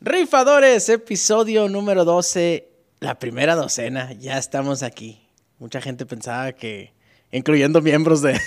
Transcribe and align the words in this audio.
Rifadores, 0.00 0.88
episodio 0.88 1.68
número 1.68 2.04
12, 2.04 2.68
la 3.00 3.18
primera 3.18 3.56
docena, 3.56 4.12
ya 4.12 4.38
estamos 4.38 4.84
aquí. 4.84 5.28
Mucha 5.58 5.80
gente 5.80 6.06
pensaba 6.06 6.52
que, 6.52 6.92
incluyendo 7.32 7.82
miembros 7.82 8.22
de, 8.22 8.38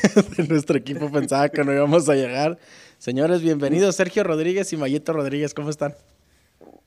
nuestro 0.48 0.78
equipo, 0.78 1.12
pensaba 1.12 1.50
que 1.50 1.66
no 1.66 1.74
íbamos 1.74 2.08
a 2.08 2.16
llegar. 2.16 2.58
Señores, 2.98 3.42
bienvenidos 3.42 3.98
Sergio 3.98 4.24
Rodríguez 4.24 4.72
y 4.72 4.78
Mayito 4.78 5.12
Rodríguez, 5.12 5.54
¿cómo 5.54 5.70
están? 5.70 5.94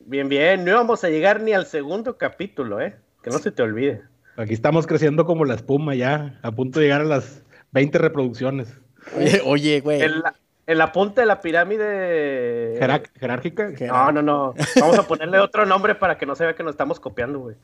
Bien, 0.01 0.31
bien, 0.31 0.65
no 0.65 0.71
íbamos 0.71 1.05
a 1.05 1.11
llegar 1.11 1.43
ni 1.43 1.53
al 1.53 1.67
segundo 1.67 2.17
capítulo, 2.17 2.81
¿eh? 2.81 2.97
Que 3.23 3.29
no 3.29 3.39
se 3.39 3.51
te 3.51 3.63
olvide. 3.63 4.14
Aquí 4.37 4.53
estamos 4.55 4.87
creciendo 4.87 5.25
como 5.27 5.45
la 5.45 5.55
espuma 5.55 5.95
ya, 5.95 6.39
a 6.43 6.51
punto 6.53 6.79
de 6.81 6.87
llegar 6.87 7.01
a 7.03 7.05
las 7.05 7.43
20 7.73 7.99
reproducciones. 7.99 8.69
Oye, 9.17 9.43
oye, 9.45 9.81
güey. 9.81 10.03
En 10.03 10.21
la, 10.21 10.35
en 10.67 10.79
la 10.79 10.93
punta 10.93 11.21
de 11.21 11.27
la 11.27 11.41
pirámide. 11.41 12.77
Jerar- 12.79 13.11
¿Jerárquica? 13.19 13.71
No, 13.87 14.11
no, 14.13 14.23
no. 14.23 14.55
Vamos 14.81 14.99
a 14.99 15.07
ponerle 15.07 15.39
otro 15.39 15.67
nombre 15.67 15.95
para 15.95 16.19
que 16.19 16.27
no 16.27 16.35
se 16.35 16.45
vea 16.45 16.55
que 16.55 16.63
nos 16.63 16.73
estamos 16.73 16.99
copiando, 17.01 17.39
güey. 17.41 17.57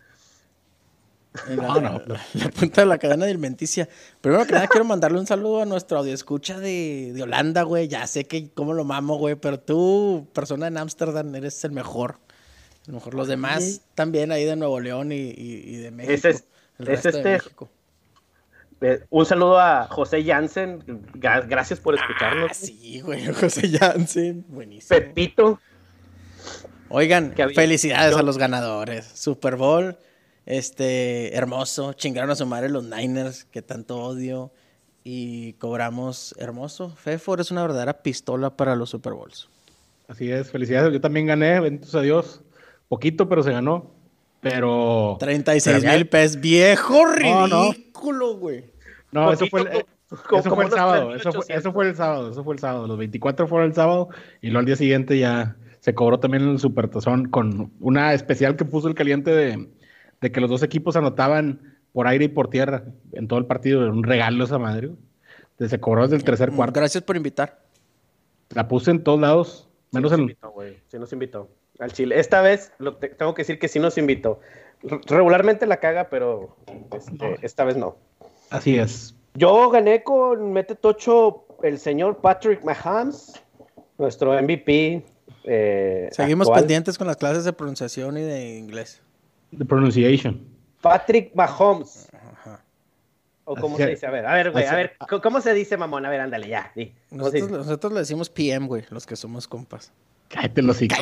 La, 1.49 1.75
la- 1.81 2.03
la 2.35 2.49
punta 2.51 2.81
de 2.81 2.87
la 2.89 2.99
cadena 2.99 3.25
alimenticia. 3.25 3.89
Primero 4.21 4.45
que 4.47 4.53
nada, 4.53 4.67
quiero 4.67 4.85
mandarle 4.85 5.19
un 5.21 5.27
saludo 5.29 5.63
a 5.63 5.65
nuestro 5.65 5.99
audioescucha 5.99 6.59
de, 6.59 7.13
de 7.15 7.23
Holanda, 7.23 7.63
güey. 7.63 7.87
Ya 7.89 8.07
sé 8.09 8.25
que 8.25 8.51
cómo 8.53 8.75
lo 8.75 8.85
mamo, 8.85 9.17
güey, 9.17 9.37
pero 9.37 9.59
tú, 9.61 10.27
persona 10.33 10.67
en 10.67 10.77
Ámsterdam, 10.77 11.33
eres 11.37 11.63
el 11.65 11.71
mejor. 11.71 12.17
A 12.85 12.89
lo 12.89 12.95
mejor 12.95 13.15
los 13.15 13.29
demás 13.29 13.83
también 13.95 14.33
ahí 14.33 14.45
de 14.45 14.57
Nuevo 14.57 14.81
León 14.81 15.13
y, 15.13 15.17
y- 15.17 15.63
y 15.67 15.77
de 15.77 15.91
México. 15.93 16.13
Ese 16.15 16.31
es- 16.31 16.45
el 16.81 16.89
es 16.89 17.03
resto 17.05 17.11
de 17.11 17.19
este- 17.19 17.31
México. 17.33 17.69
Eh, 18.83 19.05
un 19.11 19.27
saludo 19.27 19.59
a 19.61 19.87
José 19.89 20.25
Jansen. 20.25 20.81
Gra- 21.15 21.47
Gracias 21.47 21.79
por 21.81 21.95
Ah, 21.95 22.01
escucharnos. 22.01 22.57
sí, 22.57 23.01
güey, 23.03 23.27
José 23.35 23.69
Jansen. 23.79 24.45
Buenísimo. 24.49 24.99
Pepito. 24.99 25.61
Oigan, 26.89 27.35
felicidades 27.55 28.13
yo- 28.13 28.19
a 28.19 28.23
los 28.23 28.39
ganadores. 28.39 29.05
Super 29.07 29.57
Bowl, 29.57 29.99
este, 30.47 31.37
hermoso. 31.37 31.93
Chingaron 31.93 32.31
a 32.31 32.37
su 32.37 32.47
madre 32.47 32.69
los 32.69 32.85
Niners, 32.85 33.45
que 33.45 33.63
tanto 33.63 33.99
odio. 34.03 34.51
Y 35.05 35.55
cobramos 35.55 36.35
hermoso. 36.39 36.91
Fefor 36.91 37.41
es 37.41 37.51
una 37.51 37.63
verdadera 37.63 38.03
pistola 38.03 38.57
para 38.57 38.77
los 38.77 38.91
Super 38.91 39.13
Bowls. 39.15 39.49
Así 40.09 40.31
es, 40.31 40.51
felicidades. 40.51 40.93
Yo 40.93 41.01
también 41.01 41.27
gané, 41.27 41.59
benditos 41.61 41.95
a 41.95 42.01
Dios. 42.03 42.43
Poquito, 42.89 43.29
pero 43.29 43.43
se 43.43 43.53
ganó. 43.53 43.95
Pero. 44.41 45.17
36 45.21 45.77
pero 45.77 45.79
ya- 45.93 45.97
mil 45.97 46.09
pesos. 46.09 46.41
Viejo 46.41 47.05
ridículo, 47.07 48.37
güey. 48.37 48.65
No, 49.13 49.33
eso 49.33 49.47
fue 49.47 49.63
el, 49.63 49.67
eh, 49.69 49.71
como- 50.29 50.41
eso 50.41 50.51
como 50.51 50.55
fue 50.57 50.65
el 50.67 50.71
sábado. 50.71 51.15
Eso 51.15 51.33
fue, 51.33 51.45
3,800. 51.47 51.51
eso 51.59 51.73
fue 51.73 51.89
el 51.89 51.97
sábado. 51.97 52.31
Eso 52.31 52.45
fue 52.45 52.55
el 52.55 52.59
sábado. 52.61 52.87
Los 52.87 52.99
24 52.99 53.47
fueron 53.49 53.69
el 53.69 53.75
sábado. 53.75 54.09
Y 54.41 54.47
luego 54.49 54.61
al 54.61 54.67
día 54.67 54.77
siguiente 54.77 55.19
ya 55.19 55.57
se 55.81 55.95
cobró 55.95 56.21
también 56.21 56.49
el 56.49 56.59
supertazón 56.59 57.29
con 57.29 57.73
una 57.81 58.13
especial 58.15 58.57
que 58.57 58.65
puso 58.65 58.89
el 58.89 58.95
caliente 58.95 59.31
de, 59.31 59.69
de 60.21 60.33
que 60.33 60.41
los 60.41 60.49
dos 60.51 60.63
equipos 60.63 60.97
anotaban 60.97 61.77
por 61.93 62.07
aire 62.07 62.27
y 62.27 62.29
por 62.29 62.49
tierra 62.49 62.85
en 63.13 63.29
todo 63.29 63.39
el 63.39 63.47
partido. 63.47 63.83
Era 63.83 63.93
un 63.93 64.03
regalo 64.05 64.45
esa 64.45 64.59
madre. 64.59 64.91
Se 65.59 65.79
cobró 65.81 66.03
desde 66.05 66.17
el 66.17 66.25
tercer 66.25 66.51
cuarto. 66.53 66.81
Gracias 66.81 67.03
por 67.05 67.17
invitar. 67.17 67.61
La 68.55 68.67
puse 68.69 68.91
en 68.91 69.03
todos 69.05 69.21
lados. 69.21 69.69
Menos 69.93 70.11
sí 70.11 70.13
nos 70.13 70.19
en. 70.19 70.21
invitó, 70.23 70.51
güey. 70.51 70.79
Sí 70.89 70.99
nos 70.99 71.13
invitó. 71.13 71.51
Al 71.81 71.93
Chile. 71.93 72.19
Esta 72.21 72.41
vez 72.43 72.73
lo 72.79 72.97
te- 72.97 73.09
tengo 73.09 73.35
que 73.35 73.43
decir 73.43 73.59
que 73.59 73.69
sí 73.69 73.79
nos 73.79 73.97
invitó. 73.99 74.41
Regularmente 74.83 75.67
la 75.67 75.79
caga, 75.79 76.09
pero 76.11 76.57
este, 76.97 77.39
esta 77.43 77.65
vez 77.65 77.77
no. 77.77 77.97
Así 78.51 78.79
es. 78.79 79.15
Yo 79.35 79.71
gané 79.71 80.03
con 80.03 80.53
Mete 80.53 80.75
Tocho 80.75 81.45
el 81.63 81.79
señor 81.79 82.19
Patrick 82.19 82.63
Mahomes, 82.65 83.33
nuestro 83.99 84.33
MVP. 84.41 85.05
eh, 85.45 86.09
Seguimos 86.13 86.47
actual. 86.49 86.61
pendientes 86.63 86.99
con 86.99 87.07
las 87.07 87.17
clases 87.17 87.45
de 87.45 87.53
pronunciación 87.53 88.17
y 88.19 88.23
de 88.23 88.57
inglés. 88.59 89.01
The 89.57 89.65
pronunciation. 89.65 90.45
Patrick 90.81 91.35
Mahomes. 91.35 92.09
Ajá. 92.13 92.65
¿O 93.45 93.55
cómo 93.57 93.77
Así- 93.77 93.85
se 93.85 93.91
dice? 93.91 94.07
A 94.07 94.11
ver, 94.11 94.27
a 94.27 94.35
ver, 94.35 94.51
güey, 94.51 94.65
a 94.67 94.75
ver, 94.75 94.93
¿cómo- 95.09 95.21
¿cómo 95.23 95.41
se 95.41 95.53
dice, 95.55 95.77
mamón? 95.77 96.05
A 96.07 96.11
ver, 96.11 96.21
ándale, 96.21 96.49
ya. 96.49 96.73
di. 96.75 96.95
¿Cómo 97.11 97.31
se 97.31 97.39
Nosotros, 97.41 97.67
nosotros 97.67 97.93
le 97.93 97.99
decimos 98.01 98.29
PM, 98.31 98.67
güey, 98.67 98.85
los 98.91 99.07
que 99.07 99.17
somos 99.17 99.47
compas. 99.47 99.93
Cállate 100.31 100.63
los 100.63 100.81
hijos. 100.83 100.99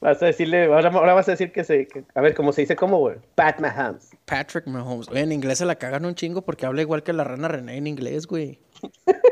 Vas 0.00 0.22
a 0.22 0.26
decirle, 0.26 0.64
ahora, 0.64 0.88
ahora 0.88 1.12
vas 1.14 1.28
a 1.28 1.32
decir 1.32 1.52
que 1.52 1.62
se. 1.62 1.86
que- 1.86 2.04
a 2.14 2.20
ver, 2.22 2.34
¿cómo 2.34 2.52
se 2.52 2.62
dice? 2.62 2.74
¿Cómo, 2.74 2.98
güey? 2.98 3.16
Pat 3.34 3.60
Mahomes. 3.60 4.08
Patrick 4.24 4.66
Mahomes. 4.66 5.08
Oye, 5.08 5.20
en 5.20 5.30
inglés 5.32 5.58
se 5.58 5.66
la 5.66 5.74
cagan 5.76 6.06
un 6.06 6.14
chingo 6.14 6.40
porque 6.42 6.64
habla 6.64 6.80
igual 6.80 7.02
que 7.02 7.12
la 7.12 7.22
rana 7.22 7.48
René 7.48 7.76
en 7.76 7.86
inglés, 7.86 8.26
güey. 8.26 8.58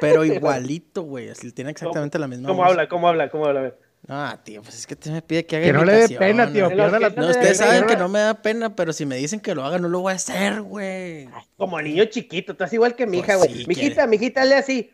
Pero 0.00 0.24
igualito, 0.26 1.02
güey. 1.02 1.30
Así 1.30 1.52
tiene 1.52 1.70
exactamente 1.70 2.18
la 2.18 2.28
misma 2.28 2.48
¿Cómo 2.48 2.60
voz. 2.62 2.70
habla? 2.70 2.88
¿Cómo 2.88 3.08
habla? 3.08 3.30
¿Cómo 3.30 3.46
habla? 3.46 3.60
A 3.60 3.62
ver. 3.62 3.78
Ah, 4.08 4.38
tío, 4.44 4.62
pues 4.62 4.76
es 4.76 4.86
que 4.86 4.94
te 4.94 5.10
me 5.10 5.22
pide 5.22 5.44
que 5.46 5.56
haga 5.56 5.66
Que 5.66 5.72
no 5.72 5.84
le 5.84 6.06
dé 6.06 6.18
pena, 6.18 6.52
tío. 6.52 6.68
¿no? 6.70 6.86
La 6.98 6.98
le 7.08 7.08
ustedes 7.30 7.56
saben 7.56 7.84
que 7.86 7.96
no 7.96 8.08
me 8.08 8.20
da 8.20 8.34
pena, 8.42 8.76
pero 8.76 8.92
si 8.92 9.04
me 9.06 9.16
dicen 9.16 9.40
que 9.40 9.54
lo 9.54 9.64
haga, 9.64 9.78
no 9.78 9.88
lo 9.88 10.00
voy 10.00 10.12
a 10.12 10.16
hacer, 10.16 10.60
güey. 10.62 11.28
Como 11.56 11.80
niño 11.82 12.04
chiquito, 12.04 12.48
tú 12.54 12.62
estás 12.64 12.72
igual 12.74 12.94
que 12.94 13.06
mi 13.06 13.18
Pues 13.18 13.28
hija, 13.28 13.36
güey. 13.38 13.48
sí, 13.54 13.64
mijita, 13.66 13.94
quiere. 13.94 14.08
mijita, 14.08 14.42
hazle 14.42 14.54
así. 14.54 14.92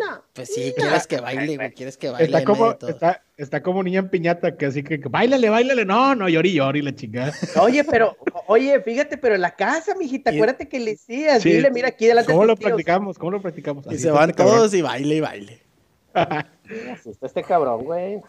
No. 0.00 0.22
Pues 0.32 0.52
sí, 0.54 0.72
quieres 0.76 1.06
que 1.06 1.20
baile, 1.20 1.56
güey. 1.56 1.72
Quieres 1.72 1.96
que 1.96 2.10
baile. 2.10 2.26
Está 2.26 2.44
como, 2.44 2.72
está, 2.72 3.22
está 3.36 3.62
como 3.62 3.82
niña 3.82 4.00
en 4.00 4.08
piñata, 4.08 4.56
que 4.56 4.66
así 4.66 4.82
que, 4.82 5.00
que 5.00 5.08
bailale, 5.08 5.48
bailale. 5.48 5.84
No, 5.84 6.14
no, 6.14 6.28
llori, 6.28 6.52
llori, 6.54 6.82
la 6.82 6.94
chingada. 6.94 7.32
Oye, 7.60 7.84
pero, 7.84 8.16
oye, 8.48 8.80
fíjate, 8.80 9.16
pero 9.18 9.34
en 9.36 9.40
la 9.42 9.54
casa, 9.54 9.94
mijita, 9.94 10.32
Y- 10.32 10.36
acuérdate 10.36 10.68
que 10.68 10.80
le 10.80 10.92
decías, 10.92 11.42
Sí. 11.42 11.52
dile, 11.52 11.70
mira 11.70 11.88
aquí 11.88 12.06
delante 12.06 12.30
¿Cómo 12.32 12.42
de 12.42 12.48
lo 12.48 12.56
tíos. 12.56 12.70
practicamos? 12.70 13.18
¿Cómo 13.18 13.30
lo 13.32 13.42
practicamos? 13.42 13.84
Y 13.90 13.98
se 13.98 14.10
van 14.10 14.30
este 14.30 14.36
cabrón. 14.42 14.56
todos 14.56 14.74
y 14.74 14.82
baile 14.82 15.14
y 15.16 15.20
baile. 15.20 15.62
Así 16.14 17.10
está 17.10 17.26
este 17.26 17.42
cabrón, 17.42 17.84
güey. 17.84 18.20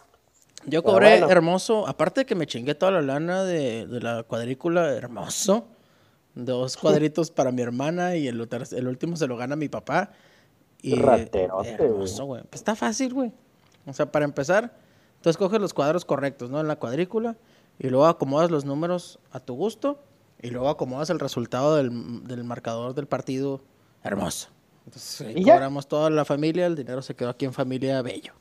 Yo 0.68 0.82
Pero 0.82 0.94
cobré 0.94 1.10
bueno. 1.12 1.30
hermoso, 1.30 1.88
aparte 1.88 2.22
de 2.22 2.26
que 2.26 2.34
me 2.36 2.48
chingué 2.48 2.74
toda 2.74 2.92
la 2.92 3.02
lana 3.02 3.44
de, 3.44 3.86
de 3.86 4.00
la 4.02 4.24
cuadrícula, 4.24 4.92
hermoso. 4.94 5.68
Dos 6.34 6.76
cuadritos 6.78 7.32
para 7.32 7.52
mi 7.52 7.62
hermana 7.62 8.16
y 8.16 8.28
el, 8.28 8.48
el 8.72 8.88
último 8.88 9.16
se 9.16 9.28
lo 9.28 9.38
gana 9.38 9.56
mi 9.56 9.70
papá. 9.70 10.12
Y 10.90 10.96
Raterote, 10.96 11.70
hermoso, 11.84 12.26
güey. 12.26 12.42
Pues 12.44 12.56
está 12.62 12.76
fácil, 12.76 13.14
güey. 13.14 13.32
O 13.86 13.94
sea, 13.94 14.12
para 14.12 14.26
empezar, 14.26 14.74
tú 15.22 15.30
escoges 15.30 15.60
los 15.60 15.74
cuadros 15.74 16.06
correctos, 16.06 16.50
¿no? 16.50 16.60
En 16.60 16.68
la 16.68 16.76
cuadrícula 16.78 17.36
y 17.80 17.90
luego 17.90 18.06
acomodas 18.08 18.52
los 18.52 18.66
números 18.66 19.20
a 19.32 19.40
tu 19.40 19.54
gusto 19.56 20.00
y 20.42 20.50
luego 20.50 20.70
acomodas 20.70 21.10
el 21.10 21.20
resultado 21.20 21.76
del, 21.76 22.24
del 22.28 22.44
marcador 22.44 22.94
del 22.94 23.08
partido 23.08 23.62
hermoso. 24.04 24.50
Entonces, 24.86 25.22
ahí 25.28 25.34
¿Y 25.38 25.44
ya? 25.44 25.54
cobramos 25.54 25.88
toda 25.88 26.10
la 26.10 26.26
familia, 26.26 26.66
el 26.68 26.76
dinero 26.76 27.02
se 27.02 27.16
quedó 27.16 27.30
aquí 27.30 27.46
en 27.46 27.54
familia 27.54 28.02
bello. 28.02 28.34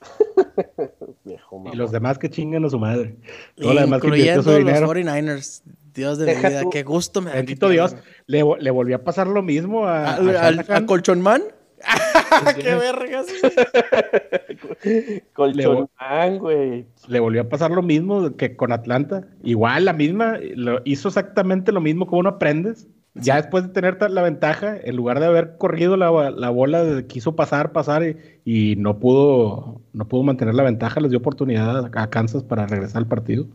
Viejo, 1.24 1.64
Y 1.72 1.76
los 1.76 1.90
demás 1.90 2.18
que 2.18 2.28
chingan 2.30 2.64
a 2.64 2.70
su 2.70 2.78
madre. 2.78 3.16
Todo 3.56 3.74
lo 3.74 3.80
demás 3.80 4.00
que 4.00 4.06
invirtió 4.08 4.34
Incluyendo 4.38 4.42
su 4.42 4.50
los 4.50 4.58
dinero. 4.58 4.88
49ers. 4.92 5.62
Dios 5.94 6.18
de 6.18 6.24
Deja 6.26 6.42
mi 6.42 6.48
vida, 6.48 6.62
tú- 6.62 6.70
qué 6.70 6.82
gusto 6.82 7.20
me 7.20 7.30
da. 7.30 7.36
Bendito 7.36 7.68
Dios. 7.68 7.94
Le, 8.26 8.42
vo- 8.44 8.58
le 8.58 8.70
volvió 8.70 8.96
a 8.96 8.98
pasar 9.00 9.26
lo 9.28 9.42
mismo 9.42 9.86
a, 9.86 10.14
¿A, 10.16 10.48
a 10.76 10.86
Colchonman? 10.86 11.42
¡Qué 12.60 12.74
vergas! 12.74 13.26
Colchonman, 15.32 16.38
güey. 16.38 16.86
Le 17.08 17.20
volvió 17.20 17.42
a 17.42 17.48
pasar 17.48 17.70
lo 17.70 17.82
mismo 17.82 18.36
que 18.36 18.56
con 18.56 18.72
Atlanta. 18.72 19.26
Igual, 19.42 19.84
la 19.84 19.92
misma. 19.92 20.38
Lo, 20.54 20.80
hizo 20.84 21.08
exactamente 21.08 21.72
lo 21.72 21.80
mismo 21.80 22.06
como 22.06 22.22
no 22.22 22.30
aprendes. 22.30 22.88
Ya 23.14 23.36
después 23.36 23.64
de 23.64 23.70
tener 23.70 23.98
la 24.10 24.22
ventaja, 24.22 24.76
en 24.76 24.96
lugar 24.96 25.20
de 25.20 25.26
haber 25.26 25.56
corrido 25.56 25.96
la, 25.96 26.32
la 26.32 26.50
bola, 26.50 27.04
quiso 27.06 27.36
pasar, 27.36 27.70
pasar 27.70 28.02
y, 28.02 28.16
y 28.44 28.76
no 28.76 28.98
pudo 28.98 29.80
no 29.94 30.08
pudo 30.08 30.24
mantener 30.24 30.54
la 30.54 30.64
ventaja. 30.64 31.00
Les 31.00 31.10
dio 31.10 31.20
oportunidad 31.20 31.90
a, 31.96 32.10
Kansas 32.10 32.42
para 32.42 32.66
regresar 32.66 32.98
al 32.98 33.08
partido. 33.08 33.46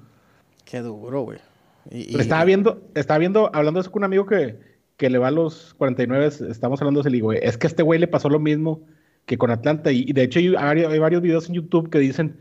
Qué 0.66 0.80
duro, 0.80 1.24
güey. 1.24 1.40
Y- 1.92 2.20
estaba 2.20 2.44
viendo, 2.46 2.82
estaba 2.96 3.20
viendo, 3.20 3.52
hablando 3.54 3.80
de 3.80 3.82
eso 3.82 3.92
con 3.92 4.02
un 4.02 4.06
amigo 4.06 4.26
que, 4.26 4.58
que 5.00 5.10
le 5.10 5.18
va 5.18 5.30
a 5.30 5.32
los 5.32 5.74
49, 5.76 6.28
estamos 6.50 6.82
hablando 6.82 7.00
de 7.00 7.04
ese 7.04 7.10
ligo, 7.10 7.32
es 7.32 7.58
que 7.58 7.68
a 7.68 7.70
este 7.70 7.84
güey 7.84 8.00
le 8.02 8.08
pasó 8.08 8.28
lo 8.30 8.38
mismo 8.38 8.82
que 9.26 9.38
con 9.38 9.50
Atlanta. 9.50 9.92
Y, 9.94 10.04
y 10.08 10.12
de 10.12 10.24
hecho 10.24 10.40
hay, 10.40 10.50
varios- 10.50 10.92
hay 10.92 11.00
varios 11.00 11.22
videos 11.22 11.48
en 11.48 11.56
YouTube 11.56 11.90
que 11.90 12.00
dicen, 12.00 12.36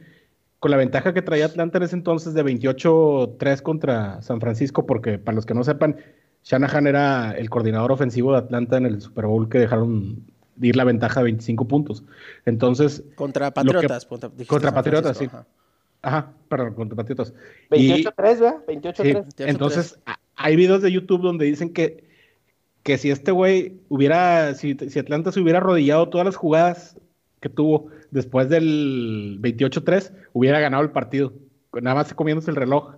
con 0.58 0.72
la 0.72 0.76
ventaja 0.76 1.14
que 1.14 1.22
traía 1.22 1.46
Atlanta 1.46 1.78
en 1.78 1.84
ese 1.84 1.94
entonces 1.94 2.34
de 2.34 2.42
28-3 2.44 3.62
contra 3.62 4.20
San 4.22 4.40
Francisco, 4.40 4.86
porque 4.86 5.18
para 5.18 5.36
los 5.36 5.46
que 5.46 5.54
no 5.54 5.62
sepan, 5.62 5.96
Shanahan 6.42 6.88
era 6.88 7.30
el 7.32 7.48
coordinador 7.48 7.92
ofensivo 7.92 8.32
de 8.32 8.38
Atlanta 8.38 8.76
en 8.76 8.86
el 8.86 9.00
Super 9.00 9.26
Bowl 9.26 9.48
que 9.48 9.58
dejaron 9.60 10.24
de 10.56 10.66
ir 10.66 10.74
la 10.74 10.82
ventaja 10.82 11.20
de 11.20 11.24
25 11.24 11.68
puntos. 11.68 12.02
Entonces, 12.44 13.04
Contra 13.14 13.50
que- 13.50 13.54
Patriotas. 13.54 14.04
contra, 14.48 14.72
Patriotas, 14.74 15.16
sí. 15.16 15.28
ajá, 16.02 16.32
perdón, 16.48 16.74
contra 16.74 16.96
Patriotas. 16.96 17.32
Y- 17.70 18.02
28-3, 18.02 18.40
¿verdad? 18.40 18.56
28-3. 18.66 18.96
Sí, 18.96 19.02
28-3. 19.44 19.48
entonces 19.48 19.98
hay 20.34 20.56
videos 20.56 20.82
de 20.82 20.90
YouTube 20.90 21.22
donde 21.22 21.44
dicen 21.46 21.72
que, 21.72 22.07
que 22.88 22.96
si 22.96 23.10
este 23.10 23.32
güey 23.32 23.82
hubiera, 23.90 24.54
si, 24.54 24.74
si 24.74 24.98
Atlanta 24.98 25.30
se 25.30 25.40
hubiera 25.40 25.58
arrodillado 25.58 26.08
todas 26.08 26.24
las 26.24 26.36
jugadas 26.36 26.96
que 27.38 27.50
tuvo 27.50 27.88
después 28.10 28.48
del 28.48 29.38
28-3, 29.42 30.10
hubiera 30.32 30.58
ganado 30.58 30.82
el 30.82 30.90
partido, 30.90 31.34
nada 31.82 31.96
más 31.96 32.14
comiéndose 32.14 32.50
el 32.50 32.56
reloj. 32.56 32.94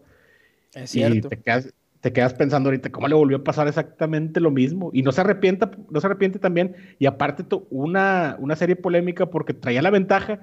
Es 0.74 0.94
Y 0.94 1.00
cierto. 1.00 1.28
te 1.28 1.40
quedas, 1.40 1.74
te 2.00 2.12
quedas 2.12 2.34
pensando 2.34 2.68
ahorita 2.68 2.90
cómo 2.90 3.08
le 3.08 3.16
volvió 3.16 3.38
a 3.38 3.42
pasar 3.42 3.66
exactamente 3.66 4.38
lo 4.38 4.52
mismo. 4.52 4.90
Y 4.92 5.02
no 5.02 5.10
se 5.10 5.22
arrepienta, 5.22 5.72
no 5.90 6.00
se 6.00 6.06
arrepiente 6.06 6.38
también. 6.38 6.76
Y 7.00 7.06
aparte, 7.06 7.44
una, 7.70 8.36
una 8.38 8.54
serie 8.54 8.76
polémica 8.76 9.26
porque 9.26 9.54
traía 9.54 9.82
la 9.82 9.90
ventaja 9.90 10.38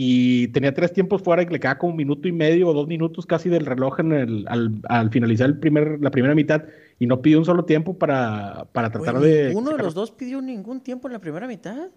y 0.00 0.46
tenía 0.52 0.72
tres 0.72 0.92
tiempos 0.92 1.22
fuera 1.22 1.42
y 1.42 1.46
le 1.46 1.58
quedaba 1.58 1.76
como 1.76 1.90
un 1.90 1.96
minuto 1.96 2.28
y 2.28 2.32
medio 2.32 2.68
o 2.68 2.72
dos 2.72 2.86
minutos 2.86 3.26
casi 3.26 3.48
del 3.48 3.66
reloj 3.66 3.98
en 3.98 4.12
el, 4.12 4.46
al, 4.46 5.10
finalizar 5.10 5.48
el 5.48 5.58
primer, 5.58 5.98
la 6.00 6.12
primera 6.12 6.36
mitad 6.36 6.62
y 7.00 7.08
no 7.08 7.20
pidió 7.20 7.36
un 7.36 7.44
solo 7.44 7.64
tiempo 7.64 7.98
para, 7.98 8.68
para 8.70 8.90
tratar 8.90 9.18
de... 9.18 9.52
¿Uno 9.56 9.72
de 9.72 9.78
los 9.78 9.94
dos 9.94 10.12
pidió 10.12 10.40
ningún 10.40 10.82
tiempo 10.82 11.08
en 11.08 11.14
la 11.14 11.18
primera 11.18 11.48
mitad? 11.48 11.88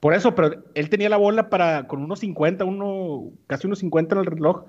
Por 0.00 0.14
eso, 0.14 0.34
pero 0.34 0.64
él 0.72 0.88
tenía 0.88 1.10
la 1.10 1.18
bola 1.18 1.50
para 1.50 1.86
con 1.86 2.02
unos 2.02 2.20
50, 2.20 2.64
uno, 2.64 3.30
casi 3.46 3.66
unos 3.66 3.80
50 3.80 4.14
en 4.14 4.20
el 4.20 4.26
reloj 4.26 4.64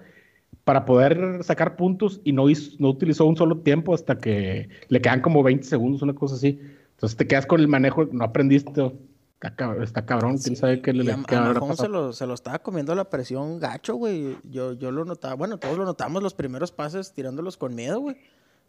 para 0.66 0.84
poder 0.84 1.42
sacar 1.46 1.78
puntos 1.78 2.20
y 2.26 2.34
no, 2.34 2.44
no 2.78 2.90
utilizó 2.90 3.24
un 3.24 3.38
solo 3.38 3.60
tiempo 3.60 3.94
hasta 3.94 4.18
que 4.18 4.68
le 4.90 5.00
quedan 5.00 5.22
como 5.22 5.44
20 5.44 5.64
segundos, 5.64 6.02
una 6.02 6.14
cosa 6.14 6.36
así. 6.36 6.60
Entonces 6.96 7.16
te 7.16 7.26
quedas 7.26 7.46
con 7.46 7.62
el 7.62 7.70
manejo, 7.70 8.10
no 8.12 8.26
aprendiste. 8.26 8.92
Está, 9.42 10.06
cabrón, 10.06 10.38
quién 10.38 10.58
sabe 10.58 10.82
qué 10.82 10.92
le, 10.92 11.06
le 11.06 11.14
a, 11.14 11.76
se 11.76 11.88
lo, 11.88 12.12
se 12.12 12.28
lo 12.28 12.34
estaba 12.34 12.60
comiendo 12.60 12.94
la 12.94 13.10
presión 13.10 13.58
gacho, 13.58 13.96
güey. 13.96 14.38
Yo, 14.44 14.74
yo 14.74 14.92
lo 14.92 15.06
notaba, 15.06 15.36
bueno, 15.36 15.58
todos 15.58 15.78
lo 15.78 15.86
notamos 15.86 16.22
los 16.22 16.34
primeros 16.34 16.74
pases 16.74 17.14
tirándolos 17.14 17.56
con 17.56 17.74
miedo, 17.74 18.02
güey. 18.02 18.18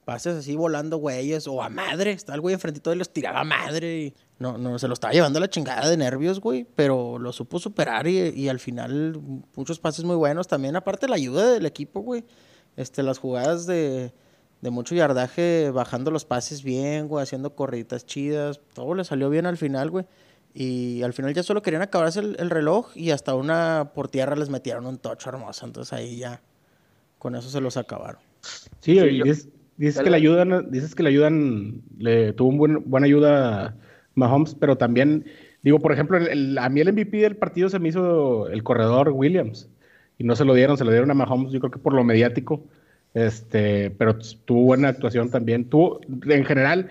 Pases 0.05 0.37
así 0.37 0.55
volando 0.55 0.97
güeyes 0.97 1.49
o 1.49 1.61
a 1.61 1.69
madre. 1.69 2.13
Estaba 2.13 2.37
el 2.37 2.41
güey 2.41 2.55
enfrentito 2.55 2.93
y 2.93 2.97
los 2.97 3.13
tiraba 3.13 3.41
a 3.41 3.45
madre. 3.45 4.01
Y 4.01 4.15
no, 4.39 4.59
no, 4.59 4.79
se 4.79 4.87
lo 4.87 4.95
estaba 4.95 5.13
llevando 5.13 5.41
la 5.41 5.51
chingada 5.51 5.89
de 5.89 5.97
nervios, 5.97 6.41
güey. 6.41 6.65
Pero 6.77 7.19
lo 7.19 7.33
supo 7.33 7.59
superar 7.59 8.07
y, 8.07 8.19
y 8.29 8.49
al 8.49 8.61
final 8.61 9.21
muchos 9.57 9.81
pases 9.81 10.05
muy 10.05 10.17
buenos 10.17 10.47
también. 10.47 10.77
Aparte 10.77 11.09
la 11.09 11.17
ayuda 11.17 11.51
del 11.51 11.67
equipo, 11.67 12.01
güey. 12.01 12.25
Este, 12.77 13.03
las 13.03 13.19
jugadas 13.19 13.67
de, 13.67 14.13
de 14.61 14.71
mucho 14.71 14.95
yardaje, 14.95 15.71
bajando 15.71 16.11
los 16.11 16.25
pases 16.25 16.63
bien, 16.63 17.09
güey, 17.09 17.23
haciendo 17.23 17.55
corriditas 17.55 18.07
chidas. 18.07 18.61
Todo 18.73 18.95
le 18.95 19.05
salió 19.05 19.31
bien 19.31 19.47
al 19.47 19.57
final, 19.57 19.91
güey. 19.91 20.07
Y 20.53 21.03
al 21.03 21.13
final 21.13 21.33
ya 21.33 21.43
solo 21.43 21.63
querían 21.63 21.83
acabarse 21.83 22.21
el, 22.21 22.37
el, 22.39 22.51
reloj 22.51 22.91
y 22.97 23.11
hasta 23.11 23.35
una 23.35 23.93
por 23.95 24.09
tierra 24.09 24.35
les 24.35 24.51
metieron 24.51 24.87
un 24.87 24.99
tocho 24.99 25.31
hermoso. 25.31 25.65
Entonces 25.65 25.93
ahí 25.93 26.17
ya, 26.17 26.43
con 27.19 27.37
eso 27.37 27.49
se 27.49 27.61
los 27.61 27.77
acabaron. 27.77 28.21
Sí, 28.81 28.99
y 28.99 29.23
dices, 29.77 30.01
que 30.03 30.11
le 30.11 30.17
ayudan, 30.17 30.71
dices 30.71 30.95
que 30.95 31.03
le 31.03 31.11
ayudan, 31.11 31.83
le 31.99 32.33
tuvo 32.33 32.49
un 32.49 32.83
buena 32.87 33.07
ayuda 33.07 33.77
Mahomes, 34.15 34.55
pero 34.55 34.77
también, 34.77 35.27
digo, 35.63 35.79
por 35.79 35.93
ejemplo, 35.93 36.19
a 36.19 36.69
mí 36.69 36.81
el 36.81 36.93
MVP 36.93 37.19
del 37.19 37.37
partido 37.37 37.69
se 37.69 37.79
me 37.79 37.91
hizo 37.91 38.49
el 38.49 38.63
corredor 38.63 39.11
Williams 39.11 39.69
y 40.19 40.25
no 40.25 40.35
se 40.35 40.45
lo 40.45 40.55
dieron, 40.55 40.77
se 40.77 40.85
lo 40.85 40.91
dieron 40.91 41.11
a 41.11 41.15
Mahomes, 41.15 41.53
yo 41.53 41.61
creo 41.61 41.71
que 41.71 41.79
por 41.79 41.95
lo 41.95 42.05
mediático, 42.05 42.65
este, 43.15 43.91
pero 43.91 44.19
tuvo 44.45 44.63
buena 44.63 44.89
actuación 44.89 45.31
también. 45.31 45.65
Tuvo, 45.65 46.01
en 46.27 46.45
general, 46.45 46.91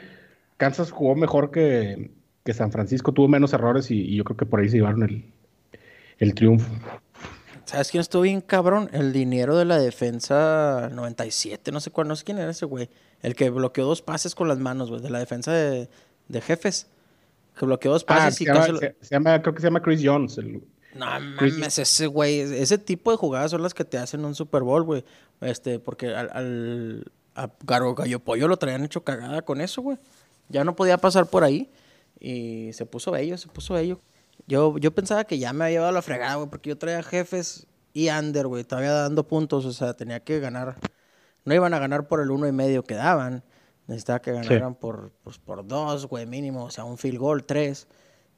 Kansas 0.57 0.91
jugó 0.91 1.15
mejor 1.15 1.51
que, 1.51 2.11
que 2.49 2.53
San 2.55 2.71
Francisco, 2.71 3.11
tuvo 3.11 3.27
menos 3.27 3.53
errores 3.53 3.91
y, 3.91 4.15
yo 4.15 4.23
creo 4.23 4.35
que 4.35 4.47
por 4.47 4.59
ahí 4.59 4.69
se 4.69 4.77
llevaron 4.77 5.03
el, 5.03 5.23
el 6.17 6.33
triunfo. 6.33 6.67
¿Sabes 7.65 7.91
quién 7.91 8.01
estuvo 8.01 8.23
bien 8.23 8.41
cabrón? 8.41 8.89
El 8.91 9.13
dinero 9.13 9.55
de 9.55 9.65
la 9.65 9.77
defensa 9.77 10.89
97, 10.91 11.71
no 11.71 11.79
sé 11.79 11.91
cuál, 11.91 12.07
no 12.07 12.15
sé 12.15 12.23
quién 12.23 12.39
era 12.39 12.49
ese 12.49 12.65
güey. 12.65 12.89
El 13.21 13.35
que 13.35 13.51
bloqueó 13.51 13.85
dos 13.85 14.01
pases 14.01 14.33
con 14.33 14.47
las 14.47 14.57
manos, 14.57 14.89
güey, 14.89 14.99
de 14.99 15.11
la 15.11 15.19
defensa 15.19 15.51
de, 15.51 15.89
de 16.27 16.41
jefes 16.41 16.87
que 17.55 17.67
bloqueó 17.67 17.91
dos 17.91 18.03
pases 18.03 18.23
ah, 18.23 18.29
y 18.29 18.33
se, 18.33 18.45
llama, 18.45 18.79
se, 18.99 19.09
llama, 19.11 19.41
creo 19.43 19.53
que 19.53 19.61
se 19.61 19.67
llama 19.67 19.83
Chris 19.83 20.01
Jones. 20.03 20.39
El... 20.39 20.63
No 20.95 21.05
mames, 21.05 21.77
ese 21.77 22.07
güey, 22.07 22.39
ese 22.39 22.79
tipo 22.79 23.11
de 23.11 23.17
jugadas 23.17 23.51
son 23.51 23.61
las 23.61 23.75
que 23.75 23.85
te 23.85 23.99
hacen 23.99 24.25
un 24.25 24.33
Super 24.33 24.63
Bowl, 24.63 24.81
güey. 24.81 25.05
Este, 25.41 25.77
porque 25.77 26.15
al, 26.15 26.31
al 26.33 27.11
a 27.35 27.51
Garo 27.63 27.93
Gallo 27.93 28.19
Pollo 28.19 28.47
lo 28.47 28.57
traían 28.57 28.83
hecho 28.85 29.03
cagada 29.03 29.43
con 29.43 29.61
eso, 29.61 29.83
güey. 29.83 29.99
Ya 30.47 30.63
no 30.63 30.75
podía 30.75 30.97
pasar 30.97 31.27
por 31.27 31.43
ahí. 31.43 31.69
Y 32.19 32.73
se 32.73 32.85
puso 32.85 33.11
bello, 33.11 33.37
se 33.37 33.47
puso 33.47 33.73
bello. 33.73 33.99
Yo, 34.47 34.77
yo 34.77 34.93
pensaba 34.93 35.23
que 35.25 35.37
ya 35.37 35.53
me 35.53 35.65
había 35.65 35.77
llevado 35.77 35.91
la 35.93 36.01
fregada, 36.01 36.35
güey, 36.35 36.49
porque 36.49 36.69
yo 36.69 36.77
traía 36.77 37.03
jefes 37.03 37.67
y 37.93 38.09
under, 38.09 38.47
güey, 38.47 38.63
todavía 38.63 38.91
dando 38.93 39.27
puntos, 39.27 39.65
o 39.65 39.73
sea, 39.73 39.93
tenía 39.93 40.23
que 40.23 40.39
ganar. 40.39 40.77
No 41.45 41.53
iban 41.53 41.73
a 41.73 41.79
ganar 41.79 42.07
por 42.07 42.21
el 42.21 42.31
uno 42.31 42.47
y 42.47 42.51
medio 42.51 42.83
que 42.83 42.95
daban. 42.95 43.43
Necesitaba 43.87 44.21
que 44.21 44.31
ganaran 44.31 44.75
por, 44.75 45.11
pues, 45.23 45.39
por 45.39 45.65
dos, 45.65 46.05
güey, 46.05 46.27
mínimo, 46.27 46.65
o 46.65 46.69
sea, 46.69 46.83
un 46.83 46.97
field 46.97 47.17
goal, 47.17 47.43
tres. 47.43 47.87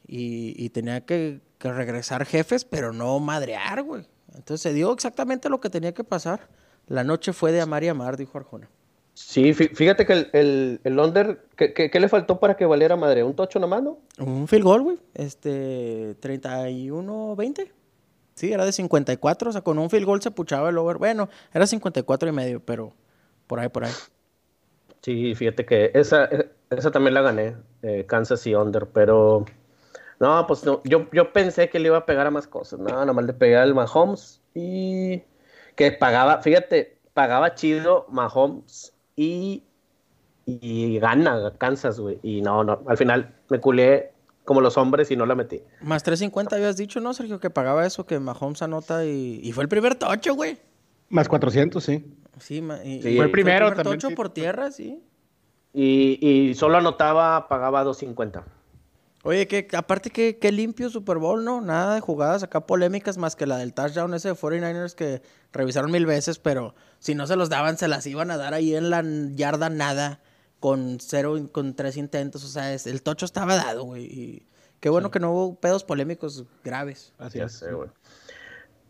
Y, 0.07 0.69
tenía 0.69 1.05
que, 1.05 1.41
regresar 1.59 2.25
jefes, 2.25 2.65
pero 2.65 2.91
no 2.91 3.19
madrear, 3.19 3.83
güey. 3.83 4.07
Entonces 4.33 4.61
se 4.61 4.73
dio 4.73 4.91
exactamente 4.93 5.49
lo 5.49 5.59
que 5.59 5.69
tenía 5.69 5.93
que 5.93 6.03
pasar. 6.03 6.49
La 6.87 7.03
noche 7.03 7.33
fue 7.33 7.51
de 7.51 7.61
amar 7.61 7.83
y 7.83 7.89
amar, 7.89 8.17
dijo 8.17 8.37
Arjona. 8.37 8.69
Sí, 9.13 9.53
fíjate 9.53 10.05
que 10.05 10.29
el, 10.33 10.79
el, 10.83 10.99
under, 10.99 11.45
¿qué, 11.55 11.91
le 11.93 12.09
faltó 12.09 12.39
para 12.39 12.55
que 12.55 12.65
valiera 12.65 12.95
madre? 12.95 13.23
¿Un 13.23 13.35
tocho 13.35 13.59
nomás, 13.59 13.83
no? 13.83 13.99
Un 14.19 14.47
field 14.47 14.63
goal, 14.63 14.81
güey. 14.81 14.97
Este, 15.13 16.15
31-20. 16.21 17.71
Sí, 18.35 18.51
era 18.51 18.65
de 18.65 18.71
54, 18.71 19.49
o 19.49 19.53
sea, 19.53 19.61
con 19.61 19.77
un 19.77 19.89
field 19.89 20.05
goal 20.05 20.21
se 20.21 20.31
puchaba 20.31 20.69
el 20.69 20.77
over. 20.77 20.97
Bueno, 20.97 21.29
era 21.53 21.67
54 21.67 22.29
y 22.29 22.31
medio, 22.31 22.59
pero 22.61 22.93
por 23.47 23.59
ahí, 23.59 23.69
por 23.69 23.83
ahí. 23.83 23.91
Sí, 25.01 25.35
fíjate 25.35 25.65
que 25.65 25.91
esa, 25.93 26.29
esa 26.69 26.91
también 26.91 27.13
la 27.13 27.21
gané, 27.21 27.55
eh, 27.81 28.05
Kansas 28.07 28.45
y 28.47 28.55
Under, 28.55 28.87
pero 28.87 29.45
no, 30.19 30.45
pues 30.47 30.63
no, 30.63 30.81
yo, 30.83 31.07
yo 31.11 31.33
pensé 31.33 31.69
que 31.69 31.79
le 31.79 31.87
iba 31.87 31.97
a 31.97 32.05
pegar 32.05 32.27
a 32.27 32.31
más 32.31 32.47
cosas, 32.47 32.79
no, 32.79 32.89
nada 32.89 33.11
más 33.11 33.25
le 33.25 33.33
pegué 33.33 33.57
al 33.57 33.73
Mahomes 33.73 34.41
y 34.53 35.23
que 35.75 35.91
pagaba, 35.91 36.41
fíjate, 36.41 36.97
pagaba 37.13 37.55
chido 37.55 38.05
Mahomes 38.09 38.93
y, 39.15 39.63
y 40.45 40.99
gana 40.99 41.53
Kansas, 41.57 41.99
güey, 41.99 42.19
y 42.23 42.41
no, 42.41 42.63
no, 42.63 42.81
al 42.87 42.97
final 42.97 43.33
me 43.49 43.59
culé 43.59 44.11
como 44.43 44.61
los 44.61 44.77
hombres 44.77 45.11
y 45.11 45.15
no 45.15 45.25
la 45.25 45.35
metí. 45.35 45.61
Más 45.81 46.03
350 46.03 46.55
habías 46.55 46.77
dicho, 46.77 46.99
¿no, 46.99 47.13
Sergio? 47.13 47.39
Que 47.39 47.49
pagaba 47.49 47.85
eso, 47.85 48.05
que 48.05 48.19
Mahomes 48.19 48.61
anota 48.61 49.05
y, 49.05 49.39
y 49.43 49.51
fue 49.51 49.63
el 49.63 49.69
primer 49.69 49.95
tocho, 49.95 50.35
güey. 50.35 50.57
Más 51.09 51.27
400, 51.27 51.83
sí. 51.83 52.17
Sí, 52.39 52.61
fue 52.61 53.25
el 53.25 53.31
primero 53.31 53.73
también. 53.73 54.15
por 54.15 54.29
tierra, 54.29 54.71
sí. 54.71 55.03
Y, 55.73 56.17
y, 56.27 56.55
solo 56.55 56.77
anotaba, 56.77 57.47
pagaba 57.47 57.83
250. 57.83 58.43
Oye, 59.23 59.47
que 59.47 59.67
aparte 59.73 60.09
que, 60.09 60.39
que, 60.39 60.51
limpio 60.51 60.89
Super 60.89 61.17
Bowl, 61.17 61.45
¿no? 61.45 61.61
Nada 61.61 61.95
de 61.95 62.01
jugadas 62.01 62.41
acá 62.41 62.65
polémicas 62.65 63.17
más 63.17 63.35
que 63.35 63.45
la 63.45 63.57
del 63.57 63.73
touchdown 63.73 64.13
ese 64.15 64.29
de 64.29 64.35
49ers 64.35 64.95
que 64.95 65.21
revisaron 65.53 65.91
mil 65.91 66.07
veces, 66.07 66.39
pero 66.39 66.73
si 67.01 67.13
no 67.13 67.27
se 67.27 67.35
los 67.35 67.49
daban, 67.49 67.77
se 67.77 67.89
las 67.89 68.07
iban 68.07 68.31
a 68.31 68.37
dar 68.37 68.53
ahí 68.53 68.73
en 68.73 68.89
la 68.89 69.03
yarda 69.35 69.69
nada, 69.69 70.21
con 70.61 70.99
cero, 71.01 71.35
con 71.51 71.75
tres 71.75 71.97
intentos. 71.97 72.45
O 72.45 72.47
sea, 72.47 72.73
el 72.73 73.01
tocho 73.03 73.25
estaba 73.25 73.55
dado, 73.57 73.83
güey. 73.83 74.05
Y 74.05 74.47
qué 74.79 74.89
bueno 74.89 75.11
que 75.11 75.19
no 75.19 75.31
hubo 75.31 75.55
pedos 75.55 75.83
polémicos 75.83 76.45
graves. 76.63 77.11
Así 77.17 77.39
es, 77.39 77.61
güey. 77.69 77.89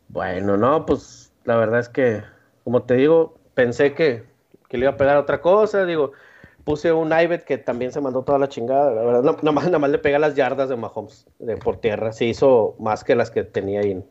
Bueno, 0.10 0.58
no, 0.58 0.86
pues 0.86 1.32
la 1.46 1.56
verdad 1.56 1.80
es 1.80 1.89
que 1.89 2.22
como 2.63 2.84
te 2.84 2.96
digo, 2.96 3.38
pensé 3.53 3.94
que, 3.94 4.24
le 4.70 4.80
iba 4.80 4.91
a 4.91 4.98
pegar 4.98 5.18
otra 5.18 5.41
cosa, 5.41 5.86
digo, 5.86 6.12
puse 6.63 6.91
un 6.94 7.12
iBet 7.12 7.44
que 7.44 7.58
también 7.58 7.91
se 7.91 8.00
mandó 8.00 8.24
toda 8.24 8.39
la 8.39 8.48
chingada, 8.48 8.91
la 8.91 9.01
verdad, 9.01 9.24
nada 9.24 9.51
más, 9.51 9.65
nada 9.65 9.80
más 9.80 9.89
le 9.89 9.98
pega 9.98 10.20
las 10.20 10.36
yardas 10.36 10.70
de 10.70 10.77
Mahomes 10.77 11.25
de 11.39 11.58
por 11.58 11.77
tierra, 11.77 12.13
se 12.13 12.25
hizo 12.25 12.75
más 12.80 13.03
que 13.03 13.15
las 13.15 13.32
que 13.32 13.44
tenía 13.44 13.82
ahí. 13.82 14.03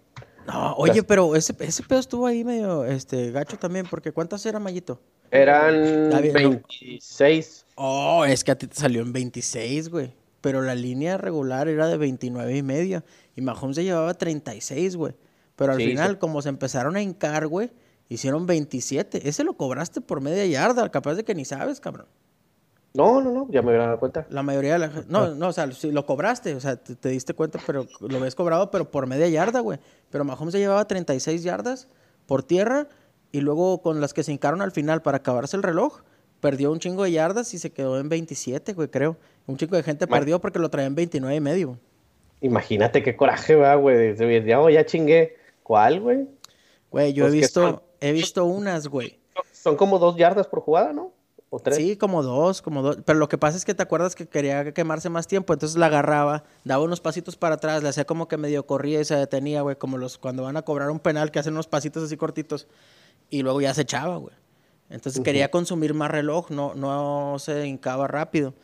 No, 0.53 0.75
oye, 0.75 1.03
pero 1.03 1.35
ese, 1.37 1.55
ese 1.61 1.83
pedo 1.83 2.01
estuvo 2.01 2.27
ahí 2.27 2.45
medio 2.45 2.85
este, 2.85 3.31
gacho 3.31 3.57
también, 3.59 3.87
porque 3.89 4.13
¿cuántas 4.13 4.45
eran, 4.47 4.63
Mayito? 4.63 5.01
Eran 5.31 6.11
26. 6.11 7.67
Oh, 7.77 8.25
es 8.25 8.43
que 8.43 8.51
a 8.51 8.59
ti 8.59 8.67
te 8.67 8.77
salió 8.77 9.03
en 9.03 9.13
26, 9.13 9.89
güey. 9.89 10.13
Pero 10.41 10.63
la 10.63 10.75
línea 10.75 11.19
regular 11.19 11.69
era 11.69 11.87
de 11.87 11.97
29 11.97 12.57
y 12.57 12.63
media. 12.63 13.05
Y 13.37 13.43
Mahomes 13.43 13.77
se 13.77 13.85
llevaba 13.85 14.15
36, 14.15 14.97
güey. 14.97 15.15
Pero 15.55 15.73
al 15.73 15.79
final, 15.79 16.19
como 16.19 16.41
se 16.43 16.49
empezaron 16.49 16.97
a 16.97 17.03
hincar, 17.03 17.47
güey, 17.47 17.71
Hicieron 18.11 18.45
27. 18.45 19.29
Ese 19.29 19.45
lo 19.45 19.55
cobraste 19.55 20.01
por 20.01 20.21
media 20.21 20.45
yarda, 20.45 20.91
capaz 20.91 21.15
de 21.15 21.25
que 21.25 21.33
ni 21.37 21.45
sabes, 21.45 21.79
cabrón. 21.79 22.07
No, 22.93 23.21
no, 23.21 23.31
no, 23.31 23.47
ya 23.51 23.63
me 23.63 23.69
hubiera 23.69 23.87
dado 23.87 24.01
cuenta. 24.01 24.27
La 24.31 24.43
mayoría 24.43 24.73
de 24.73 24.79
la 24.81 24.91
No, 25.09 25.35
no, 25.35 25.49
o 25.49 25.53
sea, 25.53 25.71
si 25.71 25.93
lo 25.93 26.07
cobraste, 26.07 26.55
o 26.55 26.61
sea, 26.61 26.77
te, 26.77 27.09
diste 27.09 27.35
cuenta, 27.35 27.61
pero 27.65 27.87
lo 28.01 28.21
ves 28.21 28.35
cobrado, 28.35 28.71
pero 28.71 28.91
por 28.91 29.07
media 29.07 29.29
yarda, 29.29 29.61
güey. 29.61 29.79
Pero 30.11 30.25
Mahomes 30.25 30.53
se 30.53 30.59
llevaba 30.59 30.85
36 30.87 31.43
yardas 31.43 31.89
por 32.27 32.43
tierra 32.43 32.89
y 33.31 33.41
luego 33.41 33.81
con 33.81 34.01
las 34.01 34.13
que 34.13 34.25
se 34.25 34.33
hincaron 34.33 34.61
al 34.61 34.73
final 34.73 35.03
para 35.03 35.19
acabarse 35.19 35.57
el 35.57 35.63
reloj, 35.63 36.01
perdió 36.41 36.73
un 36.73 36.81
chingo 36.81 37.05
de 37.05 37.13
yardas 37.13 37.55
y 37.55 37.59
se 37.59 37.71
quedó 37.71 38.01
en 38.01 38.09
27, 38.09 38.73
güey, 38.73 38.89
creo. 38.89 39.17
Un 39.47 39.57
chingo 39.57 39.77
de 39.77 39.83
gente 39.83 40.07
perdió 40.07 40.41
porque 40.41 40.59
lo 40.59 40.69
traía 40.69 40.89
en 40.89 40.97
29 40.97 41.37
y 41.37 41.41
medio. 41.41 41.79
Imagínate 42.41 43.03
qué 43.03 43.17
coraje, 43.17 43.55
va, 43.55 43.77
güey. 43.77 44.17
Ya, 44.47 44.71
ya 44.71 44.87
chingué. 44.87 45.37
¿Cuál, 45.63 46.01
güey? 46.01 46.29
Güey, 46.91 47.13
yo 47.13 47.27
he 47.27 47.29
pues 47.29 47.41
visto 47.41 47.85
He 48.01 48.13
visto 48.13 48.45
unas, 48.47 48.89
güey. 48.89 49.21
Son 49.53 49.77
como 49.77 49.99
dos 49.99 50.17
yardas 50.17 50.47
por 50.47 50.61
jugada, 50.61 50.93
¿no? 50.93 51.13
¿O 51.53 51.59
tres? 51.59 51.77
Sí, 51.77 51.97
como 51.97 52.23
dos, 52.23 52.63
como 52.63 52.81
dos. 52.81 52.99
Pero 53.05 53.19
lo 53.19 53.29
que 53.29 53.37
pasa 53.37 53.57
es 53.57 53.65
que 53.65 53.75
te 53.75 53.83
acuerdas 53.83 54.15
que 54.15 54.27
quería 54.27 54.73
quemarse 54.73 55.09
más 55.11 55.27
tiempo, 55.27 55.53
entonces 55.53 55.77
la 55.77 55.87
agarraba, 55.87 56.45
daba 56.65 56.85
unos 56.85 57.01
pasitos 57.01 57.37
para 57.37 57.57
atrás, 57.57 57.83
le 57.83 57.89
hacía 57.89 58.07
como 58.07 58.29
que 58.29 58.37
medio 58.37 58.67
corría 58.67 59.01
y 59.01 59.05
se 59.05 59.17
detenía, 59.17 59.63
güey, 59.63 59.75
como 59.77 59.99
los 59.99 60.17
cuando 60.17 60.45
van 60.45 60.57
a 60.57 60.63
cobrar 60.63 60.91
un 60.91 61.01
penal 61.01 61.33
que 61.33 61.41
hacen 61.41 61.55
unos 61.55 61.67
pasitos 61.67 62.05
así 62.05 62.17
cortitos 62.17 62.69
y 63.31 63.43
luego 63.43 63.61
ya 63.61 63.75
se 63.75 63.83
echaba, 63.83 64.17
güey. 64.17 64.35
Entonces 64.91 65.23
quería 65.23 65.51
consumir 65.51 65.93
más 65.93 66.11
reloj, 66.11 66.51
no, 66.51 66.75
no 66.75 67.37
se 67.39 67.67
hincaba 67.67 68.07
rápido. 68.07 68.55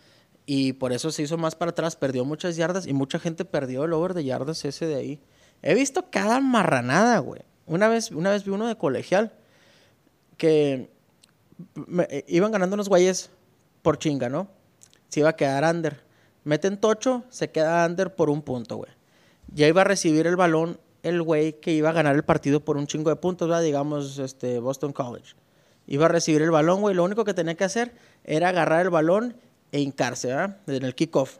Y 0.45 0.75
por 0.75 0.93
eso 0.93 1.11
se 1.11 1.23
hizo 1.23 1.37
más 1.37 1.57
para 1.57 1.73
atrás, 1.73 1.97
perdió 1.97 2.25
muchas 2.25 2.57
yardas 2.57 2.87
y 2.87 2.93
mucha 2.93 3.19
gente 3.19 3.45
perdió 3.45 3.85
el 3.85 3.93
over 3.93 4.15
de 4.15 4.25
yardas 4.25 4.65
ese 4.65 4.87
de 4.87 4.95
ahí. 4.95 5.21
He 5.63 5.75
visto 5.75 6.09
cada 6.11 6.41
marranada, 6.41 7.19
güey. 7.19 7.43
Una 7.67 7.89
vez, 7.89 8.13
una 8.13 8.31
vez 8.31 8.45
vi 8.45 8.51
uno 8.51 8.69
de 8.69 8.77
colegial 8.77 9.33
que 10.37 10.91
me- 11.75 12.07
eh, 12.11 12.25
iban 12.29 12.53
ganando 12.53 12.75
unos 12.75 12.89
güeyes 12.89 13.31
por 13.83 13.99
chinga, 13.99 14.29
¿no? 14.29 14.49
Se 15.09 15.21
iba 15.21 15.31
a 15.31 15.37
quedar 15.37 15.65
under. 15.65 16.03
Meten 16.45 16.79
tocho, 16.79 17.25
se 17.29 17.51
queda 17.51 17.85
under 17.87 18.15
por 18.15 18.31
un 18.31 18.43
punto, 18.43 18.77
güey. 18.77 18.91
Ya 19.53 19.67
iba 19.67 19.81
a 19.83 19.85
recibir 19.85 20.27
el 20.27 20.37
balón 20.37 20.79
el 21.03 21.23
güey 21.23 21.61
que 21.61 21.73
iba 21.73 21.91
a 21.91 21.93
ganar 21.93 22.17
el 22.17 22.25
partido 22.25 22.65
por 22.65 22.77
un 22.77 22.87
chingo 22.89 23.11
de 23.11 23.17
puntos, 23.17 23.49
¿verdad? 23.49 23.63
Digamos, 23.63 24.19
este, 24.19 24.59
Boston 24.59 24.93
College. 24.93 25.35
Iba 25.87 26.07
a 26.07 26.09
recibir 26.09 26.43
el 26.43 26.51
balón, 26.51 26.81
güey. 26.81 26.97
Lo 26.97 27.05
único 27.05 27.25
que 27.25 27.33
tenía 27.33 27.55
que 27.55 27.63
hacer 27.63 27.95
era 28.25 28.49
agarrar 28.49 28.83
el 28.83 28.91
balón 28.91 29.37
e 29.71 29.81
hincarse, 29.81 30.29
¿verdad? 30.29 30.57
En 30.67 30.85
el 30.85 30.97
kickoff. 30.97 31.37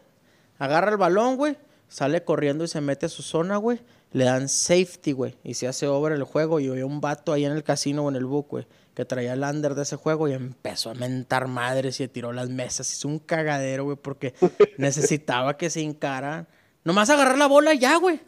Agarra 0.57 0.91
el 0.91 0.97
balón, 0.97 1.35
güey. 1.35 1.57
Sale 1.89 2.23
corriendo 2.23 2.63
y 2.63 2.67
se 2.69 2.79
mete 2.79 3.07
a 3.07 3.09
su 3.09 3.23
zona, 3.23 3.57
güey. 3.57 3.81
Le 4.13 4.23
dan 4.23 4.47
safety, 4.47 5.11
güey. 5.11 5.35
Y 5.43 5.55
se 5.55 5.67
hace 5.67 5.85
over 5.87 6.13
el 6.13 6.23
juego. 6.23 6.61
Y 6.61 6.69
había 6.69 6.85
un 6.85 7.01
vato 7.01 7.33
ahí 7.33 7.43
en 7.43 7.51
el 7.51 7.63
casino 7.63 8.05
o 8.05 8.09
en 8.09 8.15
el 8.15 8.25
book, 8.25 8.47
güey. 8.49 8.67
Que 8.97 9.05
traía 9.05 9.33
el 9.33 9.43
under 9.43 9.75
de 9.75 9.83
ese 9.83 9.95
juego 9.95 10.27
y 10.27 10.33
empezó 10.33 10.89
a 10.89 10.95
mentar 10.95 11.47
madres 11.47 11.97
y 11.97 12.05
se 12.05 12.07
tiró 12.07 12.33
las 12.33 12.49
mesas. 12.49 12.91
Hizo 12.91 13.07
un 13.07 13.19
cagadero, 13.19 13.83
güey, 13.83 13.95
porque 13.95 14.33
necesitaba 14.79 15.55
que 15.55 15.69
se 15.69 15.81
hincara. 15.81 16.47
Nomás 16.83 17.11
agarrar 17.11 17.37
la 17.37 17.45
bola 17.45 17.75
ya, 17.75 17.97
güey. 17.97 18.19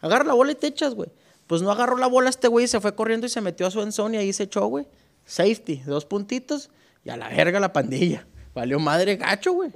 Agarra 0.00 0.22
la 0.22 0.34
bola 0.34 0.52
y 0.52 0.54
te 0.54 0.68
echas, 0.68 0.94
güey. 0.94 1.10
Pues 1.48 1.60
no 1.60 1.72
agarró 1.72 1.96
la 1.96 2.06
bola 2.06 2.30
este 2.30 2.46
güey 2.46 2.66
y 2.66 2.68
se 2.68 2.80
fue 2.80 2.94
corriendo 2.94 3.26
y 3.26 3.30
se 3.30 3.40
metió 3.40 3.66
a 3.66 3.72
su 3.72 3.82
enzone 3.82 4.18
y 4.18 4.20
ahí 4.20 4.32
se 4.32 4.44
echó, 4.44 4.64
güey. 4.66 4.86
Safety, 5.24 5.82
dos 5.84 6.04
puntitos 6.04 6.70
y 7.02 7.10
a 7.10 7.16
la 7.16 7.28
verga 7.28 7.58
la 7.58 7.72
pandilla. 7.72 8.24
Valió 8.54 8.78
madre 8.78 9.16
gacho, 9.16 9.54
güey. 9.54 9.72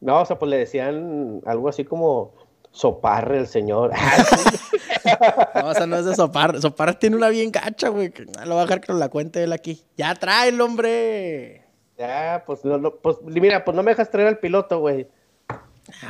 No, 0.00 0.22
o 0.22 0.26
sea, 0.26 0.40
pues 0.40 0.50
le 0.50 0.56
decían 0.56 1.40
algo 1.46 1.68
así 1.68 1.84
como 1.84 2.34
soparre 2.72 3.38
el 3.38 3.46
señor. 3.46 3.92
No, 5.54 5.68
o 5.68 5.74
sea, 5.74 5.86
no 5.86 5.96
es 5.96 6.04
de 6.04 6.14
Sopar. 6.14 6.60
Sopar 6.60 6.98
tiene 6.98 7.16
una 7.16 7.28
bien 7.28 7.50
gacha, 7.50 7.88
güey. 7.88 8.12
no 8.36 8.44
Lo 8.44 8.54
va 8.56 8.62
a 8.62 8.64
dejar 8.64 8.80
que 8.80 8.92
nos 8.92 8.98
la 9.00 9.08
cuente 9.08 9.42
él 9.42 9.52
aquí. 9.52 9.82
Ya 9.96 10.14
trae 10.14 10.48
el 10.50 10.60
hombre. 10.60 11.64
ya, 11.98 12.42
pues, 12.46 12.64
no, 12.64 12.78
no, 12.78 12.94
pues 12.94 13.16
mira, 13.22 13.64
pues 13.64 13.74
no 13.76 13.82
me 13.82 13.90
dejas 13.92 14.10
traer 14.10 14.28
al 14.28 14.38
piloto, 14.38 14.80
güey. 14.80 15.06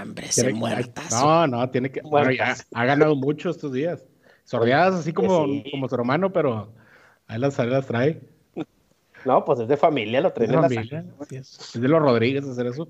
Hombre, 0.01 0.33
se 0.33 0.53
muertazo. 0.53 1.25
No, 1.25 1.47
no, 1.47 1.71
tiene 1.71 1.91
que. 1.91 2.01
Bueno, 2.01 2.31
ya 2.33 2.45
Muertas. 2.47 2.67
ha 2.73 2.85
ganado 2.87 3.15
mucho 3.15 3.51
estos 3.51 3.73
días. 3.73 4.05
Sordeadas 4.45 4.95
así 4.95 5.13
como, 5.13 5.45
Sí. 5.47 5.65
como 5.71 5.89
su 5.89 5.95
hermano, 5.97 6.33
pero 6.33 6.73
ahí 7.27 7.39
las, 7.39 7.59
ahí 7.61 7.69
las 7.69 7.87
trae. 7.87 8.21
No, 9.25 9.45
pues 9.45 9.59
es 9.61 9.69
de 9.69 9.77
familia, 9.77 10.21
lo 10.21 10.29
Es 10.29 10.35
traen 10.35 10.51
de 10.51 10.57
la 10.57 10.63
familia. 10.63 11.05
es. 11.31 11.71
De 11.75 11.89
los 11.89 12.01
Rodríguez 12.01 12.47
hacer 12.47 12.67
eso. 12.69 12.87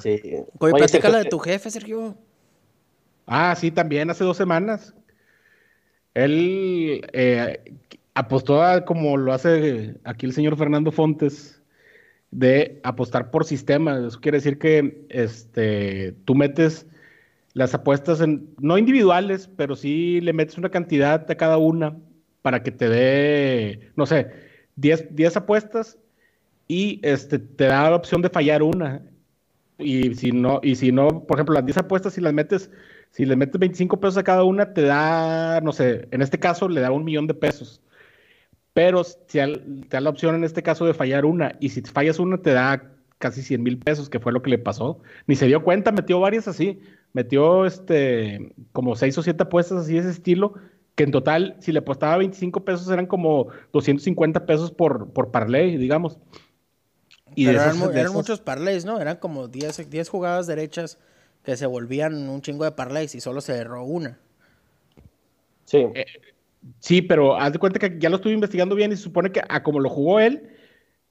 Sí. 0.00 0.20
Oye, 0.22 0.44
Oye, 0.58 0.72
platícala 0.74 1.18
de 1.18 1.24
tu 1.26 1.38
jefe, 1.38 1.70
Sergio. 1.70 2.14
Ah, 3.26 3.54
sí, 3.56 3.70
también 3.70 4.08
hace 4.08 4.24
dos 4.24 4.36
semanas. 4.36 4.94
Él 6.16 7.06
eh, 7.12 7.60
apostó 8.14 8.62
a, 8.62 8.86
como 8.86 9.18
lo 9.18 9.34
hace 9.34 9.96
aquí 10.04 10.24
el 10.24 10.32
señor 10.32 10.56
Fernando 10.56 10.90
Fontes, 10.90 11.60
de 12.30 12.80
apostar 12.84 13.30
por 13.30 13.44
sistema. 13.44 13.98
Eso 14.06 14.18
quiere 14.18 14.38
decir 14.38 14.58
que 14.58 15.04
este, 15.10 16.12
tú 16.24 16.34
metes 16.34 16.86
las 17.52 17.74
apuestas 17.74 18.22
en, 18.22 18.48
no 18.58 18.78
individuales, 18.78 19.50
pero 19.56 19.76
sí 19.76 20.22
le 20.22 20.32
metes 20.32 20.56
una 20.56 20.70
cantidad 20.70 21.30
a 21.30 21.34
cada 21.36 21.58
una 21.58 21.98
para 22.40 22.62
que 22.62 22.72
te 22.72 22.88
dé, 22.88 23.90
no 23.94 24.06
sé, 24.06 24.30
10, 24.76 25.14
10 25.14 25.36
apuestas 25.36 25.98
y 26.66 26.98
este, 27.02 27.38
te 27.38 27.64
da 27.64 27.90
la 27.90 27.96
opción 27.96 28.22
de 28.22 28.30
fallar 28.30 28.62
una. 28.62 29.02
Y 29.78 30.14
si 30.14 30.32
no, 30.32 30.60
y 30.62 30.76
si 30.76 30.92
no, 30.92 31.26
por 31.26 31.36
ejemplo, 31.36 31.54
las 31.54 31.66
10 31.66 31.76
apuestas, 31.76 32.14
si 32.14 32.22
las 32.22 32.32
metes, 32.32 32.70
si 33.16 33.24
le 33.24 33.34
metes 33.34 33.58
25 33.58 33.98
pesos 33.98 34.18
a 34.18 34.24
cada 34.24 34.44
una, 34.44 34.74
te 34.74 34.82
da, 34.82 35.62
no 35.62 35.72
sé, 35.72 36.06
en 36.10 36.20
este 36.20 36.38
caso 36.38 36.68
le 36.68 36.82
da 36.82 36.90
un 36.90 37.02
millón 37.02 37.26
de 37.26 37.32
pesos. 37.32 37.80
Pero 38.74 39.02
te 39.04 39.38
da 39.88 40.02
la 40.02 40.10
opción 40.10 40.34
en 40.34 40.44
este 40.44 40.62
caso 40.62 40.84
de 40.84 40.92
fallar 40.92 41.24
una, 41.24 41.56
y 41.58 41.70
si 41.70 41.80
fallas 41.80 42.18
una, 42.18 42.36
te 42.36 42.52
da 42.52 42.92
casi 43.16 43.40
100 43.40 43.62
mil 43.62 43.78
pesos, 43.78 44.10
que 44.10 44.20
fue 44.20 44.32
lo 44.32 44.42
que 44.42 44.50
le 44.50 44.58
pasó. 44.58 45.00
Ni 45.26 45.34
se 45.34 45.46
dio 45.46 45.64
cuenta, 45.64 45.92
metió 45.92 46.20
varias 46.20 46.46
así. 46.46 46.78
Metió 47.14 47.64
este, 47.64 48.52
como 48.72 48.96
6 48.96 49.16
o 49.16 49.22
7 49.22 49.44
apuestas 49.44 49.78
así 49.78 49.94
de 49.94 50.00
ese 50.00 50.10
estilo, 50.10 50.52
que 50.94 51.04
en 51.04 51.10
total, 51.10 51.56
si 51.60 51.72
le 51.72 51.78
apostaba 51.78 52.18
25 52.18 52.66
pesos, 52.66 52.90
eran 52.90 53.06
como 53.06 53.46
250 53.72 54.44
pesos 54.44 54.72
por, 54.72 55.10
por 55.14 55.30
parlay, 55.30 55.78
digamos. 55.78 56.18
Y 57.34 57.46
Pero 57.46 57.60
de 57.60 57.98
eran, 57.98 58.12
muchos 58.12 58.40
parlays, 58.40 58.84
¿no? 58.84 59.00
Eran 59.00 59.16
como 59.16 59.48
10, 59.48 59.88
10 59.88 60.06
jugadas 60.10 60.46
derechas 60.46 60.98
que 61.46 61.56
se 61.56 61.64
volvían 61.64 62.28
un 62.28 62.42
chingo 62.42 62.64
de 62.64 62.72
parlays 62.72 63.14
y 63.14 63.20
solo 63.20 63.40
se 63.40 63.54
erró 63.56 63.84
una. 63.84 64.18
Sí. 65.64 65.86
Eh, 65.94 66.04
Sí, 66.80 67.02
pero 67.02 67.36
haz 67.36 67.52
de 67.52 67.58
cuenta 67.58 67.78
que 67.78 67.96
ya 67.98 68.08
lo 68.10 68.16
estuve 68.16 68.32
investigando 68.32 68.74
bien 68.74 68.92
y 68.92 68.96
se 68.96 69.02
supone 69.02 69.30
que 69.30 69.40
a 69.48 69.62
como 69.62 69.80
lo 69.80 69.88
jugó 69.88 70.20
él, 70.20 70.50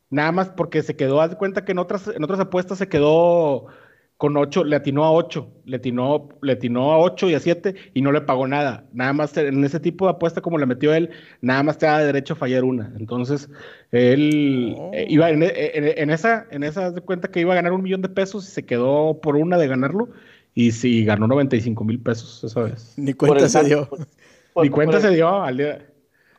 nada 0.10 0.32
más 0.32 0.50
porque 0.50 0.84
se 0.84 0.96
quedó, 0.96 1.22
haz 1.22 1.32
de 1.32 1.38
cuenta 1.38 1.64
que 1.64 1.72
en 1.72 1.80
otras, 1.80 2.08
en 2.08 2.24
otras 2.24 2.40
apuestas 2.40 2.78
se 2.78 2.90
quedó 2.90 3.68
con 4.18 4.38
8, 4.38 4.64
le 4.64 4.78
atinó 4.78 5.04
a 5.04 5.12
8, 5.12 5.48
le 5.66 5.76
atinó, 5.76 6.30
le 6.42 6.54
atinó 6.54 6.94
a 6.94 7.00
8 7.00 7.30
y 7.30 7.34
a 7.36 7.40
7 7.40 7.76
y 7.94 8.02
no 8.02 8.12
le 8.14 8.22
pagó 8.22 8.48
nada. 8.48 8.86
Nada 8.94 9.12
más 9.12 9.36
en 9.36 9.62
ese 9.66 9.80
tipo 9.82 10.06
de 10.06 10.12
apuesta 10.12 10.40
como 10.42 10.58
le 10.58 10.66
metió 10.66 10.94
él, 10.94 11.10
nada 11.42 11.64
más 11.64 11.78
te 11.78 11.86
da 11.86 12.00
derecho 12.00 12.34
a 12.34 12.38
fallar 12.38 12.64
una. 12.64 12.94
Entonces, 12.98 13.50
él 13.92 14.76
Oh. 14.78 14.92
eh, 14.94 15.06
iba 15.10 15.30
en, 15.30 15.44
en- 15.44 15.54
en 15.98 16.10
esa, 16.10 16.46
en 16.52 16.64
esa, 16.64 16.92
de 16.92 17.02
cuenta 17.02 17.30
que 17.30 17.42
iba 17.42 17.52
a 17.54 17.56
ganar 17.56 17.74
un 17.74 17.84
millón 17.84 18.02
de 18.02 18.10
pesos 18.10 18.48
y 18.48 18.52
se 18.52 18.66
quedó 18.66 19.20
por 19.22 19.36
una 19.36 19.58
de 19.58 19.68
ganarlo 19.68 20.10
y 20.54 20.72
sí, 20.72 21.04
ganó 21.04 21.28
95 21.28 21.84
mil 21.84 22.00
pesos 22.00 22.44
esa 22.44 22.62
vez. 22.62 22.94
Ni 22.98 23.14
cuenta 23.14 23.44
el 23.44 23.50
se 23.50 23.64
dio. 23.64 23.90
por- 23.90 24.64
Ni 24.64 24.70
cuenta 24.70 25.02
se 25.02 25.08
el- 25.10 25.16
dio 25.16 25.42
al 25.44 25.58
día. 25.58 25.86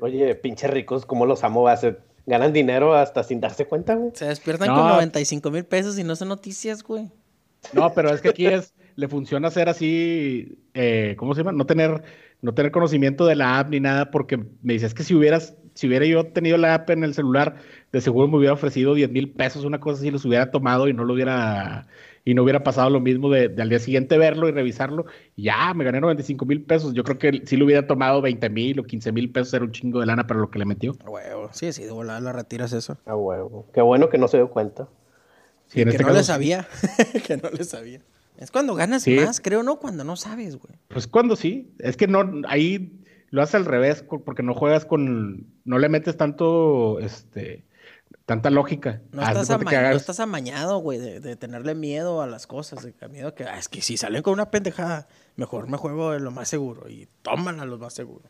Oye, 0.00 0.34
pinches 0.34 0.70
ricos, 0.70 1.04
¿cómo 1.06 1.26
los 1.26 1.44
amo? 1.44 1.62
va, 1.62 1.76
se- 1.76 1.96
Ganan 2.28 2.52
dinero 2.52 2.92
hasta 2.94 3.22
sin 3.22 3.40
darse 3.40 3.66
cuenta, 3.66 3.94
güey. 3.94 4.10
Se 4.14 4.24
despiertan 4.24 4.66
No. 4.68 4.74
con 4.74 4.88
95 4.88 5.48
mil 5.52 5.64
pesos 5.64 5.96
y 5.96 6.02
no 6.02 6.16
son 6.16 6.26
noticias, 6.28 6.82
güey. 6.82 7.08
No, 7.72 7.92
pero 7.94 8.10
es 8.12 8.20
que 8.20 8.30
aquí 8.30 8.46
es, 8.46 8.74
le 8.96 9.08
funciona 9.08 9.48
hacer 9.48 9.68
así, 9.68 10.58
eh, 10.74 11.14
¿cómo 11.18 11.34
se 11.34 11.40
llama? 11.40 11.52
No 11.52 11.66
tener, 11.66 12.02
no 12.42 12.54
tener 12.54 12.72
conocimiento 12.72 13.26
de 13.26 13.36
la 13.36 13.58
app 13.58 13.70
ni 13.70 13.80
nada, 13.80 14.10
porque 14.10 14.36
me 14.36 14.72
dices 14.72 14.94
que 14.94 15.02
si 15.02 15.14
hubieras, 15.14 15.56
si 15.74 15.86
hubiera 15.86 16.06
yo 16.06 16.26
tenido 16.26 16.56
la 16.56 16.74
app 16.74 16.90
en 16.90 17.04
el 17.04 17.14
celular, 17.14 17.56
de 17.92 18.00
seguro 18.00 18.28
me 18.28 18.38
hubiera 18.38 18.54
ofrecido 18.54 18.94
10 18.94 19.10
mil 19.10 19.30
pesos, 19.30 19.64
una 19.64 19.80
cosa 19.80 20.00
así, 20.00 20.10
los 20.10 20.24
hubiera 20.24 20.50
tomado 20.50 20.88
y 20.88 20.94
no 20.94 21.04
lo 21.04 21.14
hubiera, 21.14 21.86
y 22.24 22.34
no 22.34 22.42
hubiera 22.42 22.64
pasado 22.64 22.88
lo 22.90 23.00
mismo 23.00 23.30
de, 23.30 23.48
de 23.48 23.62
al 23.62 23.68
día 23.68 23.78
siguiente 23.78 24.16
verlo 24.16 24.48
y 24.48 24.52
revisarlo, 24.52 25.04
y 25.36 25.44
ya, 25.44 25.74
me 25.74 25.84
gané 25.84 26.00
95 26.00 26.46
mil 26.46 26.62
pesos. 26.62 26.94
Yo 26.94 27.04
creo 27.04 27.18
que 27.18 27.42
si 27.44 27.56
le 27.56 27.64
hubiera 27.64 27.86
tomado 27.86 28.22
20 28.22 28.48
mil 28.48 28.80
o 28.80 28.84
15 28.84 29.12
mil 29.12 29.30
pesos, 29.30 29.52
era 29.54 29.64
un 29.64 29.72
chingo 29.72 30.00
de 30.00 30.06
lana 30.06 30.26
para 30.26 30.40
lo 30.40 30.50
que 30.50 30.58
le 30.58 30.64
metió. 30.64 30.96
Huevo. 31.06 31.50
Sí, 31.52 31.72
sí, 31.72 31.84
de 31.84 31.92
volada 31.92 32.20
la 32.20 32.32
retiras 32.32 32.72
eso. 32.72 32.96
Ah, 33.04 33.14
huevo. 33.14 33.66
Qué 33.74 33.82
bueno 33.82 34.08
que 34.08 34.18
no 34.18 34.26
se 34.26 34.38
dio 34.38 34.48
cuenta. 34.48 34.88
En 35.82 35.88
que 35.88 35.90
este 35.96 36.02
no 36.02 36.08
caso, 36.08 36.18
le 36.18 36.24
sabía. 36.24 36.68
que 37.26 37.36
no 37.36 37.50
le 37.50 37.64
sabía. 37.64 38.00
Es 38.38 38.50
cuando 38.50 38.74
ganas 38.74 39.02
Sí. 39.02 39.14
más, 39.16 39.40
creo, 39.40 39.62
¿no? 39.62 39.78
Cuando 39.78 40.04
no 40.04 40.16
sabes, 40.16 40.56
güey. 40.56 40.74
Pues 40.88 41.06
cuando 41.06 41.36
sí, 41.36 41.72
es 41.78 41.96
que 41.96 42.06
no, 42.06 42.42
ahí 42.48 43.02
lo 43.30 43.42
haces 43.42 43.54
al 43.56 43.64
revés, 43.64 44.04
porque 44.24 44.42
no 44.42 44.54
juegas 44.54 44.84
con, 44.84 45.46
no 45.64 45.78
le 45.78 45.88
metes 45.88 46.16
tanto, 46.16 46.98
este, 47.00 47.64
tanta 48.26 48.50
lógica. 48.50 49.00
No 49.12 49.22
estás, 49.22 49.50
ama- 49.50 49.70
no 49.72 49.96
estás 49.96 50.20
amañado, 50.20 50.78
güey, 50.78 50.98
de, 50.98 51.20
de 51.20 51.36
tenerle 51.36 51.74
miedo 51.74 52.20
a 52.22 52.26
las 52.26 52.46
cosas. 52.46 52.82
De 52.84 52.92
miedo 53.08 53.34
que, 53.34 53.44
ah, 53.44 53.58
es 53.58 53.68
que 53.68 53.80
si 53.80 53.96
salen 53.96 54.22
con 54.22 54.34
una 54.34 54.50
pendejada, 54.50 55.08
mejor 55.36 55.68
me 55.68 55.76
juego 55.78 56.12
de 56.12 56.20
lo 56.20 56.30
más 56.30 56.48
seguro. 56.48 56.88
Y 56.90 57.08
tómala 57.22 57.64
lo 57.64 57.78
más 57.78 57.94
seguro. 57.94 58.24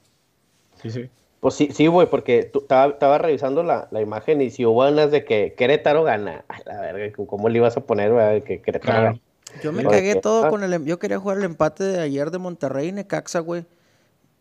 Sí, 0.83 0.91
sí. 0.91 1.11
Pues 1.47 1.55
sí, 1.55 1.69
sí, 1.73 1.87
güey, 1.87 2.11
porque 2.11 2.43
tú- 2.43 2.67
estaba, 2.69 3.19
revisando 3.19 3.63
la, 3.63 3.87
la 3.93 4.01
imagen 4.01 4.43
y 4.43 4.51
si 4.51 4.67
hubo 4.67 4.85
unas 4.85 5.13
de 5.13 5.25
que 5.25 5.55
Querétaro 5.57 6.03
gana. 6.03 6.45
Ay, 6.49 6.61
la 6.67 6.81
verga, 6.81 7.25
¿cómo 7.25 7.49
le 7.49 7.59
ibas 7.59 7.77
a 7.77 7.83
poner, 7.83 8.13
güey, 8.13 8.43
que 8.43 8.61
Querétaro 8.61 8.93
Claro. 8.93 9.03
gana? 9.05 9.21
Yo 9.63 9.73
me 9.73 9.83
Sí. 9.83 9.89
cagué 9.89 10.17
todo 10.17 10.47
ah. 10.47 10.49
con 10.49 10.65
el... 10.65 10.73
em- 10.73 10.85
Yo 10.85 10.99
quería 10.99 11.21
jugar 11.21 11.39
el 11.39 11.45
empate 11.45 11.85
de 11.85 12.01
ayer 12.01 12.33
de 12.33 12.39
Monterrey 12.39 12.89
y 12.89 12.93
Necaxa, 12.93 13.39
güey. 13.39 13.65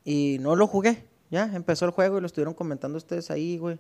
Y 0.04 0.38
no 0.40 0.56
lo 0.56 0.66
jugué. 0.66 1.04
Ya, 1.30 1.44
empezó 1.54 1.86
el 1.86 1.92
juego 1.92 2.18
y 2.18 2.22
lo 2.22 2.26
estuvieron 2.26 2.56
comentando 2.56 2.98
ustedes 2.98 3.30
ahí, 3.30 3.60
güey. 3.60 3.78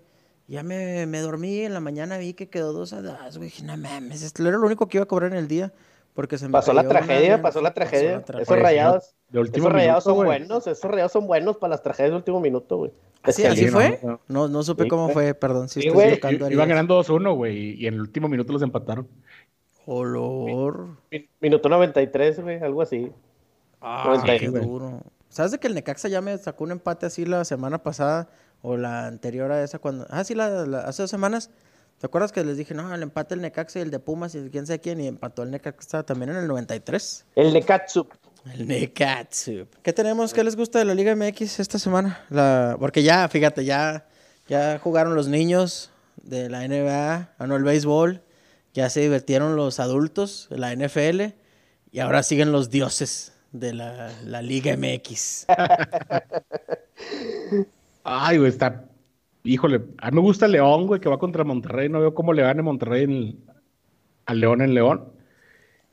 Ya 0.48 0.62
me, 0.62 1.08
me 1.08 1.20
dormí, 1.22 1.62
en 1.62 1.74
la 1.74 1.80
mañana 1.80 2.20
vi 2.20 2.36
que 2.36 2.48
quedó 2.48 2.74
2 2.74 2.94
a 2.94 3.02
2, 3.02 3.40
güey. 3.40 3.52
No 3.64 3.76
mames, 3.76 4.22
esto 4.22 4.48
era 4.48 4.56
lo 4.60 4.68
único 4.68 4.88
que 4.88 4.98
iba 5.00 5.04
a 5.06 5.08
cobrar 5.08 5.32
en 5.32 5.40
el 5.40 5.48
día. 5.48 5.74
Porque 6.16 6.38
se 6.38 6.46
me 6.48 6.54
Pasó 6.54 6.74
la 6.74 6.82
cayó 6.82 6.92
una 6.92 7.00
tragedia, 7.02 7.30
lana. 7.32 7.44
pasó 7.44 7.62
la 7.62 7.74
tragedia. 7.74 8.24
tragedia. 8.24 8.44
Esos 8.44 8.60
rayados, 8.60 9.16
De 9.30 9.42
esos 9.42 9.72
rayados 9.72 10.04
son 10.06 10.16
buenos, 10.26 10.66
esos 10.66 10.90
rayados 10.90 11.12
son 11.12 11.28
buenos 11.28 11.58
para 11.58 11.72
las 11.72 11.84
tragedias 11.84 12.12
de 12.12 12.16
último 12.18 12.40
minuto, 12.40 12.78
güey. 12.78 12.92
¿Así, 13.22 13.42
Es 13.44 13.48
que 13.50 13.54
así 13.54 13.66
Sí, 13.66 13.70
fue? 13.72 14.00
no, 14.02 14.10
no. 14.12 14.20
No, 14.30 14.48
no 14.48 14.64
supe 14.64 14.84
Sí, 14.84 14.90
cómo 14.90 15.10
fue, 15.10 15.34
perdón. 15.34 15.68
Si 15.68 15.82
Sí, 15.82 15.90
estoy. 15.90 16.36
Iban 16.52 16.70
ganando 16.70 16.96
2-1, 17.04 17.36
güey, 17.36 17.74
y 17.82 17.88
en 17.88 17.96
el 17.96 18.00
último 18.02 18.30
minuto 18.30 18.54
los 18.54 18.62
empataron. 18.62 19.08
Olor. 19.86 20.88
Min- 21.12 21.28
Minuto 21.42 21.70
93, 21.70 22.40
güey, 22.42 22.60
algo 22.60 22.82
así. 22.82 23.12
Ah, 23.82 24.04
Noventa 24.08 24.36
y 24.36 24.40
qué 24.40 24.48
nueve. 24.50 24.66
duro. 24.66 25.02
¿Sabes 25.30 25.52
de 25.52 25.60
que 25.60 25.68
el 25.68 25.76
Necaxa 25.76 26.08
ya 26.08 26.22
me 26.22 26.38
sacó 26.38 26.64
un 26.64 26.72
empate 26.72 27.06
así 27.06 27.26
la 27.26 27.44
semana 27.46 27.84
pasada? 27.84 28.30
o 28.68 28.78
la 28.78 29.06
anterior 29.06 29.52
a 29.52 29.62
esa 29.64 29.78
cuando... 29.78 30.08
Ah, 30.10 30.24
sí, 30.24 30.34
la, 30.34 30.50
la- 30.66 30.80
hace 30.80 31.04
dos 31.04 31.12
semanas. 31.12 31.52
¿Te 32.06 32.08
acuerdas 32.08 32.32
que 32.32 32.44
les 32.44 32.56
dije, 32.56 32.76
no, 32.76 32.94
el 32.94 33.02
empate 33.02 33.34
el 33.34 33.42
Necaxa 33.42 33.80
y 33.80 33.82
el 33.82 33.90
de 33.90 33.98
Pumas 33.98 34.36
y 34.36 34.52
quién 34.52 34.68
sabe 34.68 34.80
quién? 34.80 35.02
Y 35.02 35.08
empató 35.08 35.42
el 35.42 35.50
Necaxa 35.50 36.04
también 36.04 36.30
en 36.30 36.36
el 36.36 36.48
93. 36.48 37.26
El 37.36 37.52
Nekatsu. 37.52 38.08
El 38.54 38.68
Nekatsu. 38.68 39.66
¿Qué 39.82 39.92
tenemos? 39.92 40.32
¿Qué 40.32 40.44
les 40.44 40.56
gusta 40.56 40.78
de 40.78 40.86
la 40.86 40.94
Liga 40.94 41.16
MX 41.16 41.60
esta 41.60 41.80
semana? 41.80 42.24
La... 42.30 42.78
Porque 42.80 43.02
ya, 43.02 43.28
fíjate, 43.28 43.66
ya, 43.66 44.06
ya 44.48 44.78
jugaron 44.78 45.16
los 45.16 45.28
niños 45.28 45.90
de 46.22 46.48
la 46.48 46.68
NBA, 46.68 47.34
ganó 47.40 47.56
el 47.56 47.64
béisbol, 47.64 48.22
ya 48.76 48.88
se 48.92 49.00
divirtieron 49.00 49.56
los 49.56 49.80
adultos 49.80 50.46
de 50.52 50.60
la 50.60 50.76
NFL 50.76 51.34
y 51.92 52.02
ahora 52.02 52.22
siguen 52.22 52.52
los 52.52 52.70
dioses 52.70 53.34
de 53.52 53.74
la, 53.74 54.12
la 54.24 54.44
Liga 54.44 54.78
MX. 54.78 55.48
Ay, 58.04 58.38
güey, 58.38 58.52
está. 58.52 58.86
Híjole, 59.46 59.82
a 60.00 60.12
mí 60.12 60.16
me 60.16 60.22
gusta 60.22 60.48
León, 60.48 60.88
güey, 60.88 61.00
que 61.00 61.08
va 61.08 61.20
contra 61.20 61.44
Monterrey. 61.44 61.88
No 61.88 62.00
veo 62.00 62.14
cómo 62.14 62.34
le 62.34 62.42
gane 62.42 62.62
Monterrey 62.62 63.04
en 63.04 64.40
León 64.40 64.62
en 64.62 64.74
León. 64.74 65.14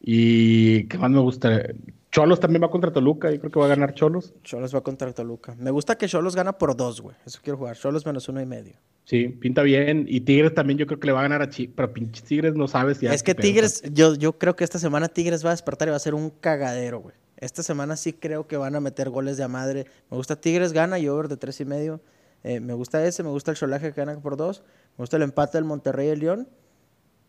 Y 0.00 0.84
qué 0.88 0.98
más 0.98 1.10
me 1.10 1.20
gusta. 1.20 1.62
Cholos 2.10 2.40
también 2.40 2.62
va 2.62 2.70
contra 2.70 2.92
Toluca. 2.92 3.30
Yo 3.30 3.38
creo 3.38 3.52
que 3.52 3.60
va 3.60 3.66
a 3.66 3.68
ganar 3.68 3.94
Cholos. 3.94 4.34
Cholos 4.42 4.74
va 4.74 4.80
contra 4.80 5.12
Toluca. 5.12 5.54
Me 5.58 5.70
gusta 5.70 5.96
que 5.96 6.08
Cholos 6.08 6.34
gana 6.34 6.58
por 6.58 6.76
dos, 6.76 7.00
güey. 7.00 7.14
Eso 7.24 7.40
quiero 7.42 7.58
jugar. 7.58 7.76
Cholos 7.76 8.04
menos 8.04 8.28
uno 8.28 8.40
y 8.40 8.46
medio. 8.46 8.74
Sí, 9.04 9.28
pinta 9.28 9.62
bien. 9.62 10.06
Y 10.08 10.22
Tigres 10.22 10.54
también 10.54 10.78
yo 10.78 10.86
creo 10.86 10.98
que 10.98 11.06
le 11.06 11.12
va 11.12 11.20
a 11.20 11.22
ganar 11.22 11.42
a 11.42 11.48
Chivas. 11.48 11.74
Pero 11.76 11.92
pinches 11.92 12.24
Tigres 12.24 12.54
no 12.54 12.68
sabes 12.68 13.00
ya. 13.00 13.12
es 13.12 13.22
que. 13.22 13.34
Tigres, 13.34 13.82
yo, 13.92 14.14
yo 14.14 14.38
creo 14.38 14.56
que 14.56 14.64
esta 14.64 14.78
semana 14.78 15.08
Tigres 15.08 15.44
va 15.44 15.50
a 15.50 15.52
despertar 15.52 15.88
y 15.88 15.90
va 15.90 15.96
a 15.96 16.00
ser 16.00 16.14
un 16.14 16.30
cagadero, 16.30 17.00
güey. 17.00 17.14
Esta 17.36 17.62
semana 17.62 17.96
sí 17.96 18.12
creo 18.12 18.46
que 18.46 18.56
van 18.56 18.76
a 18.76 18.80
meter 18.80 19.10
goles 19.10 19.36
de 19.36 19.44
a 19.44 19.48
madre. 19.48 19.86
Me 20.10 20.16
gusta 20.16 20.40
Tigres, 20.40 20.72
gana 20.72 20.98
y 20.98 21.08
over 21.08 21.28
de 21.28 21.36
tres 21.36 21.60
y 21.60 21.64
medio. 21.64 22.00
Eh, 22.44 22.60
me 22.60 22.74
gusta 22.74 23.04
ese, 23.06 23.22
me 23.22 23.30
gusta 23.30 23.52
el 23.52 23.56
Cholaje 23.56 23.92
que 23.92 24.00
gana 24.00 24.18
por 24.20 24.36
dos. 24.36 24.62
Me 24.96 25.02
gusta 25.02 25.16
el 25.16 25.22
empate 25.22 25.58
del 25.58 25.64
Monterrey 25.64 26.08
y 26.08 26.10
el 26.10 26.18
León. 26.20 26.48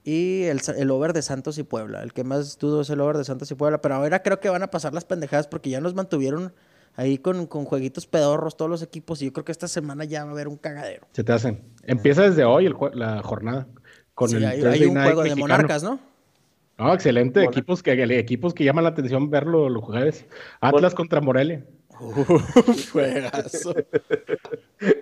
Y 0.03 0.43
el, 0.43 0.61
el 0.77 0.91
over 0.91 1.13
de 1.13 1.21
Santos 1.21 1.57
y 1.57 1.63
Puebla. 1.63 2.03
El 2.03 2.13
que 2.13 2.23
más 2.23 2.57
dudo 2.57 2.81
es 2.81 2.89
el 2.89 2.99
over 2.99 3.17
de 3.17 3.23
Santos 3.23 3.49
y 3.51 3.55
Puebla. 3.55 3.81
Pero 3.81 3.95
ahora 3.95 4.21
creo 4.21 4.39
que 4.39 4.49
van 4.49 4.63
a 4.63 4.67
pasar 4.67 4.93
las 4.93 5.05
pendejadas 5.05 5.47
porque 5.47 5.69
ya 5.69 5.79
nos 5.79 5.93
mantuvieron 5.93 6.53
ahí 6.95 7.17
con, 7.17 7.47
con 7.47 7.65
jueguitos 7.65 8.07
pedorros 8.07 8.57
todos 8.57 8.69
los 8.69 8.81
equipos. 8.81 9.21
Y 9.21 9.25
yo 9.25 9.33
creo 9.33 9.45
que 9.45 9.51
esta 9.51 9.67
semana 9.67 10.03
ya 10.03 10.23
va 10.23 10.31
a 10.31 10.33
haber 10.33 10.47
un 10.47 10.57
cagadero. 10.57 11.07
Se 11.11 11.23
te 11.23 11.31
hacen. 11.31 11.61
Empieza 11.83 12.23
desde 12.23 12.43
hoy 12.43 12.65
el 12.65 12.75
la 12.93 13.21
jornada. 13.21 13.67
Con 14.13 14.29
Sí, 14.29 14.35
el 14.37 14.45
hay, 14.45 14.85
un 14.85 15.01
juego 15.01 15.23
de 15.23 15.35
monarcas, 15.35 15.83
¿no? 15.83 15.99
No, 16.77 16.93
excelente. 16.93 17.43
Equipos 17.43 17.81
que, 17.81 17.91
equipos 18.19 18.53
que 18.53 18.63
llaman 18.63 18.83
la 18.83 18.89
atención 18.91 19.29
verlo 19.29 19.69
los 19.69 19.83
jueves. 19.83 20.25
Atlas 20.59 20.93
contra 20.93 21.21
Morelia. 21.21 21.65
Juegazo. 22.91 23.73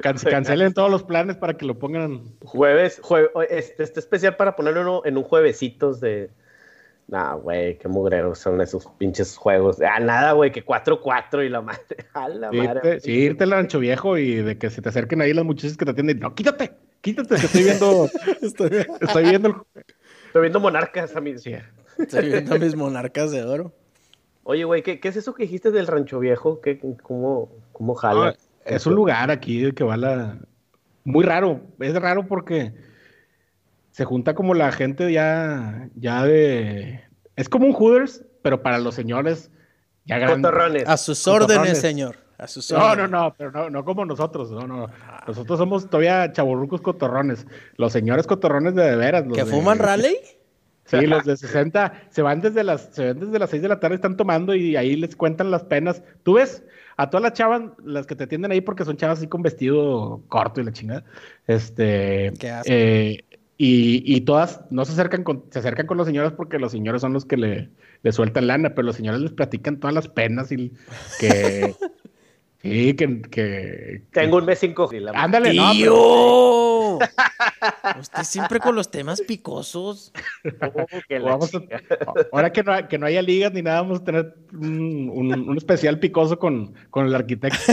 Can- 0.02 0.18
cancelen 0.18 0.74
todos 0.74 0.90
los 0.92 1.04
planes 1.04 1.38
para 1.38 1.56
que 1.56 1.66
lo 1.66 1.78
pongan. 1.78 2.22
Jueves, 2.44 3.02
jue- 3.02 3.30
este, 3.50 3.84
este 3.84 4.00
especial 4.00 4.36
para 4.36 4.56
ponerlo 4.56 5.06
en 5.06 5.18
un 5.18 5.24
juevesitos 5.24 6.00
de. 6.00 6.30
Nah, 7.08 7.34
güey, 7.34 7.78
qué 7.78 7.88
mugreros 7.90 8.40
son 8.40 8.62
esos 8.62 8.86
pinches 8.98 9.36
juegos. 9.36 9.82
Ah, 9.82 10.00
nada, 10.00 10.32
güey, 10.32 10.52
que 10.52 10.64
4-4 10.66 11.46
y 11.46 11.50
la 11.50 11.62
madre. 11.62 11.82
A 12.14 12.30
la 12.30 12.50
Sí, 12.52 12.58
madre. 12.58 12.72
irte, 12.90 13.00
sí, 13.02 13.12
irte 13.12 13.44
al 13.44 13.52
rancho 13.52 13.80
viejo 13.80 14.18
y 14.18 14.36
de 14.36 14.58
que 14.58 14.70
se 14.70 14.82
te 14.82 14.90
acerquen 14.90 15.22
ahí 15.22 15.34
las 15.34 15.44
muchachas 15.44 15.76
que 15.76 15.84
te 15.84 15.92
atienden. 15.92 16.20
No, 16.20 16.34
quítate, 16.36 16.72
quítate, 17.02 17.36
que 17.36 17.46
estoy 17.48 17.64
viendo. 17.64 18.10
Estoy, 18.42 18.86
estoy 19.02 19.24
viendo. 19.26 19.66
Estoy 20.28 20.42
viendo 20.42 20.60
monarcas 20.62 21.14
a 21.16 21.20
mí. 21.22 21.38
Sí. 21.38 21.54
estoy 21.98 22.30
viendo 22.30 22.56
a 22.56 22.58
mis 22.60 22.76
monarcas 22.76 23.32
de 23.32 23.44
oro. 23.44 23.74
Oye, 24.44 24.64
güey, 24.64 24.82
¿qué, 24.84 25.00
qué 25.00 25.08
es 25.10 25.16
eso 25.18 25.34
que 25.34 25.44
dijiste 25.44 25.72
del 25.72 25.88
rancho 25.88 26.20
viejo? 26.20 26.62
¿Qué, 26.62 26.80
cómo, 27.04 27.50
¿Cómo 27.72 27.94
No, 27.94 28.00
jala? 28.00 28.36
es 28.66 28.86
un 28.86 28.96
lugar 28.96 29.30
aquí 29.32 29.72
que 29.74 29.84
va 29.84 29.98
la. 29.98 30.40
Muy 31.04 31.24
raro. 31.26 31.62
Es 31.80 31.94
raro 31.96 32.28
porque 32.28 32.74
se 33.92 34.06
junta 34.06 34.34
como 34.36 34.54
la 34.54 34.72
gente 34.72 35.12
ya, 35.12 35.90
ya 35.96 36.24
de. 36.24 37.02
Es 37.36 37.50
como 37.50 37.66
un 37.68 37.74
Hooters, 37.74 38.24
pero 38.42 38.62
para 38.62 38.80
los 38.80 38.96
señores 38.96 39.52
ya 40.06 40.18
grandes. 40.18 40.38
Cotorrones. 40.52 40.88
A 40.88 40.98
sus 40.98 41.24
Cotorrones. 41.24 41.58
órdenes, 41.58 41.80
señor. 41.80 42.16
A 42.38 42.48
sus 42.48 42.72
No, 42.72 42.80
no, 42.80 42.86
órdenes. 42.92 43.12
no, 43.12 43.36
pero 43.38 43.52
no, 43.52 43.70
no 43.70 43.86
como 43.86 44.04
nosotros, 44.06 44.50
no, 44.52 44.66
no. 44.66 44.88
Nosotros 45.28 45.60
somos 45.60 45.88
todavía 45.90 46.32
chaburrucos 46.32 46.82
cotorrones. 46.82 47.46
Los 47.78 47.94
señores 47.94 48.26
cotorrones 48.26 48.74
de 48.74 48.84
de 48.90 48.96
veras. 48.96 49.26
los 49.28 49.38
¿Que 49.38 49.44
de- 49.44 49.52
fuman 49.52 49.78
rally? 49.78 50.18
Sí, 51.00 51.06
los 51.08 51.26
de 51.26 51.38
60 51.38 51.94
se 52.10 52.22
van 52.22 52.42
desde 52.42 52.64
las, 52.64 52.90
se 52.92 53.08
van 53.08 53.20
desde 53.20 53.40
las 53.40 53.50
6 53.50 53.62
de 53.62 53.68
la 53.70 53.80
tarde, 53.80 53.96
están 53.96 54.18
tomando 54.18 54.54
y 54.56 54.76
ahí 54.76 54.96
les 54.96 55.16
cuentan 55.16 55.52
las 55.52 55.64
penas. 55.64 56.04
Tú 56.24 56.34
ves 56.34 56.64
a 56.98 57.10
todas 57.10 57.24
las 57.24 57.34
chavas, 57.34 57.64
las 57.84 58.06
que 58.06 58.16
te 58.16 58.26
atienden 58.26 58.52
ahí 58.52 58.62
porque 58.62 58.86
son 58.86 58.98
chavas 58.98 59.20
así 59.20 59.28
con 59.28 59.42
vestido 59.42 60.22
corto 60.28 60.62
y 60.62 60.66
la 60.66 60.72
chingada. 60.74 61.04
Este. 61.48 62.32
Qué 62.40 62.50
asco. 62.50 62.72
eh, 62.72 63.24
y, 63.58 64.02
y 64.06 64.22
todas 64.22 64.62
no 64.72 64.86
se 64.86 64.94
acercan 64.94 65.24
con, 65.24 65.44
se 65.52 65.60
acercan 65.60 65.86
con 65.86 65.96
los 65.96 66.08
señores 66.08 66.32
porque 66.32 66.58
los 66.58 66.72
señores 66.72 67.02
son 67.02 67.14
los 67.14 67.26
que 67.26 67.38
le, 67.38 67.70
le 68.02 68.12
sueltan 68.12 68.48
lana, 68.48 68.72
pero 68.72 68.88
los 68.88 68.96
señores 68.96 69.22
les 69.22 69.32
platican 69.34 69.80
todas 69.80 69.94
las 69.94 70.08
penas 70.08 70.52
y 70.52 70.74
que. 71.20 71.76
sí, 72.62 72.94
que. 72.96 73.22
que 73.24 74.04
Tengo 74.12 74.38
un 74.38 74.46
mes 74.46 74.60
sin 74.60 74.74
coger. 74.74 75.04
Ándale, 75.14 75.54
no, 75.54 75.72
pero- 75.72 75.72
¡Tío! 75.74 76.98
Usted 78.00 78.24
siempre 78.24 78.60
con 78.60 78.76
los 78.76 78.90
temas 78.92 79.22
picosos. 79.22 80.12
Oh, 80.62 80.86
que 81.08 81.20
la 81.20 81.32
Vamos 81.32 81.54
a- 81.56 81.60
chica. 81.60 81.82
ahora 82.32 82.52
que 82.52 82.64
no, 82.64 82.88
que 82.88 82.98
no 82.98 83.06
haya 83.06 83.22
ligas 83.22 83.52
ni 83.54 83.62
nada, 83.62 83.82
vamos 83.82 84.00
a 84.02 84.04
tener 84.04 84.36
un, 84.54 85.10
un- 85.14 85.50
un 85.50 85.58
especial 85.58 86.00
picoso 86.00 86.38
con, 86.40 86.74
con 86.90 87.06
el 87.06 87.16
arquitecto. 87.16 87.58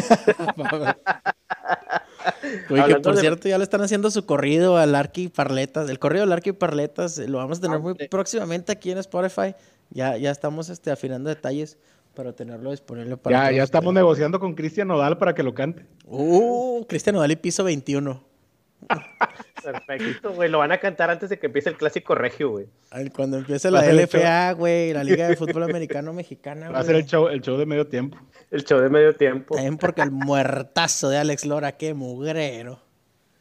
Oye, 2.71 2.77
que 2.77 2.81
Hablando 2.81 3.03
por 3.03 3.15
de- 3.15 3.21
cierto, 3.21 3.49
ya 3.49 3.59
le 3.59 3.65
están 3.65 3.81
haciendo 3.83 4.11
su 4.11 4.27
corrido 4.27 4.77
al 4.77 4.95
Arqui 4.95 5.29
Parletas. 5.29 5.89
El 5.89 5.99
corrido 5.99 6.25
del 6.25 6.33
Arqui 6.33 6.53
Parletas 6.53 7.19
eh, 7.19 7.29
lo 7.29 7.39
vamos 7.39 7.59
a 7.59 7.61
tener 7.63 7.79
muy 7.81 7.93
Ande. 7.93 8.09
próximamente 8.09 8.73
aquí 8.73 8.91
en 8.91 8.99
Spotify. 8.99 9.55
Ya, 9.91 10.17
ya 10.17 10.31
estamos 10.31 10.69
este, 10.69 10.91
afinando 10.91 11.31
detalles 11.31 11.79
para 12.19 12.33
tenerlo 12.33 12.73
disponible 12.73 13.17
para 13.17 13.37
Ya, 13.37 13.43
todos 13.45 13.57
ya 13.59 13.63
estamos 13.63 13.87
ustedes. 13.91 14.03
negociando 14.03 14.41
con 14.41 14.55
Cristian 14.57 14.89
Nodal 14.89 15.19
para 15.19 15.37
que 15.37 15.45
lo 15.45 15.55
cante. 15.55 15.87
Uh, 16.05 16.85
Cristian 16.89 17.15
Nodal 17.15 17.31
y 17.31 17.37
piso 17.37 17.63
21. 17.63 18.25
Perfecto, 19.63 20.33
güey. 20.35 20.51
Lo 20.51 20.59
van 20.59 20.73
a 20.73 20.79
cantar 20.79 21.11
antes 21.11 21.31
de 21.31 21.39
que 21.39 21.47
empiece 21.47 21.71
el 21.71 21.77
clásico 21.77 22.17
regio, 22.17 22.51
güey. 22.51 22.67
Cuando 23.15 23.37
empiece 23.39 23.71
la 23.71 23.85
LFA, 23.93 24.53
güey, 24.55 24.93
la 24.93 25.05
Liga 25.05 25.29
de 25.29 25.37
Fútbol 25.37 25.63
Americano 25.63 26.13
Mexicana, 26.13 26.71
Va 26.71 26.81
a 26.81 26.83
ser 26.83 26.95
güey. 26.95 27.03
el 27.05 27.09
show, 27.09 27.29
el 27.29 27.41
show 27.41 27.57
de 27.57 27.67
medio 27.67 27.87
tiempo. 27.87 28.19
El 28.51 28.65
show 28.65 28.81
de 28.81 28.89
medio 28.89 29.15
tiempo. 29.15 29.55
También 29.55 29.79
porque 29.79 30.03
el 30.03 30.11
muertazo 30.11 31.11
de 31.11 31.19
Alex 31.19 31.45
Lora, 31.47 31.73
qué 31.77 31.95
mugrero. 31.95 32.81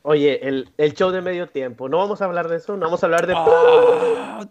Oye, 0.04 0.48
el, 0.48 0.70
el 0.78 0.94
show 0.94 1.10
de 1.10 1.22
medio 1.22 1.48
tiempo. 1.48 1.90
No 1.90 1.98
vamos 1.98 2.22
a 2.22 2.26
hablar 2.26 2.48
de 2.48 2.58
eso, 2.58 2.78
no 2.78 2.86
vamos 2.86 3.02
a 3.02 3.08
hablar 3.08 3.26
de. 3.26 3.34
Ah, 3.36 4.48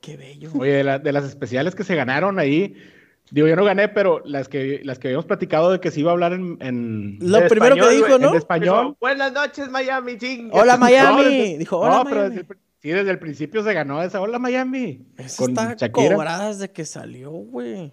qué 0.00 0.16
bello. 0.16 0.50
Oye, 0.58 0.72
de, 0.72 0.84
la- 0.84 0.98
de 1.00 1.12
las 1.12 1.24
especiales 1.24 1.74
que 1.74 1.82
se 1.84 1.96
ganaron 1.96 2.38
ahí, 2.38 2.76
digo, 3.30 3.46
yo 3.48 3.56
no 3.56 3.64
gané, 3.64 3.88
pero 3.88 4.22
las 4.24 4.48
que, 4.48 4.80
las 4.84 4.98
que 4.98 5.08
habíamos 5.08 5.26
platicado 5.26 5.70
de 5.72 5.80
que 5.80 5.90
se 5.90 6.00
iba 6.00 6.10
a 6.10 6.14
hablar 6.14 6.32
en, 6.32 6.56
en, 6.60 7.18
Lo 7.20 7.46
primero 7.48 7.74
que 7.74 7.80
español, 7.80 7.94
dijo, 7.96 8.08
güey, 8.08 8.20
¿no? 8.20 8.28
en 8.30 8.34
español. 8.36 8.84
Dijo, 8.86 8.96
Buenas 9.00 9.32
noches, 9.32 9.70
Miami, 9.70 10.18
ching. 10.18 10.50
Hola, 10.52 10.74
No, 10.74 10.78
Miami. 10.80 11.24
desde- 11.24 11.58
Dijo, 11.58 11.76
no, 11.76 11.82
hola, 11.82 12.04
pero 12.04 12.16
Miami. 12.16 12.36
desde 12.36 12.40
el- 12.52 12.58
sí, 12.80 12.88
desde 12.90 13.10
el 13.10 13.18
principio 13.18 13.62
se 13.62 13.72
ganó 13.72 14.02
esa. 14.02 14.20
Hola, 14.20 14.38
Miami. 14.38 15.06
Eso 15.18 15.42
con 15.44 15.50
está 15.50 15.74
Shakira. 15.74 16.14
cobrada 16.14 16.48
desde 16.48 16.70
que 16.70 16.84
salió, 16.84 17.30
güey. 17.30 17.92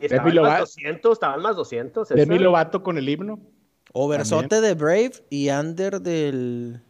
Y 0.00 0.04
estaban 0.04 0.24
Demi 0.26 0.36
más 0.40 0.44
Lovato. 0.44 0.60
200, 0.64 1.12
estaban 1.12 1.42
más 1.42 1.56
200. 1.56 2.08
Demi 2.10 2.34
esa. 2.34 2.44
Lovato 2.44 2.82
con 2.82 2.98
el 2.98 3.08
himno. 3.08 3.38
Oversote 3.92 4.60
de 4.60 4.74
Brave 4.74 5.12
y 5.30 5.48
under 5.48 6.00
del... 6.02 6.80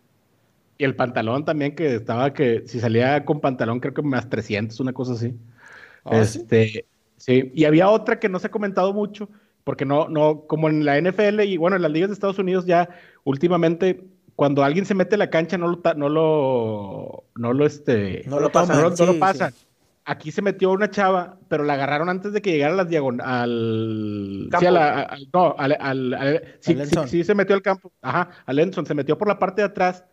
Y 0.79 0.85
el 0.85 0.97
pantalón 0.97 1.45
también, 1.45 1.75
que 1.77 1.95
estaba 1.95 2.33
que 2.35 2.65
si 2.67 2.81
salía 2.81 3.25
con 3.25 3.41
pantalón, 3.41 3.79
creo 3.81 3.95
que 3.95 4.03
más 4.03 4.29
300, 4.29 4.79
una 4.81 4.93
cosa 4.93 5.13
así. 5.13 5.35
Ah, 6.05 6.19
este, 6.19 6.69
¿sí? 6.69 6.81
Y 7.27 7.65
había 7.65 7.89
otra 7.89 8.19
que 8.21 8.29
no 8.29 8.39
se 8.39 8.47
ha 8.49 8.51
comentado 8.51 8.93
mucho, 8.93 9.29
porque 9.65 9.85
no, 9.85 10.09
no, 10.09 10.43
como 10.47 10.69
en 10.69 10.85
la 10.85 10.99
NFL 11.01 11.41
y 11.45 11.57
bueno, 11.57 11.77
en 11.77 11.83
las 11.83 11.91
ligas 11.91 12.09
de 12.11 12.15
Estados 12.15 12.39
Unidos 12.39 12.67
ya 12.67 12.89
últimamente, 13.25 14.05
cuando 14.37 14.63
alguien 14.63 14.85
se 14.87 14.95
mete 14.95 15.15
a 15.17 15.19
la 15.19 15.31
cancha, 15.31 15.59
no 15.59 15.69
lo, 15.69 15.81
no 15.97 16.09
lo, 16.09 17.25
no 17.37 17.53
lo, 17.53 17.67
este, 17.67 18.23
No 18.27 18.39
lo 18.39 18.53
pasan, 18.53 18.77
no, 18.77 18.91
no 18.91 18.97
sí, 18.97 19.05
lo 19.05 19.13
sí. 19.33 19.45
Aquí 20.09 20.31
se 20.31 20.41
metió 20.41 20.71
una 20.71 20.89
chava, 20.89 21.39
pero 21.49 21.65
la 21.65 21.73
agarraron 21.73 22.09
antes 22.09 22.33
de 22.33 22.41
que 22.41 22.53
llegara 22.53 22.75
a 22.75 22.77
las 22.77 22.89
diagon 22.89 23.21
al, 23.21 24.49
sí, 24.57 24.67
a 24.67 24.71
la- 24.71 24.89
a- 24.91 25.03
al- 25.03 25.29
no, 25.33 25.55
al, 25.59 25.77
al- 25.81 26.15
al- 26.15 26.43
sí, 26.61 26.77
sí, 26.85 26.97
sí 27.09 27.25
se 27.25 27.35
metió 27.35 27.57
al 27.57 27.63
campo, 27.63 27.91
ajá, 28.03 28.31
al 28.47 28.59
Enson, 28.61 28.87
se 28.87 28.95
metió 28.95 29.19
por 29.19 29.27
la 29.27 29.39
parte 29.41 29.63
de 29.63 29.67
atrás, 29.67 30.05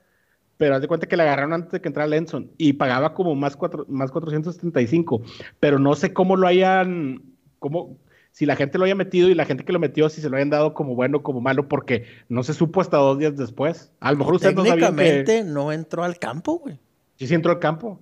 pero 0.57 0.75
haz 0.75 0.81
de 0.81 0.87
cuenta 0.87 1.07
que 1.07 1.17
la 1.17 1.23
agarraron 1.23 1.53
antes 1.53 1.71
de 1.71 1.81
que 1.81 1.87
entrara 1.89 2.07
Lenson 2.07 2.51
y 2.57 2.73
pagaba 2.73 3.13
como 3.13 3.35
más, 3.35 3.55
cuatro, 3.55 3.85
más 3.89 4.11
475, 4.11 5.21
pero 5.59 5.79
no 5.79 5.95
sé 5.95 6.13
cómo 6.13 6.35
lo 6.35 6.47
hayan, 6.47 7.21
cómo, 7.59 7.97
si 8.31 8.45
la 8.45 8.55
gente 8.55 8.77
lo 8.77 8.85
haya 8.85 8.95
metido 8.95 9.29
y 9.29 9.35
la 9.35 9.45
gente 9.45 9.65
que 9.65 9.73
lo 9.73 9.79
metió, 9.79 10.09
si 10.09 10.21
se 10.21 10.29
lo 10.29 10.37
hayan 10.37 10.49
dado 10.49 10.73
como 10.73 10.95
bueno 10.95 11.17
o 11.19 11.23
como 11.23 11.41
malo, 11.41 11.67
porque 11.67 12.05
no 12.29 12.43
se 12.43 12.53
supo 12.53 12.81
hasta 12.81 12.97
dos 12.97 13.17
días 13.19 13.35
después. 13.37 13.91
A 13.99 14.11
lo 14.11 14.17
mejor 14.17 14.35
ustedes 14.35 14.55
no 14.55 14.65
sabían 14.65 14.95
que 14.95 15.03
Técnicamente 15.03 15.43
no 15.43 15.71
entró 15.71 16.03
al 16.03 16.17
campo, 16.19 16.59
güey. 16.59 16.79
sí, 17.17 17.27
sí 17.27 17.33
entró 17.33 17.51
al 17.51 17.59
campo. 17.59 17.99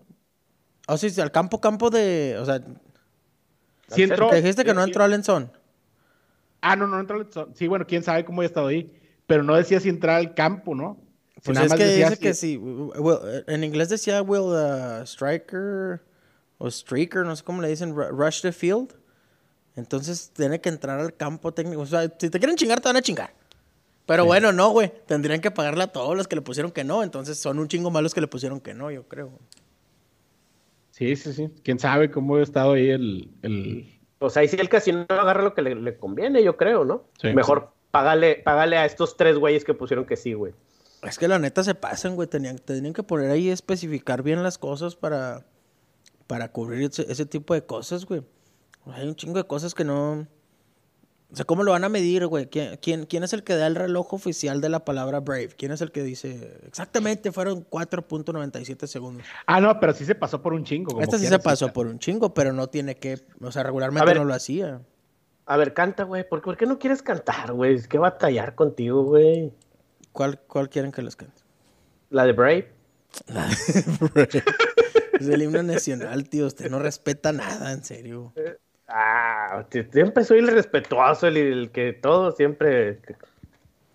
O 0.88 0.98
sea, 0.98 1.10
sí, 1.10 1.22
al 1.22 1.32
campo, 1.32 1.62
campo 1.62 1.90
de... 1.90 2.38
O 2.40 2.46
sea, 2.46 2.62
Sí 3.88 4.04
entró. 4.04 4.30
te 4.30 4.38
dijiste 4.38 4.64
que 4.66 4.74
no 4.74 4.82
Sí, 4.82 4.90
entró 4.90 5.04
al 5.04 5.14
Enzón. 5.14 5.52
Ah, 6.62 6.76
no, 6.76 6.88
no 6.88 7.00
entró. 7.00 7.18
al- 7.20 7.56
Sí, 7.56 7.68
bueno, 7.68 7.86
quién 7.88 8.04
sabe 8.04 8.26
cómo 8.26 8.42
haya 8.42 8.48
estado 8.48 8.68
ahí. 8.68 8.92
pero 9.28 9.44
no 9.44 9.56
decía 9.56 9.80
si 9.80 9.88
entrar 9.90 10.18
al 10.18 10.34
campo, 10.34 10.76
¿no? 10.76 10.98
Pues 11.44 11.56
nada 11.56 11.66
es 11.66 11.72
más 11.72 11.80
que 11.80 11.86
decía 11.86 12.06
dice 12.10 12.16
si- 12.18 12.22
que 12.22 12.34
sí. 12.34 12.58
Will- 12.58 13.44
en 13.48 13.64
inglés 13.64 13.90
decía 13.90 14.22
Will 14.22 14.42
uh, 14.42 15.04
Striker 15.04 16.02
o 16.60 16.70
Streaker, 16.70 17.26
no 17.26 17.36
sé 17.36 17.44
cómo 17.44 17.62
le 17.62 17.68
dicen, 17.70 17.96
ru- 17.96 18.10
rush 18.12 18.42
the 18.42 18.52
field. 18.52 18.94
Entonces 19.76 20.32
tiene 20.36 20.60
que 20.62 20.70
entrar 20.70 21.00
al 21.00 21.16
campo 21.16 21.54
técnico. 21.54 21.82
O 21.82 21.86
sea, 21.86 22.04
si 22.20 22.30
te 22.30 22.40
quieren 22.40 22.56
chingar, 22.58 22.80
te 22.82 22.90
van 22.90 22.98
a 22.98 23.02
chingar. 23.02 23.34
Pero 24.06 24.26
bueno, 24.26 24.52
no, 24.52 24.70
güey. 24.72 24.92
Tendrían 25.08 25.40
que 25.42 25.50
pagarle 25.52 25.84
a 25.84 25.88
todos 25.88 26.16
los 26.18 26.28
que 26.28 26.36
le 26.36 26.42
pusieron 26.42 26.72
que 26.72 26.84
no. 26.84 27.02
Entonces 27.04 27.38
son 27.40 27.58
un 27.60 27.68
chingo 27.68 27.90
malos 27.90 28.14
que 28.14 28.20
le 28.22 28.28
pusieron 28.28 28.60
que 28.60 28.74
no, 28.74 28.92
yo 28.92 29.08
creo. 29.08 29.32
Sí, 30.92 31.16
sí, 31.16 31.34
sí. 31.34 31.50
Quién 31.64 31.80
sabe 31.80 32.12
cómo 32.12 32.36
ha 32.36 32.42
estado 32.44 32.74
ahí 32.74 32.90
el. 32.90 33.30
el... 33.42 34.00
Pues 34.20 34.38
ahí 34.38 34.48
sí 34.48 34.58
el 34.60 34.70
casino 34.70 35.06
agarra 35.10 35.42
lo 35.42 35.54
que 35.54 35.62
le, 35.64 35.74
le 35.76 35.98
conviene, 35.98 36.44
yo 36.44 36.58
creo, 36.58 36.86
¿no? 36.86 37.06
Sí. 37.20 37.34
Mejor 37.34 37.72
págale, 37.90 38.36
págale 38.44 38.78
a 38.78 38.86
estos 38.86 39.18
tres 39.18 39.38
güeyes 39.38 39.64
que 39.64 39.74
pusieron 39.74 40.06
que 40.06 40.16
sí, 40.18 40.34
güey. 40.34 40.54
Es 41.02 41.18
que 41.18 41.28
la 41.28 41.40
neta 41.40 41.64
se 41.64 41.76
pasan, 41.76 42.16
güey. 42.16 42.28
Tenían, 42.28 42.58
tenían 42.58 42.94
que 42.94 43.04
poner 43.04 43.32
ahí 43.32 43.50
especificar 43.50 44.22
bien 44.22 44.44
las 44.44 44.58
cosas 44.58 44.96
para, 44.96 45.46
para 46.28 46.52
cubrir 46.52 46.90
ese, 46.92 47.12
ese 47.12 47.26
tipo 47.26 47.54
de 47.54 47.66
cosas, 47.66 48.06
güey. 48.06 48.22
Hay 48.86 49.08
un 49.08 49.16
chingo 49.16 49.38
de 49.38 49.46
cosas 49.46 49.74
que 49.74 49.84
no. 49.84 50.28
O 51.32 51.36
sea, 51.36 51.46
¿cómo 51.46 51.64
lo 51.64 51.72
van 51.72 51.84
a 51.86 51.90
medir, 51.90 52.28
güey? 52.28 52.48
¿Quién, 52.48 52.78
quién, 52.82 53.06
quién 53.06 53.24
es 53.24 53.32
el 53.32 53.44
que 53.44 53.56
da 53.56 53.66
el 53.66 53.76
reloj 53.76 54.14
oficial 54.14 54.60
de 54.60 54.68
la 54.68 54.84
palabra 54.84 55.22
Brave? 55.22 55.50
¿Quién 55.58 55.72
es 55.72 55.80
el 55.80 55.92
que 55.92 56.04
dice 56.04 56.60
exactamente 56.68 57.32
fueron 57.32 57.66
4.97 57.70 58.86
segundos? 58.86 59.26
Ah, 59.46 59.62
no, 59.62 59.80
pero 59.80 59.94
sí 59.94 60.04
se 60.04 60.14
pasó 60.14 60.42
por 60.42 60.54
un 60.54 60.66
chingo. 60.66 60.92
como 60.92 61.02
Este 61.02 61.20
sí 61.20 61.28
se 61.28 61.40
pasó 61.40 61.72
por 61.72 61.88
un 61.88 62.00
chingo, 62.00 62.34
pero 62.34 62.52
no 62.52 62.68
tiene 62.68 62.96
que. 62.96 63.22
O 63.42 63.52
sea, 63.52 63.64
regularmente 63.64 64.06
ver. 64.06 64.18
no 64.18 64.26
lo 64.26 64.34
hacía. 64.34 64.82
A 65.46 65.58
ver, 65.58 65.74
canta, 65.74 66.04
güey. 66.04 66.28
¿Por, 66.28 66.42
por 66.42 66.58
qué 66.58 66.66
no 66.66 66.78
quieres 66.78 67.02
cantar, 67.02 67.54
güey? 67.54 67.76
Es 67.76 67.88
que 67.88 67.98
batallar 67.98 68.54
contigo, 68.56 69.04
güey. 69.04 69.54
¿Cuál, 70.12 70.40
cuál 70.48 70.70
quieren 70.70 70.92
que 70.92 71.02
les 71.02 71.16
cante? 71.16 71.42
La 72.10 72.26
de 72.26 72.34
Brave. 72.34 72.72
es 75.20 75.28
el 75.28 75.42
himno 75.42 75.64
nacional, 75.64 76.28
tío. 76.30 76.48
Usted 76.48 76.70
no 76.70 76.80
respeta 76.80 77.32
nada, 77.32 77.72
en 77.72 77.84
serio. 77.84 78.34
Ah, 78.88 79.66
te- 79.70 79.90
siempre 79.92 80.24
soy 80.24 80.40
el 80.40 80.48
respetuoso, 80.48 81.28
el, 81.28 81.38
el 81.38 81.72
que 81.72 81.94
todo 81.94 82.32
siempre. 82.32 83.00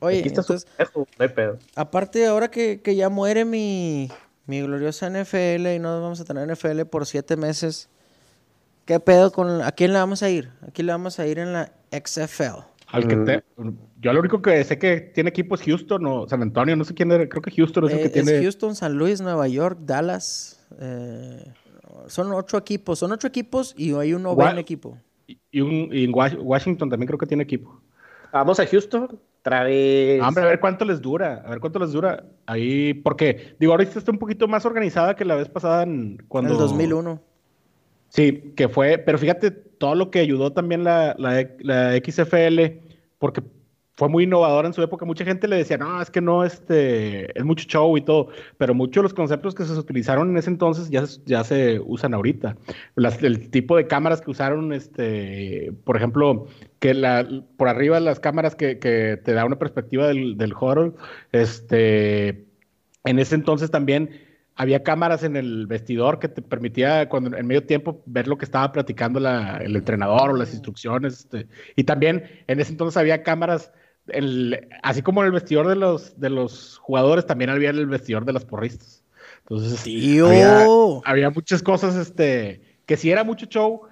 Oye, 0.01 0.27
está 0.27 0.43
su 0.43 0.53
entonces, 0.53 0.71
pendejo, 0.77 1.01
no 1.19 1.23
hay 1.23 1.29
pedo. 1.29 1.59
aparte, 1.75 2.27
ahora 2.27 2.51
que, 2.51 2.81
que 2.83 2.95
ya 2.97 3.09
muere 3.09 3.45
mi, 3.45 4.11
mi 4.47 4.61
gloriosa 4.63 5.09
NFL 5.11 5.67
y 5.75 5.79
no 5.79 6.01
vamos 6.01 6.21
a 6.21 6.25
tener 6.25 6.47
NFL 6.51 6.83
por 6.85 7.07
siete 7.07 7.37
meses, 7.37 7.89
¿qué 8.85 9.01
pedo 9.01 9.33
con... 9.33 9.63
¿A 9.63 9.73
quién 9.73 9.93
le 9.93 9.99
vamos 9.99 10.23
a 10.23 10.29
ir? 10.31 10.51
¿A 10.67 10.71
quién 10.71 10.87
le 10.87 10.93
vamos 10.93 11.19
a 11.19 11.27
ir 11.27 11.39
en 11.39 11.53
la 11.55 11.73
XFL? 11.93 12.61
Al 12.88 13.07
que 13.09 13.16
Mm. 13.16 13.25
te- 13.25 13.44
yo 14.01 14.12
lo 14.12 14.20
único 14.20 14.40
que 14.40 14.62
sé 14.64 14.79
que 14.79 15.01
tiene 15.01 15.31
equipos 15.31 15.62
Houston 15.62 16.07
o 16.07 16.29
San 16.29 16.42
Antonio, 16.42 16.77
no 16.77 16.85
sé 16.85 16.94
quién 16.94 17.11
era, 17.11 17.29
creo 17.29 17.42
que 17.42 17.51
Houston 17.51 17.87
es 17.87 17.92
el 17.92 17.99
Eh, 17.99 18.03
que 18.05 18.09
tiene. 18.11 18.37
Es 18.37 18.42
Houston, 18.42 18.75
San 18.77 18.94
Luis, 18.96 19.20
Nueva 19.20 19.49
York, 19.49 19.79
Dallas. 19.83 20.53
eh, 20.81 21.53
son 22.09 22.33
ocho 22.33 22.59
equipos. 22.59 22.99
Son 22.99 23.11
ocho 23.12 23.27
equipos 23.29 23.75
y 23.77 23.92
hay 23.94 24.12
un 24.14 24.25
Gua- 24.25 24.59
equipo. 24.59 24.99
Y, 25.51 25.61
un, 25.61 25.88
y 25.92 26.07
Washington 26.09 26.88
también 26.90 27.07
creo 27.07 27.18
que 27.18 27.27
tiene 27.27 27.42
equipo. 27.42 27.81
Vamos 28.33 28.61
a 28.61 28.66
Houston. 28.66 29.18
Otra 29.40 29.62
vez. 29.64 30.20
Hombre, 30.22 30.42
a 30.42 30.46
ver 30.49 30.61
cuánto 30.61 30.85
les 30.85 31.01
dura, 31.01 31.42
a 31.46 31.51
ver 31.51 31.61
cuánto 31.61 31.79
les 31.79 31.92
dura. 31.92 32.25
Ahí, 32.46 32.94
porque, 32.94 33.55
digo, 33.61 33.72
ahorita 33.72 33.99
está 33.99 34.11
un 34.11 34.18
poquito 34.18 34.46
más 34.49 34.66
organizada 34.66 35.14
que 35.14 35.25
la 35.25 35.37
vez 35.37 35.49
pasada 35.49 35.85
en, 35.85 36.18
cuando... 36.29 36.51
En 36.51 36.55
el 36.55 36.61
2001. 36.61 37.20
Sí, 38.17 38.55
que 38.57 38.69
fue, 38.69 38.97
pero 38.99 39.19
fíjate 39.19 39.51
todo 39.51 39.95
lo 39.95 40.11
que 40.11 40.21
ayudó 40.21 40.53
también 40.53 40.85
la, 40.85 41.15
la, 41.19 41.47
la 41.61 41.95
XFL, 41.97 42.81
porque 43.19 43.43
fue 43.95 44.09
muy 44.09 44.25
innovadora 44.25 44.67
en 44.69 44.73
su 44.75 44.83
época. 44.83 45.05
Mucha 45.05 45.25
gente 45.25 45.47
le 45.49 45.57
decía, 45.57 45.77
no, 45.77 46.01
es 46.01 46.11
que 46.11 46.23
no, 46.23 46.43
este, 46.45 47.39
es 47.39 47.45
mucho 47.45 47.67
show 47.69 47.95
y 47.97 48.01
todo, 48.03 48.29
pero 48.57 48.75
muchos 48.75 49.03
de 49.03 49.05
los 49.05 49.15
conceptos 49.15 49.55
que 49.55 49.65
se 49.65 49.73
utilizaron 49.73 50.31
en 50.31 50.39
ese 50.39 50.49
entonces 50.51 50.89
ya, 50.91 51.07
se- 51.07 51.21
ya 51.27 51.45
se 51.45 51.79
usan 51.81 52.15
ahorita. 52.15 52.57
Las- 52.95 53.23
el 53.23 53.51
tipo 53.51 53.77
de 53.77 53.87
cámaras 53.87 54.23
que 54.23 54.31
usaron, 54.31 54.73
este, 54.73 55.73
por 55.85 55.97
ejemplo, 55.99 56.47
que 56.79 56.95
la, 56.95 57.27
por 57.59 57.69
arriba 57.69 58.01
las 58.01 58.19
cámaras 58.21 58.55
que, 58.55 58.79
que 58.79 59.19
te 59.23 59.33
da 59.35 59.45
una 59.45 59.59
perspectiva 59.59 60.09
del, 60.09 60.39
del 60.39 60.55
horror, 60.59 60.95
este, 61.33 62.47
en 63.05 63.19
ese 63.19 63.35
entonces 63.35 63.71
también 63.71 64.11
había 64.57 64.83
cámaras 64.83 65.23
en 65.23 65.37
el 65.37 65.66
vestidor 65.66 66.19
que 66.19 66.29
te 66.29 66.42
permitía 66.42 67.09
cuando 67.09 67.37
en 67.37 67.47
medio 67.47 67.64
tiempo 67.64 68.03
ver 68.07 68.27
lo 68.27 68.38
que 68.38 68.47
estaba 68.47 68.73
platicando 68.73 69.21
la- 69.21 69.59
el 69.59 69.77
entrenador 69.77 70.31
o 70.31 70.37
las 70.37 70.53
instrucciones. 70.53 71.21
este, 71.21 71.47
y 71.77 71.85
también 71.85 72.25
en 72.47 72.59
ese 72.61 72.73
entonces 72.73 72.97
había 72.97 73.23
cámaras, 73.23 73.71
en 74.09 74.25
el- 74.25 74.69
así 74.83 75.03
como 75.03 75.21
en 75.21 75.27
el 75.27 75.33
vestidor 75.33 75.69
de 75.69 75.77
los, 75.77 76.19
de 76.19 76.31
los 76.31 76.79
jugadores, 76.79 77.27
también 77.27 77.51
había 77.51 77.71
en 77.71 77.77
el 77.77 77.87
vestidor 77.87 78.25
de 78.25 78.33
los 78.33 78.45
porristas. 78.45 79.05
Entonces, 79.40 79.83
¡Tío! 79.83 80.27
había, 80.27 80.66
había 81.05 81.31
muchas 81.31 81.62
cosas 81.62 81.95
este, 81.97 82.62
que 82.87 82.97
sí 82.97 83.11
era 83.11 83.25
mucho 83.25 83.47
show, 83.47 83.83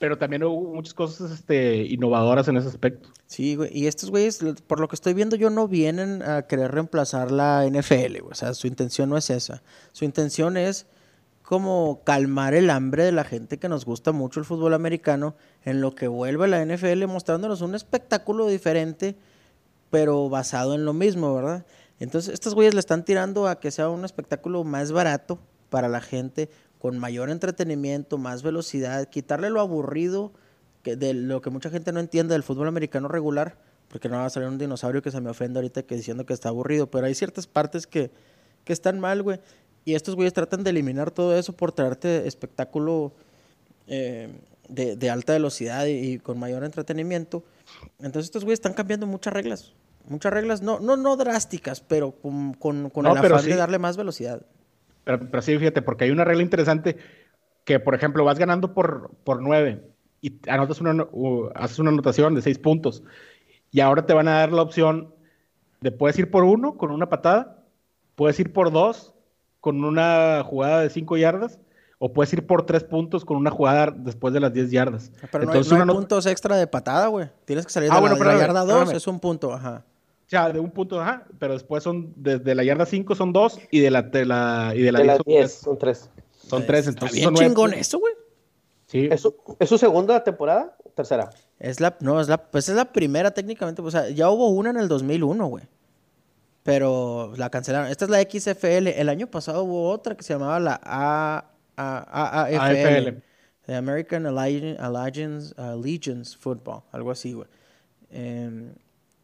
pero 0.00 0.16
también 0.16 0.42
hubo 0.44 0.74
muchas 0.74 0.94
cosas 0.94 1.30
este, 1.30 1.84
innovadoras 1.84 2.48
en 2.48 2.56
ese 2.56 2.68
aspecto. 2.68 3.10
Sí, 3.26 3.54
güey. 3.54 3.70
Y 3.76 3.86
estos 3.86 4.10
güeyes, 4.10 4.42
por 4.66 4.80
lo 4.80 4.88
que 4.88 4.96
estoy 4.96 5.12
viendo, 5.12 5.36
yo 5.36 5.50
no 5.50 5.68
vienen 5.68 6.22
a 6.22 6.46
querer 6.46 6.72
reemplazar 6.72 7.30
la 7.30 7.66
NFL, 7.66 8.20
güey. 8.20 8.32
O 8.32 8.34
sea, 8.34 8.54
su 8.54 8.66
intención 8.66 9.10
no 9.10 9.18
es 9.18 9.28
esa. 9.28 9.62
Su 9.92 10.06
intención 10.06 10.56
es 10.56 10.86
como 11.42 12.00
calmar 12.02 12.54
el 12.54 12.70
hambre 12.70 13.04
de 13.04 13.12
la 13.12 13.24
gente 13.24 13.58
que 13.58 13.68
nos 13.68 13.84
gusta 13.84 14.10
mucho 14.12 14.40
el 14.40 14.46
fútbol 14.46 14.72
americano 14.72 15.36
en 15.64 15.82
lo 15.82 15.94
que 15.94 16.08
vuelve 16.08 16.48
la 16.48 16.64
NFL 16.64 17.04
mostrándonos 17.06 17.60
un 17.60 17.74
espectáculo 17.74 18.46
diferente, 18.46 19.18
pero 19.90 20.30
basado 20.30 20.74
en 20.74 20.86
lo 20.86 20.94
mismo, 20.94 21.34
¿verdad? 21.34 21.66
Entonces, 21.98 22.32
estos 22.32 22.54
güeyes 22.54 22.72
le 22.72 22.80
están 22.80 23.04
tirando 23.04 23.48
a 23.48 23.60
que 23.60 23.70
sea 23.70 23.90
un 23.90 24.06
espectáculo 24.06 24.64
más 24.64 24.92
barato 24.92 25.40
para 25.68 25.88
la 25.88 26.00
gente, 26.00 26.48
con 26.80 26.98
mayor 26.98 27.30
entretenimiento, 27.30 28.18
más 28.18 28.42
velocidad, 28.42 29.08
quitarle 29.08 29.50
lo 29.50 29.60
aburrido 29.60 30.32
que 30.82 30.96
de 30.96 31.12
lo 31.12 31.42
que 31.42 31.50
mucha 31.50 31.68
gente 31.68 31.92
no 31.92 32.00
entiende 32.00 32.32
del 32.32 32.42
fútbol 32.42 32.68
americano 32.68 33.06
regular, 33.06 33.58
porque 33.88 34.08
no 34.08 34.16
va 34.16 34.24
a 34.24 34.30
salir 34.30 34.48
un 34.48 34.56
dinosaurio 34.56 35.02
que 35.02 35.10
se 35.10 35.20
me 35.20 35.28
ofenda 35.28 35.60
ahorita 35.60 35.82
que 35.82 35.94
diciendo 35.94 36.24
que 36.24 36.32
está 36.32 36.48
aburrido, 36.48 36.90
pero 36.90 37.06
hay 37.06 37.14
ciertas 37.14 37.46
partes 37.46 37.86
que, 37.86 38.10
que 38.64 38.72
están 38.72 38.98
mal, 38.98 39.22
güey. 39.22 39.40
Y 39.84 39.94
estos 39.94 40.14
güeyes 40.14 40.32
tratan 40.32 40.64
de 40.64 40.70
eliminar 40.70 41.10
todo 41.10 41.36
eso 41.36 41.52
por 41.52 41.72
traerte 41.72 42.26
espectáculo 42.26 43.12
eh, 43.86 44.30
de, 44.68 44.96
de 44.96 45.10
alta 45.10 45.34
velocidad 45.34 45.86
y, 45.86 46.12
y 46.12 46.18
con 46.18 46.38
mayor 46.38 46.64
entretenimiento. 46.64 47.44
Entonces 47.98 48.24
estos 48.24 48.44
güeyes 48.44 48.58
están 48.58 48.72
cambiando 48.72 49.06
muchas 49.06 49.34
reglas. 49.34 49.72
Muchas 50.08 50.32
reglas, 50.32 50.62
no, 50.62 50.80
no, 50.80 50.96
no 50.96 51.16
drásticas, 51.16 51.80
pero 51.82 52.12
con, 52.12 52.54
con, 52.54 52.88
con 52.90 53.04
No, 53.04 53.12
el 53.12 53.18
afán 53.18 53.44
de 53.44 53.54
darle 53.54 53.78
más 53.78 53.96
velocidad. 53.96 54.42
Pero, 55.18 55.28
pero 55.30 55.42
sí, 55.42 55.58
fíjate, 55.58 55.82
porque 55.82 56.04
hay 56.04 56.10
una 56.10 56.24
regla 56.24 56.42
interesante 56.42 56.96
que, 57.64 57.80
por 57.80 57.94
ejemplo, 57.94 58.24
vas 58.24 58.38
ganando 58.38 58.74
por, 58.74 59.10
por 59.24 59.42
nueve 59.42 59.82
y 60.20 60.38
anotas 60.48 60.80
una, 60.80 60.92
no- 60.92 61.08
u- 61.12 61.50
haces 61.54 61.78
una 61.80 61.90
anotación 61.90 62.34
de 62.34 62.42
seis 62.42 62.58
puntos 62.58 63.02
y 63.72 63.80
ahora 63.80 64.06
te 64.06 64.12
van 64.14 64.28
a 64.28 64.38
dar 64.38 64.52
la 64.52 64.62
opción 64.62 65.12
de 65.80 65.90
puedes 65.90 66.18
ir 66.18 66.30
por 66.30 66.44
uno 66.44 66.76
con 66.76 66.90
una 66.92 67.08
patada, 67.08 67.64
puedes 68.14 68.38
ir 68.38 68.52
por 68.52 68.70
dos 68.70 69.14
con 69.60 69.82
una 69.84 70.42
jugada 70.44 70.80
de 70.80 70.90
cinco 70.90 71.16
yardas 71.16 71.58
o 71.98 72.12
puedes 72.12 72.32
ir 72.32 72.46
por 72.46 72.64
tres 72.66 72.84
puntos 72.84 73.24
con 73.24 73.36
una 73.36 73.50
jugada 73.50 73.90
después 73.90 74.32
de 74.32 74.40
las 74.40 74.52
diez 74.52 74.70
yardas. 74.70 75.10
Pero 75.32 75.44
no 75.44 75.52
hay, 75.52 75.62
no 75.62 75.74
hay 75.76 75.82
una 75.82 75.92
puntos 75.92 76.24
extra 76.26 76.56
de 76.56 76.66
patada, 76.66 77.08
güey. 77.08 77.28
Tienes 77.46 77.66
que 77.66 77.72
salir 77.72 77.90
Ah, 77.90 77.96
de 77.96 78.00
bueno, 78.00 78.16
la, 78.16 78.20
de 78.30 78.36
la 78.36 78.40
yarda 78.40 78.60
2, 78.60 78.68
espérame. 78.70 78.96
es 78.96 79.06
un 79.06 79.20
punto, 79.20 79.52
ajá. 79.52 79.84
O 80.30 80.36
sea, 80.36 80.48
de 80.52 80.60
un 80.60 80.70
punto, 80.70 81.00
ajá, 81.00 81.26
pero 81.40 81.54
después 81.54 81.82
son 81.82 82.12
desde 82.14 82.54
la 82.54 82.62
yarda 82.62 82.86
cinco 82.86 83.16
son 83.16 83.32
dos 83.32 83.58
y 83.72 83.80
de 83.80 83.90
la, 83.90 84.02
de 84.02 84.24
la, 84.24 84.72
y 84.76 84.80
de 84.82 84.92
la 84.92 85.00
De 85.00 85.04
diez 85.26 85.42
las 85.44 85.52
son 85.52 85.76
10, 85.78 85.78
tres. 85.80 85.98
son 85.98 86.10
3. 86.10 86.10
Son 86.48 86.66
tres, 86.66 86.78
Está 86.86 86.90
entonces 86.90 87.16
bien 87.16 87.24
son 87.24 87.34
chingón 87.34 87.74
eso, 87.74 87.98
güey. 87.98 88.14
Sí. 88.86 89.08
¿Es 89.10 89.20
su, 89.22 89.34
¿Es 89.58 89.68
su 89.68 89.76
segunda 89.76 90.22
temporada? 90.22 90.76
Tercera. 90.94 91.30
Es 91.58 91.80
la, 91.80 91.96
no, 92.00 92.20
es 92.20 92.28
la, 92.28 92.38
pues 92.50 92.68
es 92.68 92.76
la 92.76 92.92
primera 92.92 93.32
técnicamente. 93.32 93.82
O 93.82 93.90
sea, 93.90 94.08
ya 94.10 94.30
hubo 94.30 94.48
una 94.50 94.70
en 94.70 94.76
el 94.76 94.86
2001, 94.86 95.46
güey. 95.46 95.64
Pero 96.62 97.32
la 97.36 97.50
cancelaron. 97.50 97.90
Esta 97.90 98.04
es 98.04 98.10
la 98.10 98.20
XFL. 98.22 98.88
El 98.88 99.08
año 99.08 99.26
pasado 99.28 99.64
hubo 99.64 99.90
otra 99.90 100.16
que 100.16 100.22
se 100.22 100.32
llamaba 100.34 100.60
la 100.60 100.80
A, 100.84 101.44
A- 101.76 102.42
AAFL. 102.44 103.08
AFL. 103.08 103.22
The 103.66 103.74
American 103.76 104.26
Alliance, 104.26 104.80
Alliance, 104.80 105.54
Allegiance 105.56 106.36
Football. 106.38 106.82
Algo 106.92 107.10
así, 107.10 107.32
güey. 107.32 107.48
Em, 108.10 108.74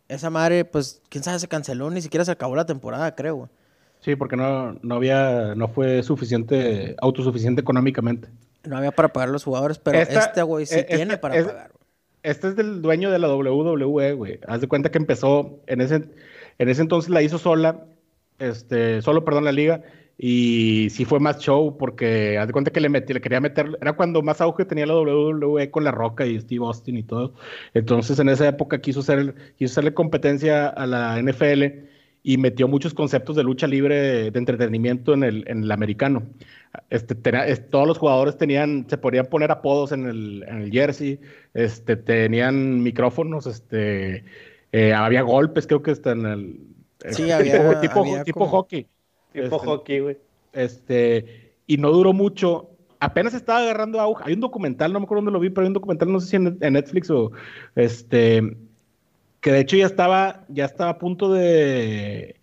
esa 0.09 0.31
madre, 0.31 0.65
pues, 0.65 1.03
quién 1.09 1.25
sabe, 1.25 1.39
se 1.39 1.49
canceló. 1.49 1.91
Ni 1.91 2.01
siquiera 2.03 2.25
se 2.25 2.31
acabó 2.33 2.55
la 2.57 2.67
temporada, 2.67 3.15
creo. 3.15 3.49
Sí, 4.01 4.15
porque 4.17 4.37
no, 4.37 4.79
no 4.83 4.95
había, 4.97 5.55
no 5.57 5.69
fue 5.69 6.03
suficiente, 6.03 6.95
autosuficiente 7.01 7.61
económicamente. 7.63 8.29
No 8.65 8.77
había 8.77 8.93
para 8.93 9.09
pagar 9.13 9.29
a 9.31 9.33
los 9.33 9.45
jugadores, 9.45 9.79
pero 9.79 9.99
Esta- 9.99 10.21
este 10.21 10.43
güey 10.43 10.67
sí 10.67 10.79
eh, 10.79 10.85
tiene 10.89 11.17
para 11.19 11.37
es- 11.37 11.47
pagar, 11.47 11.71
güey. 11.73 11.87
Este 12.23 12.49
es 12.49 12.57
del 12.57 12.83
dueño 12.83 13.11
de 13.13 13.21
la 13.21 13.29
WWE, 13.29 14.13
güey. 14.15 14.41
Haz 14.49 14.61
de 14.61 14.67
cuenta 14.67 14.91
que 14.91 14.99
empezó, 14.99 15.61
en 15.69 15.81
ese, 15.81 16.09
en 16.59 16.69
ese 16.69 16.83
entonces 16.83 17.09
la 17.11 17.23
hizo 17.23 17.39
sola, 17.39 17.85
este, 18.41 19.01
solo, 19.03 19.25
perdón, 19.25 19.45
la 19.45 19.53
liga, 19.53 19.83
Y 20.19 20.89
sí 20.91 21.05
fue 21.05 21.21
más 21.21 21.39
show 21.39 21.77
porque 21.77 22.39
haz 22.39 22.47
de 22.47 22.53
cuenta 22.53 22.71
que 22.71 22.81
le, 22.81 22.89
metí, 22.89 23.13
le 23.13 23.21
quería 23.21 23.41
meter, 23.41 23.77
era 23.81 23.93
cuando 23.95 24.23
más 24.23 24.41
auge 24.41 24.65
tenía 24.65 24.87
la 24.87 24.95
WWE 24.95 25.71
con 25.71 25.85
La 25.85 25.91
Roca 25.91 26.25
y 26.25 26.41
Steve 26.41 26.65
Austin 26.65 26.97
y 26.97 27.03
todo. 27.03 27.35
Entonces 27.75 28.19
en 28.19 28.29
esa 28.31 28.49
época 28.49 28.81
quiso, 28.81 29.01
hacer, 29.01 29.35
quiso 29.57 29.73
hacerle 29.73 29.93
competencia 29.95 30.69
a 30.69 30.87
la 30.87 31.21
NFL 31.21 31.87
y 32.23 32.39
metió 32.39 32.67
muchos 32.67 32.95
conceptos 32.95 33.37
de 33.37 33.45
lucha 33.45 33.67
libre 33.67 34.31
de 34.31 34.39
entretenimiento 34.39 35.15
en 35.15 35.23
el, 35.23 35.45
en 35.49 35.63
el 35.63 35.71
americano. 35.71 36.25
Este, 36.91 37.15
todos 37.15 37.87
los 37.87 37.99
jugadores 37.99 38.37
tenían, 38.37 38.87
se 38.89 38.99
podían 38.99 39.27
poner 39.27 39.51
apodos 39.51 39.93
en 39.93 40.07
el, 40.07 40.45
en 40.49 40.63
el 40.63 40.71
jersey, 40.73 41.21
este, 41.55 41.97
tenían 41.97 42.83
micrófonos, 42.83 43.47
este, 43.47 44.25
eh, 44.73 44.93
había 44.93 45.23
golpes, 45.23 45.67
creo 45.67 45.83
que 45.83 45.93
está 45.93 46.13
en 46.13 46.27
el... 46.27 46.61
Sí, 47.11 47.31
había, 47.31 47.81
tipo, 47.81 48.05
tipo 48.25 48.47
hockey. 48.47 48.89
Tipo 49.33 49.57
este, 49.57 49.67
hockey, 49.67 50.01
güey. 50.01 50.19
Este, 50.53 51.53
y 51.67 51.77
no 51.77 51.91
duró 51.91 52.13
mucho. 52.13 52.71
Apenas 53.01 53.35
estaba 53.35 53.61
agarrando 53.61 54.01
auge. 54.01 54.25
Hay 54.27 54.35
un 54.35 54.41
documental, 54.41 54.93
no 54.93 55.01
me 55.01 55.05
acuerdo 55.05 55.21
dónde 55.21 55.33
lo 55.33 55.41
vi, 55.41 55.51
pero 55.51 55.63
hay 55.63 55.69
un 55.69 55.75
documental, 55.75 56.11
no 56.11 56.21
sé 56.21 56.29
si 56.29 56.37
en, 56.37 56.59
Netflix 56.61 57.11
o 57.11 57.33
este, 57.75 58.57
que 59.41 59.53
de 59.53 59.61
hecho 59.61 59.77
ya 59.77 59.87
estaba, 59.87 60.45
ya 60.49 60.65
estaba 60.65 60.91
a 60.91 60.99
punto 60.99 61.33
de, 61.33 62.37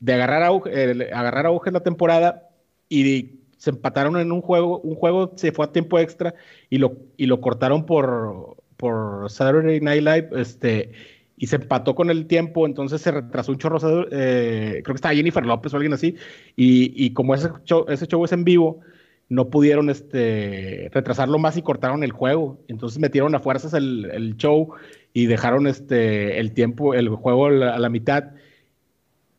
de 0.00 0.12
agarrar 0.12 0.42
auge, 0.42 1.10
agarrar 1.12 1.46
auge 1.46 1.70
en 1.70 1.74
la 1.74 1.82
temporada 1.82 2.50
y 2.88 3.40
se 3.56 3.70
empataron 3.70 4.18
en 4.18 4.32
un 4.32 4.42
juego, 4.42 4.80
un 4.80 4.94
juego 4.94 5.32
se 5.36 5.52
fue 5.52 5.64
a 5.64 5.72
tiempo 5.72 5.98
extra 5.98 6.34
y 6.68 6.78
lo, 6.78 6.96
y 7.16 7.26
lo 7.26 7.40
cortaron 7.40 7.86
por, 7.86 8.56
por 8.76 9.30
Saturday 9.30 9.80
Night 9.80 10.02
Live, 10.02 10.28
este, 10.34 10.92
y 11.36 11.46
se 11.46 11.56
empató 11.56 11.94
con 11.94 12.10
el 12.10 12.26
tiempo, 12.26 12.66
entonces 12.66 13.00
se 13.00 13.10
retrasó 13.10 13.52
un 13.52 13.58
chorro, 13.58 13.78
eh, 14.10 14.80
creo 14.84 14.94
que 14.94 14.98
estaba 14.98 15.14
Jennifer 15.14 15.44
López 15.44 15.72
o 15.72 15.76
alguien 15.76 15.92
así, 15.92 16.16
y, 16.56 17.10
como 17.10 17.34
ese 17.34 17.48
show, 17.64 17.84
ese 17.88 18.06
show 18.06 18.24
es 18.24 18.32
en 18.32 18.44
vivo, 18.44 18.80
no 19.28 19.48
pudieron 19.48 19.90
este, 19.90 20.90
retrasarlo 20.92 21.38
más 21.38 21.56
y 21.56 21.62
cortaron 21.62 22.04
el 22.04 22.12
juego, 22.12 22.60
entonces 22.68 22.98
metieron 22.98 23.34
a 23.34 23.40
fuerzas 23.40 23.74
el, 23.74 24.34
show 24.36 24.74
y 25.12 25.26
dejaron 25.26 25.66
este, 25.66 26.38
el 26.38 26.52
tiempo, 26.52 26.94
el 26.94 27.08
juego 27.08 27.46
a 27.46 27.78
la, 27.78 27.88
mitad, 27.88 28.32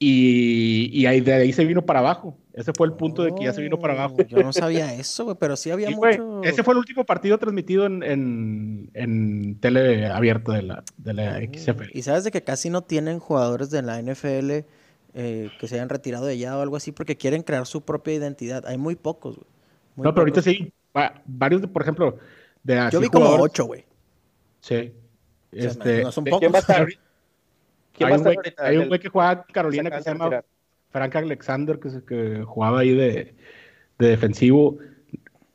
y, 0.08 0.92
y 0.94 1.08
ahí, 1.08 1.20
de 1.20 1.34
ahí 1.34 1.52
se 1.52 1.66
vino 1.66 1.84
para 1.84 1.98
abajo. 1.98 2.38
Ese 2.54 2.74
fue 2.78 2.86
el 2.86 2.94
punto 2.94 3.24
de 3.24 3.34
que 3.34 3.46
ya 3.46 3.54
se 3.54 3.62
vino 3.64 3.80
para 3.80 3.94
abajo. 3.94 4.18
Yo 4.28 4.44
no 4.44 4.54
sabía 4.54 4.94
eso, 4.94 5.24
güey, 5.24 5.36
pero 5.40 5.56
sí 5.56 5.72
había 5.72 5.90
mucho. 5.90 6.44
ese 6.44 6.64
fue 6.64 6.76
el 6.76 6.78
último 6.78 7.08
partido 7.08 7.40
transmitido 7.40 7.88
en, 7.88 8.04
en, 8.04 8.92
en 8.94 9.60
tele 9.60 10.06
abierta 10.06 10.54
de 10.54 10.62
la, 10.62 10.84
de 10.98 11.14
la 11.14 11.40
XFL. 11.40 11.90
Y 11.92 12.04
sabes 12.04 12.24
de 12.24 12.30
que 12.30 12.44
casi 12.44 12.70
no 12.70 12.84
tienen 12.84 13.18
jugadores 13.18 13.72
de 13.72 13.82
la 13.82 14.00
NFL 14.00 14.52
eh, 15.16 15.50
que 15.60 15.68
se 15.68 15.74
hayan 15.74 15.90
retirado 15.90 16.28
de 16.28 16.34
allá 16.34 16.56
o 16.56 16.62
algo 16.62 16.76
así 16.76 16.92
porque 16.92 17.18
quieren 17.18 17.42
crear 17.42 17.66
su 17.66 17.82
propia 17.82 18.14
identidad. 18.14 18.64
Hay 18.68 18.78
muy 18.78 18.96
pocos, 18.96 19.38
güey. 19.38 19.48
no, 19.96 20.14
pero 20.14 20.22
ahorita 20.22 20.44
sí. 20.44 20.72
Varios, 21.26 21.66
por 21.66 21.82
ejemplo, 21.82 22.20
de 22.62 22.90
Yo 22.92 23.00
vi 23.00 23.10
como 23.10 23.32
ocho, 23.38 23.66
güey. 23.66 23.86
Sí. 24.62 24.94
este, 25.52 26.04
no 26.04 26.12
son 26.12 26.26
pocos. 26.26 26.42
¿Quién 26.42 26.54
va 26.54 26.58
a 26.58 26.62
estar? 26.62 26.88
¿Quién 27.98 28.10
hay, 28.10 28.18
un 28.18 28.24
güey, 28.24 28.38
hay 28.58 28.78
un 28.78 28.88
güey 28.88 29.00
que 29.00 29.10
juega 29.10 29.46
Carolina 29.52 29.90
que 29.90 30.02
se 30.02 30.10
llama 30.10 30.44
Frank 30.90 31.16
Alexander, 31.16 31.80
que, 31.80 31.90
que 32.06 32.44
jugaba 32.44 32.80
ahí 32.80 32.94
de, 32.94 33.36
defensivo. 33.98 34.78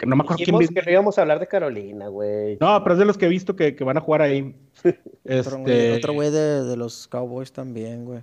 no 0.05 0.17
me 0.17 0.23
acuerdo 0.23 0.45
quién 0.45 0.69
que 0.69 0.83
no 0.83 0.91
íbamos 0.91 1.19
a 1.19 1.23
hablar 1.23 1.41
de 1.41 1.47
Carolina, 1.47 2.09
güey. 2.09 2.59
No, 2.61 2.83
pero 2.83 2.95
es 2.95 2.99
de 2.99 3.05
los 3.05 3.19
que 3.19 3.27
he 3.27 3.29
visto 3.29 3.57
que, 3.57 3.73
van 3.85 3.97
a 3.97 4.01
jugar 4.01 4.23
ahí. 4.23 4.55
este... 5.25 5.97
Otro 5.97 6.13
güey 6.13 6.31
de, 6.31 6.77
los 6.77 7.09
Cowboys 7.09 7.53
también, 7.53 8.05
güey. 8.05 8.23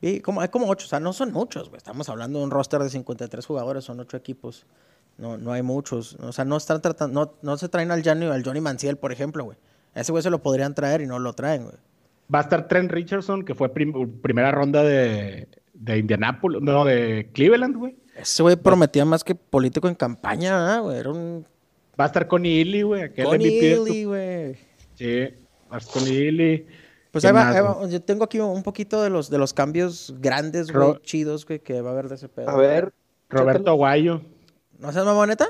Y 0.00 0.20
como, 0.20 0.40
hay 0.40 0.48
como 0.48 0.68
ocho, 0.68 0.86
o 0.86 0.88
sea, 0.88 1.00
no 1.00 1.12
son 1.12 1.32
muchos, 1.32 1.68
güey. 1.68 1.78
Estamos 1.78 2.08
hablando 2.08 2.38
de 2.38 2.44
un 2.44 2.50
roster 2.50 2.80
de 2.80 2.90
53 2.90 3.46
jugadores, 3.46 3.84
son 3.84 3.98
ocho 4.00 4.16
equipos. 4.16 4.66
No, 5.18 5.38
no 5.38 5.52
hay 5.52 5.62
muchos. 5.62 6.16
O 6.16 6.32
sea, 6.32 6.44
no 6.44 6.56
están 6.56 6.82
tratando, 6.82 7.18
no, 7.18 7.32
no 7.42 7.56
se 7.56 7.68
traen 7.68 7.90
al 7.90 8.02
Johnny, 8.04 8.26
al 8.26 8.44
Johnny 8.44 8.60
Manciel, 8.60 8.98
por 8.98 9.12
ejemplo, 9.12 9.44
güey. 9.44 9.56
ese 9.94 10.12
güey 10.12 10.22
se 10.22 10.30
lo 10.30 10.42
podrían 10.42 10.74
traer 10.74 11.00
y 11.00 11.06
no 11.06 11.18
lo 11.18 11.32
traen, 11.32 11.64
güey. 11.64 11.76
Va 12.32 12.40
a 12.40 12.42
estar 12.42 12.66
Trent 12.68 12.90
Richardson, 12.90 13.44
que 13.44 13.54
fue 13.54 13.72
primera 13.72 14.50
ronda 14.50 14.82
de, 14.82 15.48
de 15.72 15.98
Indianapolis, 15.98 16.60
no, 16.60 16.84
de 16.84 17.30
Cleveland, 17.32 17.76
güey. 17.76 17.96
Ese 18.16 18.42
güey 18.42 18.56
prometía 18.56 19.04
más 19.04 19.22
que 19.22 19.34
político 19.34 19.88
en 19.88 19.94
campaña, 19.94 20.80
güey. 20.80 20.98
Era 20.98 21.10
un. 21.10 21.46
Va 21.98 22.04
a 22.04 22.06
estar 22.08 22.26
con 22.26 22.44
Illy, 22.44 22.82
güey. 22.82 23.14
Con 23.14 23.40
Illy, 23.40 24.04
güey. 24.04 24.56
Sí, 24.94 25.20
va 25.70 25.76
a 25.76 25.78
estar 25.78 25.92
con 25.92 26.08
Illy. 26.08 26.66
Pues 27.12 27.24
ahí 27.24 27.32
va, 27.32 27.86
yo 27.88 28.02
tengo 28.02 28.24
aquí 28.24 28.38
un 28.38 28.62
poquito 28.62 29.02
de 29.02 29.08
los, 29.08 29.30
de 29.30 29.38
los 29.38 29.54
cambios 29.54 30.14
grandes, 30.18 30.70
güey, 30.70 31.00
chidos, 31.02 31.46
güey, 31.46 31.60
que 31.60 31.80
va 31.80 31.90
a 31.90 31.92
haber 31.94 32.08
de 32.08 32.16
ese 32.16 32.28
pedo. 32.28 32.50
A 32.50 32.56
ver. 32.56 32.92
Roberto 33.30 33.70
Aguayo. 33.70 34.20
¿No 34.78 34.92
seas 34.92 35.06
mamoneta? 35.06 35.48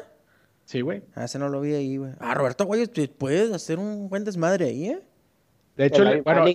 Sí, 0.65 0.81
güey. 0.81 1.03
Ah, 1.15 1.25
ese 1.25 1.39
no 1.39 1.49
lo 1.49 1.61
vi 1.61 1.75
ahí, 1.75 1.97
güey. 1.97 2.13
Ah, 2.21 2.35
Roberto 2.35 2.65
Aguayo, 2.65 2.85
puedes 3.19 3.53
hacer 3.53 3.79
un 3.79 4.09
buen 4.09 4.25
desmadre 4.25 4.67
ahí, 4.67 4.87
¿eh? 4.91 5.03
De 5.77 5.87
hecho, 5.87 6.05
bueno, 6.25 6.47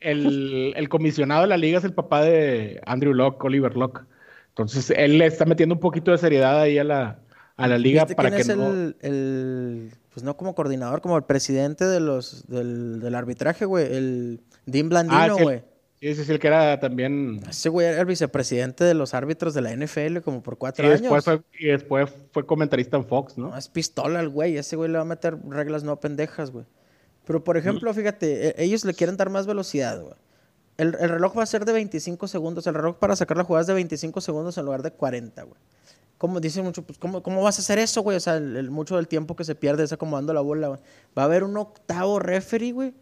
el, 0.00 0.88
comisionado 0.88 1.42
de 1.42 1.48
la 1.48 1.56
liga 1.56 1.78
es 1.78 1.84
el 1.84 1.94
papá 1.94 2.22
de 2.22 2.80
Andrew 2.86 3.14
Locke, 3.14 3.44
Oliver 3.44 3.76
Locke. 3.76 4.02
Entonces, 4.48 4.90
él 4.96 5.18
le 5.18 5.26
está 5.26 5.44
metiendo 5.44 5.74
un 5.74 5.80
poquito 5.80 6.10
de 6.10 6.18
seriedad 6.18 6.60
ahí 6.60 6.78
a 6.78 6.84
la, 6.84 7.20
a 7.56 7.68
la 7.68 7.78
liga 7.78 8.06
para 8.06 8.30
quién 8.30 8.46
que 8.46 8.52
es 8.52 8.56
no... 8.56 8.92
el, 9.00 9.90
pues 10.12 10.22
no 10.24 10.36
como 10.36 10.54
coordinador, 10.54 11.00
como 11.00 11.16
el 11.16 11.24
presidente 11.24 11.84
de 11.84 12.00
los, 12.00 12.46
del, 12.48 13.14
arbitraje, 13.14 13.64
güey, 13.64 13.86
el 13.86 14.40
Dean 14.66 14.88
Blandino, 14.88 15.36
güey. 15.38 15.62
sí, 16.00 16.14
sí, 16.14 16.24
sí, 16.24 16.32
el 16.32 16.38
que 16.38 16.46
era 16.48 16.78
también... 16.78 17.40
Ese 17.48 17.68
güey 17.68 17.86
era 17.86 18.00
el 18.00 18.06
vicepresidente 18.06 18.84
de 18.84 18.94
los 18.94 19.14
árbitros 19.14 19.54
de 19.54 19.62
la 19.62 19.74
NFL 19.74 20.18
como 20.18 20.42
por 20.42 20.58
cuatro 20.58 20.86
años. 20.86 21.24
y 21.58 21.66
después 21.66 22.10
fue 22.32 22.46
comentarista 22.46 22.96
en 22.96 23.04
Fox, 23.04 23.38
¿no? 23.38 23.50
No, 23.50 23.56
es 23.56 23.68
pistola 23.68 24.20
el 24.20 24.28
güey, 24.28 24.56
ese 24.56 24.76
güey 24.76 24.90
le 24.90 24.98
va 24.98 25.02
a 25.02 25.06
meter 25.06 25.36
reglas 25.48 25.84
no 25.84 25.98
pendejas, 25.98 26.50
güey. 26.50 26.66
Pero, 27.26 27.42
por 27.42 27.56
ejemplo, 27.56 27.92
fíjate, 27.92 28.48
e, 28.48 28.64
ellos 28.64 28.84
le 28.84 28.94
quieren 28.94 29.16
dar 29.16 29.30
más 29.30 29.46
velocidad, 29.46 30.00
güey. 30.00 30.14
El, 30.76 30.92
reloj 30.92 31.38
va 31.38 31.44
a 31.44 31.46
ser 31.46 31.64
de 31.64 31.72
25 31.72 32.26
segundos. 32.26 32.66
El 32.66 32.74
reloj 32.74 32.96
para 32.96 33.14
sacar 33.14 33.36
la 33.36 33.44
jugada 33.44 33.62
es 33.62 33.66
de 33.68 33.74
25 33.74 34.20
segundos 34.20 34.58
en 34.58 34.64
lugar 34.64 34.82
de 34.82 34.90
40, 34.90 35.42
güey. 35.44 35.60
Como 36.18 36.40
dicen 36.40 36.64
mucho, 36.64 36.82
pues, 36.82 36.98
¿cómo, 36.98 37.22
¿cómo, 37.22 37.42
vas 37.42 37.58
a 37.58 37.62
hacer 37.62 37.78
eso, 37.78 38.02
güey? 38.02 38.16
O 38.16 38.20
sea, 38.20 38.36
el, 38.36 38.70
mucho 38.70 38.96
del 38.96 39.08
tiempo 39.08 39.36
que 39.36 39.44
se 39.44 39.54
pierde 39.54 39.84
es 39.84 39.92
acomodando 39.92 40.32
la 40.32 40.40
bola, 40.40 40.68
güey. 40.68 40.80
Va 41.16 41.22
a 41.22 41.24
haber 41.26 41.44
un 41.44 41.56
octavo 41.56 42.18
referee, 42.18 42.72
güey, 42.72 42.94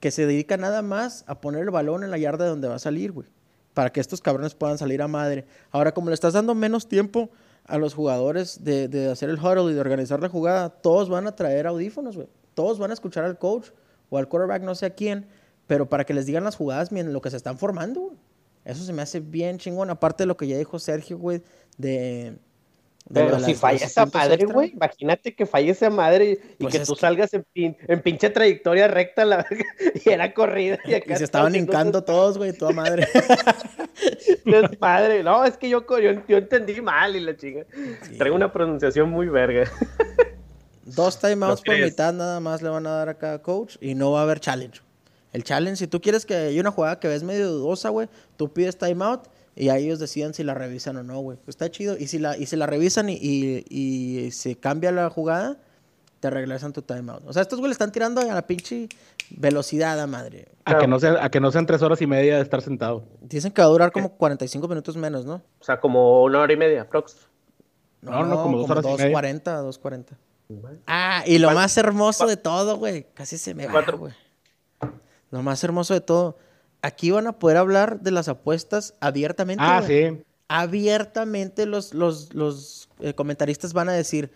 que 0.00 0.10
se 0.10 0.26
dedica 0.26 0.56
nada 0.56 0.82
más 0.82 1.24
a 1.26 1.40
poner 1.40 1.62
el 1.62 1.70
balón 1.70 2.02
en 2.02 2.10
la 2.10 2.18
yarda 2.18 2.46
donde 2.46 2.68
va 2.68 2.76
a 2.76 2.80
salir, 2.80 3.12
güey. 3.12 3.28
Para 3.74 3.90
que 3.90 4.00
estos 4.00 4.20
cabrones 4.20 4.54
puedan 4.54 4.78
salir 4.78 5.02
a 5.02 5.08
madre. 5.08 5.46
Ahora, 5.70 5.92
como 5.92 6.08
le 6.08 6.14
estás 6.14 6.32
dando 6.32 6.54
menos 6.54 6.88
tiempo 6.88 7.30
a 7.66 7.78
los 7.78 7.94
jugadores 7.94 8.64
de, 8.64 8.88
de 8.88 9.10
hacer 9.10 9.28
el 9.28 9.38
huddle 9.38 9.70
y 9.70 9.74
de 9.74 9.80
organizar 9.80 10.20
la 10.20 10.28
jugada, 10.28 10.70
todos 10.70 11.08
van 11.08 11.26
a 11.26 11.36
traer 11.36 11.66
audífonos, 11.66 12.16
güey 12.16 12.28
todos 12.56 12.78
van 12.78 12.90
a 12.90 12.94
escuchar 12.94 13.24
al 13.24 13.38
coach 13.38 13.68
o 14.08 14.18
al 14.18 14.28
quarterback, 14.28 14.62
no 14.62 14.74
sé 14.74 14.86
a 14.86 14.90
quién, 14.90 15.26
pero 15.66 15.88
para 15.88 16.04
que 16.04 16.14
les 16.14 16.26
digan 16.26 16.42
las 16.42 16.56
jugadas 16.56 16.90
en 16.90 17.12
lo 17.12 17.20
que 17.20 17.30
se 17.30 17.36
están 17.36 17.58
formando, 17.58 18.14
Eso 18.64 18.82
se 18.82 18.92
me 18.92 19.02
hace 19.02 19.20
bien 19.20 19.58
chingón, 19.58 19.90
aparte 19.90 20.24
de 20.24 20.26
lo 20.26 20.36
que 20.36 20.48
ya 20.48 20.58
dijo 20.58 20.78
Sergio, 20.78 21.18
güey, 21.18 21.42
de... 21.76 22.34
pero 23.12 23.38
si 23.40 23.54
falla 23.54 23.84
esa 23.84 24.06
madre, 24.06 24.46
güey, 24.46 24.70
imagínate 24.70 25.34
que 25.34 25.44
falle 25.44 25.70
esa 25.70 25.90
madre 25.90 26.38
y 26.58 26.64
pues 26.64 26.72
que 26.72 26.84
tú 26.84 26.96
salgas 26.96 27.30
en, 27.34 27.44
pinche 28.02 28.30
trayectoria 28.30 28.88
recta 28.88 29.24
la... 29.26 29.46
y 30.04 30.08
era 30.08 30.32
corrida. 30.32 30.78
Y, 30.86 30.94
acá 30.94 31.16
se 31.16 31.24
estaban 31.24 31.54
hincando 31.54 32.02
todos, 32.02 32.38
güey, 32.38 32.54
toda 32.54 32.72
madre. 32.72 33.06
madre, 34.80 35.22
no, 35.22 35.44
es 35.44 35.58
que 35.58 35.68
yo, 35.68 35.84
yo, 36.00 36.36
entendí 36.38 36.80
mal 36.80 37.14
y 37.16 37.20
la 37.20 37.36
chinga. 37.36 37.66
Traigo 38.16 38.34
una 38.34 38.50
pronunciación 38.50 39.10
muy 39.10 39.28
verga. 39.28 39.70
Dos 40.86 41.18
timeouts 41.18 41.62
por 41.62 41.76
mitad 41.76 42.12
nada 42.12 42.38
más 42.38 42.62
le 42.62 42.68
van 42.68 42.86
a 42.86 42.90
dar 42.90 43.08
a 43.08 43.14
cada 43.14 43.42
coach 43.42 43.76
y 43.80 43.96
no 43.96 44.12
va 44.12 44.20
a 44.20 44.22
haber 44.22 44.38
challenge. 44.38 44.80
El 45.32 45.42
challenge, 45.42 45.76
si 45.76 45.86
tú 45.88 46.00
quieres 46.00 46.24
que 46.24 46.34
haya 46.34 46.60
una 46.60 46.70
jugada 46.70 47.00
que 47.00 47.08
ves 47.08 47.24
medio 47.24 47.50
dudosa, 47.50 47.88
güey, 47.88 48.08
tú 48.36 48.52
pides 48.52 48.78
timeout 48.78 49.26
y 49.56 49.68
ahí 49.70 49.86
ellos 49.86 49.98
deciden 49.98 50.32
si 50.32 50.44
la 50.44 50.54
revisan 50.54 50.96
o 50.96 51.02
no, 51.02 51.18
güey. 51.18 51.38
Está 51.48 51.70
chido. 51.70 51.96
Y 51.98 52.06
si 52.06 52.18
la, 52.18 52.38
y 52.38 52.46
si 52.46 52.54
la 52.56 52.66
revisan 52.66 53.08
y, 53.08 53.18
y, 53.20 54.30
se 54.30 54.56
cambia 54.56 54.92
la 54.92 55.10
jugada, 55.10 55.56
te 56.20 56.30
regresan 56.30 56.72
tu 56.72 56.82
timeout. 56.82 57.22
O 57.26 57.32
sea, 57.32 57.42
estos 57.42 57.58
güey 57.58 57.70
le 57.70 57.72
están 57.72 57.90
tirando 57.90 58.20
a 58.20 58.24
la 58.24 58.46
pinche 58.46 58.88
velocidad 59.30 59.98
a 59.98 60.06
madre. 60.06 60.46
A, 60.66 60.78
que 60.78 60.86
no 60.86 61.00
sea, 61.00 61.24
a 61.24 61.30
que 61.30 61.40
no 61.40 61.50
sean 61.50 61.66
tres 61.66 61.82
horas 61.82 62.00
y 62.00 62.06
media 62.06 62.36
de 62.36 62.42
estar 62.42 62.62
sentado. 62.62 63.02
Dicen 63.22 63.50
que 63.50 63.60
va 63.60 63.66
a 63.66 63.70
durar 63.70 63.92
como 63.92 64.16
45 64.16 64.68
minutos 64.68 64.96
menos, 64.96 65.24
¿no? 65.24 65.42
O 65.58 65.64
sea, 65.64 65.80
como 65.80 66.22
una 66.22 66.40
hora 66.40 66.52
y 66.52 66.56
media, 66.56 66.88
prox. 66.88 67.16
No, 68.02 68.24
no, 68.24 68.42
como 68.42 68.58
dos 68.58 68.70
horas 68.70 68.84
y 68.84 69.02
media. 69.02 69.18
2.40, 69.18 69.42
2.40. 69.42 70.04
Ah, 70.86 71.24
y 71.26 71.38
lo 71.38 71.50
más 71.52 71.76
hermoso 71.76 72.26
de 72.26 72.36
todo, 72.36 72.76
güey. 72.76 73.06
Casi 73.14 73.38
se 73.38 73.54
me 73.54 73.66
va, 73.66 73.82
güey. 73.82 74.12
Lo 75.30 75.42
más 75.42 75.62
hermoso 75.64 75.94
de 75.94 76.00
todo. 76.00 76.38
Aquí 76.82 77.10
van 77.10 77.26
a 77.26 77.38
poder 77.38 77.56
hablar 77.56 78.00
de 78.00 78.10
las 78.12 78.28
apuestas 78.28 78.94
abiertamente. 79.00 79.64
Ah, 79.66 79.82
sí. 79.84 80.22
Abiertamente 80.48 81.66
los, 81.66 81.92
los, 81.94 82.32
los 82.34 82.88
eh, 83.00 83.14
comentaristas 83.14 83.72
van 83.72 83.88
a 83.88 83.92
decir, 83.92 84.30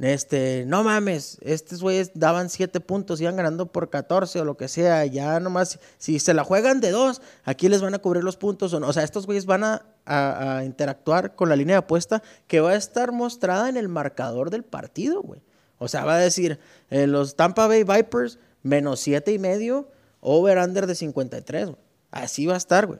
este, 0.00 0.64
no 0.66 0.84
mames, 0.84 1.38
estos 1.40 1.80
güeyes 1.80 2.10
daban 2.14 2.50
7 2.50 2.80
puntos, 2.80 3.20
iban 3.20 3.36
ganando 3.36 3.72
por 3.72 3.88
14 3.88 4.40
o 4.40 4.44
lo 4.44 4.56
que 4.56 4.68
sea, 4.68 5.06
ya 5.06 5.40
nomás, 5.40 5.78
si 5.96 6.18
se 6.18 6.34
la 6.34 6.44
juegan 6.44 6.80
de 6.80 6.90
dos, 6.90 7.22
aquí 7.44 7.68
les 7.70 7.80
van 7.80 7.94
a 7.94 7.98
cubrir 7.98 8.22
los 8.22 8.36
puntos 8.36 8.72
o 8.74 8.80
no. 8.80 8.88
O 8.88 8.92
sea, 8.92 9.04
estos 9.04 9.24
güeyes 9.26 9.46
van 9.46 9.64
a, 9.64 9.86
a- 10.04 10.64
interactuar 10.64 11.34
con 11.34 11.48
la 11.48 11.56
línea 11.56 11.76
de 11.76 11.78
apuesta 11.78 12.22
que 12.46 12.60
va 12.60 12.72
a 12.72 12.76
estar 12.76 13.10
mostrada 13.12 13.68
en 13.70 13.76
el 13.78 13.88
marcador 13.88 14.50
del 14.50 14.64
partido, 14.64 15.22
güey. 15.22 15.40
O 15.78 15.88
sea, 15.88 16.04
va 16.04 16.16
a 16.16 16.18
decir, 16.18 16.58
eh, 16.90 17.06
los 17.06 17.36
Tampa 17.36 17.66
Bay 17.66 17.82
Vipers, 17.84 18.38
menos 18.62 19.00
7 19.00 19.32
y 19.32 19.38
medio, 19.38 19.88
over-under 20.20 20.86
de 20.86 20.94
53, 20.94 21.66
güey. 21.66 21.78
Así 22.10 22.46
va 22.46 22.54
a 22.54 22.58
estar, 22.58 22.86
güey. 22.86 22.98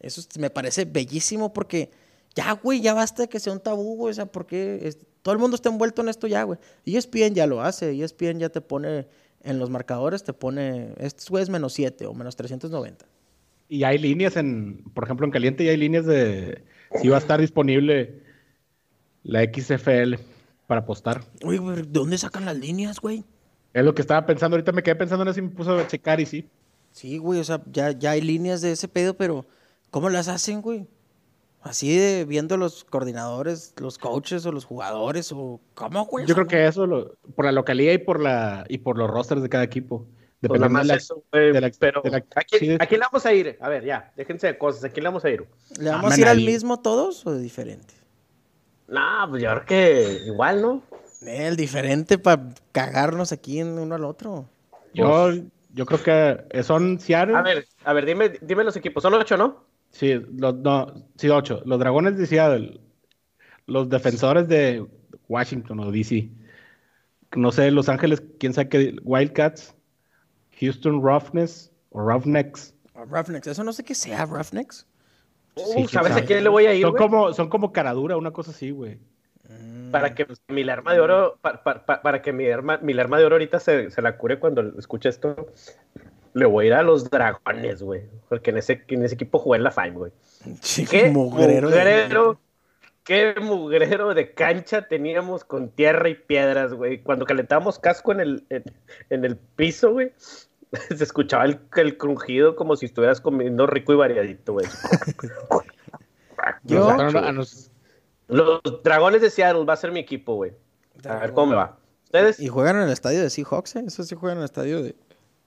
Eso 0.00 0.20
es- 0.20 0.38
me 0.38 0.50
parece 0.50 0.84
bellísimo 0.86 1.52
porque 1.52 1.90
ya, 2.34 2.52
güey, 2.52 2.80
ya 2.80 2.94
basta 2.94 3.26
que 3.28 3.40
sea 3.40 3.52
un 3.52 3.60
tabú, 3.60 3.96
güey. 3.96 4.10
O 4.10 4.14
sea, 4.14 4.26
porque 4.26 4.80
es- 4.82 4.98
todo 5.26 5.32
el 5.32 5.40
mundo 5.40 5.56
está 5.56 5.70
envuelto 5.70 6.02
en 6.02 6.08
esto 6.08 6.28
ya, 6.28 6.44
güey. 6.44 6.56
Y 6.84 6.96
ESPN 6.96 7.34
ya 7.34 7.48
lo 7.48 7.60
hace. 7.60 8.00
ESPN 8.00 8.38
ya 8.38 8.48
te 8.48 8.60
pone 8.60 9.08
en 9.42 9.58
los 9.58 9.70
marcadores, 9.70 10.22
te 10.22 10.32
pone, 10.32 10.94
estos 10.98 11.28
güeyes 11.30 11.48
menos 11.48 11.72
7 11.72 12.06
o 12.06 12.14
menos 12.14 12.36
390. 12.36 13.04
Y 13.68 13.82
hay 13.82 13.98
líneas 13.98 14.36
en, 14.36 14.84
por 14.94 15.02
ejemplo, 15.02 15.26
en 15.26 15.32
caliente 15.32 15.64
ya 15.64 15.72
hay 15.72 15.78
líneas 15.78 16.06
de 16.06 16.62
si 17.02 17.08
va 17.08 17.16
a 17.16 17.18
estar 17.18 17.40
disponible 17.40 18.22
la 19.24 19.42
XFL 19.42 20.14
para 20.68 20.82
apostar. 20.82 21.24
Oye, 21.42 21.58
güey, 21.58 21.78
¿de 21.78 21.82
dónde 21.82 22.18
sacan 22.18 22.44
las 22.44 22.56
líneas, 22.56 23.00
güey? 23.00 23.24
Es 23.74 23.84
lo 23.84 23.96
que 23.96 24.02
estaba 24.02 24.24
pensando, 24.26 24.54
ahorita 24.54 24.70
me 24.70 24.84
quedé 24.84 24.94
pensando 24.94 25.24
en 25.24 25.30
eso 25.30 25.40
y 25.40 25.42
me 25.42 25.48
puse 25.48 25.72
a 25.72 25.88
checar 25.88 26.20
y 26.20 26.26
sí. 26.26 26.48
Sí, 26.92 27.18
güey, 27.18 27.40
o 27.40 27.44
sea, 27.44 27.64
ya, 27.72 27.90
ya 27.90 28.12
hay 28.12 28.20
líneas 28.20 28.60
de 28.60 28.70
ese 28.70 28.86
pedo, 28.86 29.16
pero 29.16 29.44
¿cómo 29.90 30.08
las 30.08 30.28
hacen, 30.28 30.62
güey? 30.62 30.86
Así 31.66 31.96
de 31.96 32.24
viendo 32.24 32.56
los 32.56 32.84
coordinadores, 32.84 33.74
los 33.78 33.98
coaches 33.98 34.46
o 34.46 34.52
los 34.52 34.64
jugadores 34.64 35.32
o 35.32 35.60
¿cómo, 35.74 36.04
güey? 36.06 36.24
Yo 36.26 36.34
creo 36.34 36.46
que 36.46 36.64
eso 36.66 36.86
lo- 36.86 37.14
por 37.34 37.44
la 37.44 37.52
localidad 37.52 37.92
y 37.92 37.98
por 37.98 38.20
la 38.20 38.64
y 38.68 38.78
por 38.78 38.96
los 38.96 39.10
rosters 39.10 39.42
de 39.42 39.48
cada 39.48 39.64
equipo. 39.64 40.06
Pues 40.06 40.60
Dependiendo 40.60 40.72
más 40.78 40.82
de 40.86 40.92
la- 40.92 40.96
eso, 40.98 41.24
güey, 41.32 41.52
de 41.52 41.60
la- 41.60 41.70
pero 41.78 42.02
de 42.02 42.10
la- 42.10 42.16
¿a, 42.18 42.42
quién, 42.44 42.60
sí, 42.60 42.68
de- 42.68 42.74
a 42.78 42.86
quién 42.86 43.00
le 43.00 43.06
vamos 43.06 43.26
a 43.26 43.32
ir? 43.32 43.58
A 43.60 43.68
ver, 43.68 43.84
ya, 43.84 44.12
déjense 44.16 44.46
de 44.46 44.58
cosas, 44.58 44.84
¿a 44.84 44.90
quién 44.90 45.02
le 45.02 45.08
vamos 45.08 45.24
a 45.24 45.30
ir? 45.30 45.44
¿Le 45.78 45.90
vamos 45.90 46.12
a 46.16 46.20
ir 46.20 46.28
al 46.28 46.36
mismo 46.40 46.78
todos 46.80 47.26
o 47.26 47.32
de 47.32 47.40
diferente? 47.40 47.94
No, 48.86 49.00
pues 49.30 49.42
yo 49.42 49.50
creo 49.50 49.64
que 49.64 50.20
igual, 50.26 50.62
¿no? 50.62 50.82
El 51.22 51.56
diferente 51.56 52.18
para 52.18 52.50
cagarnos 52.70 53.32
aquí 53.32 53.58
en 53.58 53.78
uno 53.78 53.96
al 53.96 54.04
otro. 54.04 54.48
yo, 54.94 55.32
yo 55.74 55.84
creo 55.84 56.02
que 56.52 56.62
son 56.62 57.00
Seattle. 57.00 57.34
A 57.36 57.42
ver, 57.42 57.66
a 57.84 57.92
ver, 57.92 58.06
dime, 58.06 58.32
dime 58.40 58.62
los 58.62 58.76
equipos, 58.76 59.02
son 59.02 59.14
ocho, 59.14 59.36
¿no? 59.36 59.64
Sí, 59.90 60.14
los, 60.36 60.54
no, 60.56 61.06
sí, 61.16 61.28
ocho. 61.28 61.62
Los 61.64 61.78
dragones 61.78 62.16
de 62.18 62.26
Seattle. 62.26 62.80
Los 63.66 63.88
defensores 63.88 64.46
de 64.48 64.86
Washington 65.28 65.80
o 65.80 65.90
DC. 65.90 66.28
No 67.34 67.50
sé, 67.52 67.70
Los 67.70 67.88
Ángeles, 67.88 68.22
quién 68.38 68.52
sabe 68.52 68.68
qué. 68.68 68.96
Wildcats. 69.02 69.74
Houston 70.60 71.02
Roughnecks 71.02 71.70
o 71.90 72.00
Roughnecks. 72.00 72.74
Roughnecks, 72.94 73.46
eso 73.46 73.62
no 73.62 73.72
sé 73.72 73.84
qué 73.84 73.94
sea, 73.94 74.24
Roughnecks. 74.24 74.86
Uh, 75.54 75.60
Sí, 75.74 75.86
¿Sabes 75.88 76.12
a 76.12 76.24
quién 76.24 76.44
le 76.44 76.50
voy 76.50 76.66
a 76.66 76.74
ir, 76.74 76.82
Son 76.82 76.94
como, 76.94 77.32
son 77.32 77.48
como 77.48 77.72
caradura, 77.72 78.16
una 78.16 78.30
cosa 78.30 78.50
así, 78.50 78.70
güey. 78.70 78.98
Para 79.90 80.14
que 80.14 80.26
mi 80.48 80.68
arma 80.68 80.92
de 80.92 81.00
oro, 81.00 81.38
pa- 81.40 81.62
pa- 81.62 81.86
pa- 81.86 82.02
para, 82.02 82.20
que 82.20 82.32
mi 82.32 82.46
arma, 82.48 82.78
mi 82.82 82.98
arma 82.98 83.18
de 83.18 83.24
oro 83.24 83.36
ahorita 83.36 83.60
se, 83.60 83.90
se 83.90 84.02
la 84.02 84.18
cure 84.18 84.38
cuando 84.38 84.78
escuche 84.78 85.08
esto, 85.08 85.46
le 86.36 86.44
voy 86.46 86.64
a 86.64 86.68
ir 86.68 86.74
a 86.74 86.82
los 86.82 87.08
dragones, 87.08 87.82
güey. 87.82 88.02
Porque 88.28 88.50
en 88.50 88.58
ese, 88.58 88.84
en 88.88 89.02
ese 89.04 89.14
equipo 89.14 89.38
jugué 89.38 89.56
en 89.56 89.64
la 89.64 89.70
Fime, 89.70 89.90
güey. 89.92 90.12
Sí, 90.60 90.84
¿Qué 90.86 91.08
mugrero. 91.10 91.68
mugrero, 91.70 92.32
de- 92.32 92.38
qué 93.04 93.34
mugrero 93.40 94.12
de 94.14 94.34
cancha 94.34 94.86
teníamos 94.86 95.44
con 95.44 95.70
tierra 95.70 96.08
y 96.10 96.14
piedras, 96.14 96.74
güey. 96.74 97.02
Cuando 97.02 97.24
calentábamos 97.24 97.78
casco 97.78 98.12
en 98.12 98.20
el, 98.20 98.44
en, 98.50 98.64
en 99.10 99.24
el 99.24 99.36
piso, 99.36 99.92
güey, 99.92 100.12
se 100.96 101.02
escuchaba 101.02 101.46
el, 101.46 101.58
el 101.76 101.96
crujido 101.96 102.54
como 102.54 102.76
si 102.76 102.84
estuvieras 102.86 103.20
comiendo 103.22 103.66
rico 103.66 103.92
y 103.94 103.96
variadito, 103.96 104.52
güey. 104.52 104.66
Yo- 106.64 106.96
Los 108.28 108.60
dragones 108.82 109.22
de 109.22 109.30
Seattle 109.30 109.64
va 109.64 109.72
a 109.74 109.76
ser 109.76 109.92
mi 109.92 110.00
equipo, 110.00 110.34
güey. 110.34 110.52
A 111.08 111.16
ver 111.16 111.32
cómo 111.32 111.46
me 111.52 111.56
va. 111.56 111.78
¿Ustedes? 112.04 112.40
Y 112.40 112.48
juegan 112.48 112.76
en 112.76 112.82
el 112.82 112.90
estadio 112.90 113.22
de 113.22 113.30
Seahawks, 113.30 113.76
¿eh? 113.76 113.84
Eso 113.86 114.02
sí 114.02 114.14
juegan 114.14 114.38
en 114.38 114.42
el 114.42 114.44
estadio 114.46 114.82
de, 114.82 114.94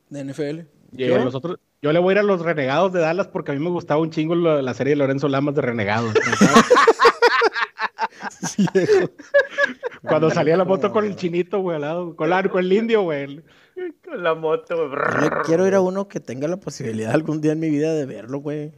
de 0.10 0.24
NFL. 0.24 0.62
Y 0.96 1.08
los 1.08 1.36
otros- 1.36 1.60
yo 1.82 1.92
le 1.94 2.00
voy 2.00 2.12
a 2.12 2.14
ir 2.16 2.20
a 2.20 2.24
los 2.24 2.42
renegados 2.42 2.92
de 2.94 3.00
Dallas 3.00 3.28
porque 3.28 3.52
a 3.52 3.56
mí 3.56 3.60
me 3.64 3.70
gustaba 3.70 4.02
un 4.02 4.10
chingo 4.10 4.36
la, 4.36 4.62
la 4.62 4.74
serie 4.74 4.92
de 4.92 4.98
Lorenzo 4.98 5.28
Lamas 5.28 5.56
de 5.56 5.62
renegados. 5.62 6.14
Cuando 10.02 10.30
salía 10.30 10.58
la 10.58 10.66
moto 10.66 10.92
con 10.92 11.06
el 11.06 11.16
chinito, 11.16 11.60
güey, 11.60 11.76
al 11.76 11.82
lado, 11.82 12.16
con, 12.16 12.30
la- 12.30 12.48
con 12.50 12.60
el 12.64 12.72
indio, 12.74 13.04
güey. 13.04 13.42
Con 14.04 14.24
la 14.24 14.36
moto, 14.36 14.90
güey. 14.90 15.00
Quiero 15.46 15.68
ir 15.68 15.76
a 15.76 15.82
uno 15.82 16.08
que 16.08 16.20
tenga 16.20 16.48
la 16.48 16.58
posibilidad 16.58 17.12
algún 17.14 17.42
día 17.42 17.52
en 17.54 17.60
mi 17.60 17.70
vida 17.70 17.94
de 17.94 18.06
verlo, 18.06 18.40
güey. 18.40 18.74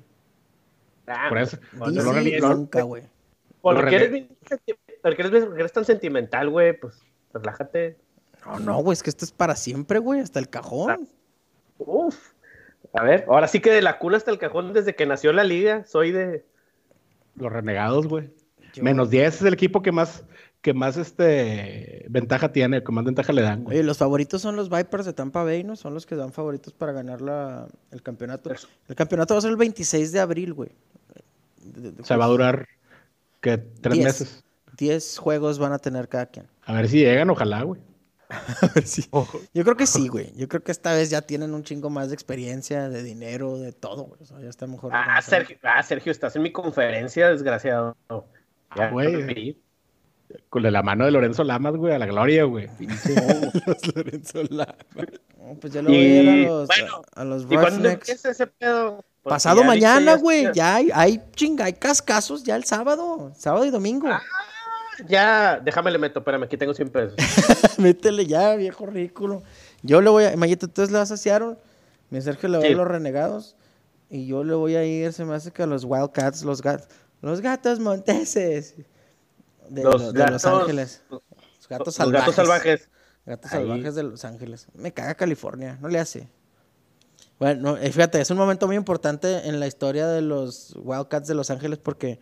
Ah, 1.08 1.28
Por 1.30 1.38
eso. 1.40 1.58
bueno, 1.74 1.94
DC, 2.14 2.40
lo 2.40 2.50
lo- 2.50 2.56
nunca, 2.56 2.82
güey. 2.84 3.04
Porque 3.62 3.96
eres, 3.96 4.26
porque 5.02 5.22
eres, 5.22 5.44
porque 5.46 5.60
eres 5.62 5.72
tan 5.74 5.86
sentimental, 5.86 6.50
güey, 6.50 6.80
pues 6.80 7.00
relájate. 7.34 7.98
No, 8.46 8.60
no, 8.60 8.78
güey, 8.80 8.94
es 8.94 9.04
que 9.04 9.10
esto 9.12 9.26
es 9.26 9.32
para 9.32 9.56
siempre, 9.56 10.00
güey, 10.00 10.20
hasta 10.20 10.40
el 10.40 10.50
cajón. 10.50 11.08
Uf. 11.86 12.32
A 12.94 13.04
ver, 13.04 13.26
ahora 13.28 13.48
sí 13.48 13.60
que 13.60 13.72
de 13.72 13.82
la 13.82 14.00
cuna 14.00 14.18
hasta 14.18 14.32
el 14.32 14.38
cajón 14.38 14.74
desde 14.74 14.96
que 14.96 15.06
nació 15.06 15.32
la 15.34 15.44
liga, 15.44 15.86
soy 15.86 16.12
de... 16.12 16.46
Los 17.36 17.52
renegados, 17.52 18.08
güey. 18.08 18.30
Yo- 18.74 18.84
Menos 18.84 19.10
10 19.10 19.36
es 19.36 19.42
el 19.44 19.54
equipo 19.54 19.82
que 19.82 19.92
más, 19.92 20.24
que 20.62 20.74
más 20.74 20.98
este, 20.98 22.06
ventaja 22.10 22.52
tiene, 22.52 22.84
que 22.84 22.92
más 22.92 23.06
ventaja 23.06 23.32
le 23.34 23.42
dan, 23.42 23.64
güey. 23.64 23.78
Oye, 23.78 23.86
los 23.86 23.98
favoritos 23.98 24.42
son 24.42 24.56
los 24.58 24.70
Vipers 24.70 25.06
de 25.06 25.14
Tampa 25.14 25.44
Bay, 25.44 25.64
¿no? 25.64 25.76
Son 25.76 25.94
los 25.94 26.06
que 26.06 26.16
dan 26.16 26.34
favoritos 26.34 26.74
para 26.74 26.92
ganar 26.92 27.22
la, 27.22 27.68
el 27.92 28.02
campeonato. 28.04 28.52
El 28.88 28.96
campeonato 28.96 29.34
va 29.34 29.38
a 29.38 29.42
ser 29.42 29.52
el 29.52 29.58
26 29.58 30.12
de 30.12 30.20
abril, 30.20 30.54
güey. 30.54 30.70
De- 31.64 31.92
de- 31.92 32.02
O 32.02 32.06
sea, 32.06 32.18
va 32.18 32.26
a 32.26 32.30
durar, 32.30 32.68
que 33.40 33.58
Tres 33.58 33.94
Diez. 33.96 34.06
meses. 34.06 34.44
10 34.78 35.18
juegos 35.18 35.60
van 35.60 35.74
a 35.74 35.80
tener 35.80 36.10
cada 36.10 36.26
quien. 36.26 36.48
A 36.66 36.74
ver 36.74 36.88
si 36.90 37.00
llegan, 37.00 37.30
ojalá, 37.30 37.62
güey. 37.64 37.80
A 38.62 38.68
ver 38.74 38.88
si. 38.88 39.04
Yo 39.54 39.64
creo 39.64 39.76
que 39.76 39.86
sí, 39.86 40.08
güey. 40.08 40.32
Yo 40.36 40.48
creo 40.48 40.64
que 40.64 40.72
esta 40.72 40.94
vez 40.94 41.10
ya 41.10 41.22
tienen 41.22 41.54
un 41.54 41.64
chingo 41.64 41.90
más 41.90 42.10
de 42.10 42.16
experiencia, 42.16 42.90
de 42.90 43.04
dinero, 43.04 43.58
de 43.58 43.72
todo, 43.74 44.04
güey. 44.04 44.22
O 44.22 44.26
sea, 44.26 44.40
ya 44.40 44.50
está 44.50 44.68
mejor. 44.68 44.92
Ah. 44.94 45.22
Sergio, 45.22 45.58
ah, 45.64 45.82
Sergio, 45.84 46.12
estás 46.12 46.36
en 46.36 46.42
mi 46.44 46.52
conferencia, 46.52 47.30
desgraciado. 47.30 47.96
Ya, 48.76 48.90
güey. 48.90 49.58
Con 50.50 50.64
la 50.64 50.82
mano 50.82 51.04
de 51.06 51.12
Lorenzo 51.12 51.44
Lamas, 51.44 51.76
güey, 51.76 51.94
a 51.94 52.00
la 52.00 52.06
gloria, 52.06 52.46
güey. 52.46 52.70
Los 53.68 53.96
Lorenzo 53.96 54.44
Lama. 54.50 54.76
No, 55.38 55.56
pues 55.60 55.74
ya 55.74 55.82
lo 55.82 55.90
voy 55.90 55.98
a 55.98 56.02
ir 56.02 56.24
Y, 56.26 56.46
a 56.46 56.48
los, 56.50 56.68
bueno, 56.68 57.02
a, 57.16 57.22
a 57.22 57.26
los 57.26 57.44
¿Y 57.44 57.56
cuándo 57.58 57.90
empieza 57.90 58.32
ese 58.32 58.48
pedo? 58.48 59.04
Porque 59.24 59.34
Pasado 59.36 59.64
mañana, 59.64 60.16
güey. 60.16 60.44
ya- 60.46 60.52
Ya 60.54 60.76
hay, 60.76 60.90
hay 60.94 61.22
chinga, 61.36 61.66
hay 61.66 61.74
cascazos 61.74 62.44
ya 62.44 62.56
el 62.56 62.64
sábado. 62.64 63.32
Sábado 63.36 63.66
y 63.66 63.72
domingo. 63.72 64.08
Ah. 64.10 64.22
Ya, 65.08 65.60
déjame 65.64 65.92
le 65.92 65.98
meto, 65.98 66.20
espérame, 66.20 66.44
aquí 66.44 66.58
tengo 66.58 66.74
100 66.74 66.90
pesos. 66.90 67.16
Métele 67.80 68.26
ya, 68.26 68.56
viejo 68.56 68.86
ridículo. 68.86 69.42
Yo 69.82 70.02
le 70.02 70.10
voy 70.10 70.26
a. 70.26 70.36
Mayito, 70.38 70.68
tú 70.68 70.82
le 70.86 70.92
vas 70.94 71.12
a 71.12 71.18
Seattle. 71.18 71.58
Mi 72.10 72.22
Sergio 72.22 72.50
le 72.50 72.58
va 72.58 72.64
Sí. 72.66 72.74
a 72.74 72.76
los 72.76 72.88
renegados. 72.88 73.56
Y 74.10 74.28
yo 74.28 74.44
le 74.44 74.54
voy 74.54 74.76
a 74.76 74.84
ir, 74.86 75.14
se 75.14 75.24
me 75.26 75.34
hace 75.36 75.52
que 75.52 75.64
a 75.64 75.66
los 75.66 75.86
Wildcats, 75.86 76.44
los 76.44 76.62
gatos. 76.62 76.88
Los 77.22 77.40
gatos 77.42 77.80
monteses. 77.80 78.76
De 79.70 79.84
Los 79.84 80.02
lo- 80.02 80.12
de 80.12 80.20
Los 80.20 80.44
gatos- 80.44 80.62
Ángeles. 80.62 81.02
Los 81.10 81.22
gatos 81.70 81.88
Los 81.88 81.96
salvajes. 81.96 82.22
gatos 82.26 82.36
salvajes. 82.36 82.90
Gatos 83.26 83.54
Ahí. 83.54 83.60
salvajes 83.62 83.96
de 83.96 84.04
Los 84.04 84.26
Ángeles. 84.26 84.68
Me 84.74 84.92
caga 84.94 85.16
California, 85.16 85.78
no 85.82 85.88
le 85.88 86.00
hace. 86.00 86.28
Bueno, 87.40 87.78
eh, 87.78 87.92
fíjate, 87.92 88.20
es 88.22 88.30
un 88.30 88.38
momento 88.38 88.68
muy 88.68 88.76
importante 88.76 89.48
en 89.48 89.60
la 89.60 89.68
historia 89.68 90.08
de 90.08 90.22
los 90.22 90.76
Wildcats 90.78 91.28
de 91.28 91.34
Los 91.36 91.50
Ángeles 91.50 91.80
porque 91.80 92.20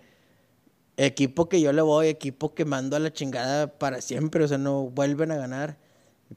equipo 1.05 1.47
que 1.49 1.61
yo 1.61 1.71
le 1.73 1.81
voy, 1.81 2.07
equipo 2.07 2.53
que 2.53 2.65
mando 2.65 2.95
a 2.95 2.99
la 2.99 3.11
chingada 3.13 3.67
para 3.67 4.01
siempre, 4.01 4.43
o 4.43 4.47
sea, 4.47 4.57
no 4.57 4.83
vuelven 4.89 5.31
a 5.31 5.37
ganar. 5.37 5.77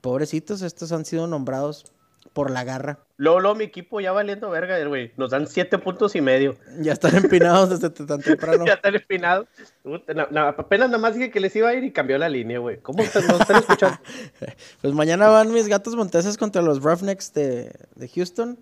Pobrecitos, 0.01 0.62
estos 0.62 0.92
han 0.92 1.05
sido 1.05 1.27
nombrados 1.27 1.85
por 2.33 2.51
la 2.51 2.64
garra. 2.64 3.01
Luego, 3.18 3.40
luego 3.40 3.57
mi 3.57 3.64
equipo 3.64 4.01
ya 4.01 4.11
valiendo 4.12 4.48
verga, 4.48 4.83
güey. 4.87 5.12
Nos 5.18 5.31
dan 5.33 5.46
7 5.46 5.79
puntos 5.79 6.14
y 6.16 6.20
medio. 6.22 6.57
Ya 6.81 6.92
están 6.94 7.14
empinados 7.16 7.68
desde 7.68 7.90
tan 7.90 8.20
temprano. 8.22 8.64
Ya 8.64 8.75
están 8.75 8.94
empinados. 8.94 9.48
Puta, 9.83 10.14
na- 10.14 10.29
na- 10.31 10.48
apenas 10.48 10.88
nada 10.88 10.98
más 10.98 11.14
dije 11.14 11.31
que 11.31 11.40
les 11.40 11.55
iba 11.57 11.68
a 11.68 11.75
ir 11.75 11.85
y 11.85 11.92
cambió 11.92 12.16
la 12.16 12.29
línea, 12.31 12.59
güey. 12.59 12.79
¿Cómo 12.81 13.03
están, 13.03 13.27
no 13.27 13.37
están 13.38 13.57
escuchando? 13.57 13.98
Pues 14.81 14.94
mañana 14.94 15.29
van 15.29 15.53
mis 15.53 15.68
gatos 15.68 15.94
monteses 15.94 16.38
contra 16.38 16.62
los 16.62 16.83
Roughnecks 16.83 17.35
de, 17.35 17.70
de 17.96 18.09
Houston. 18.09 18.59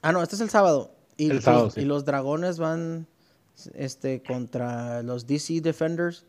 Ah, 0.00 0.12
no, 0.12 0.22
este 0.22 0.36
es 0.36 0.40
el 0.40 0.48
sábado. 0.50 0.92
Y, 1.18 1.30
El 1.30 1.42
sábado, 1.42 1.70
sí. 1.70 1.80
y 1.80 1.84
los 1.84 2.04
dragones 2.06 2.58
van 2.58 3.06
este, 3.74 4.22
contra 4.22 5.02
los 5.02 5.26
DC 5.26 5.60
Defenders 5.60 6.24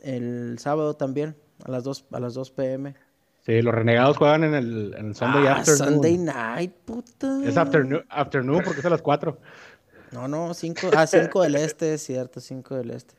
el 0.00 0.58
sábado 0.58 0.94
también, 0.94 1.36
a 1.64 1.70
las 1.70 1.84
2, 1.84 2.06
a 2.12 2.20
las 2.20 2.34
2 2.34 2.50
pm. 2.52 2.94
Sí, 3.44 3.62
los 3.62 3.74
renegados 3.74 4.16
juegan 4.18 4.44
en 4.44 4.54
el, 4.54 4.94
en 4.98 5.06
el 5.08 5.14
Sunday 5.14 5.46
Ah, 5.46 5.56
Afternoon. 5.56 5.92
Sunday 5.94 6.18
night, 6.18 6.72
puta. 6.84 7.40
Es 7.44 7.56
afternoon, 7.56 8.04
afternoon 8.08 8.62
porque 8.64 8.80
es 8.80 8.86
a 8.86 8.90
las 8.90 9.02
4. 9.02 9.36
No, 10.12 10.26
no, 10.28 10.54
5 10.54 10.88
ah, 10.96 11.06
cinco 11.06 11.42
del 11.42 11.54
este, 11.56 11.94
es 11.94 12.02
cierto, 12.02 12.40
5 12.40 12.74
del 12.76 12.90
este. 12.90 13.14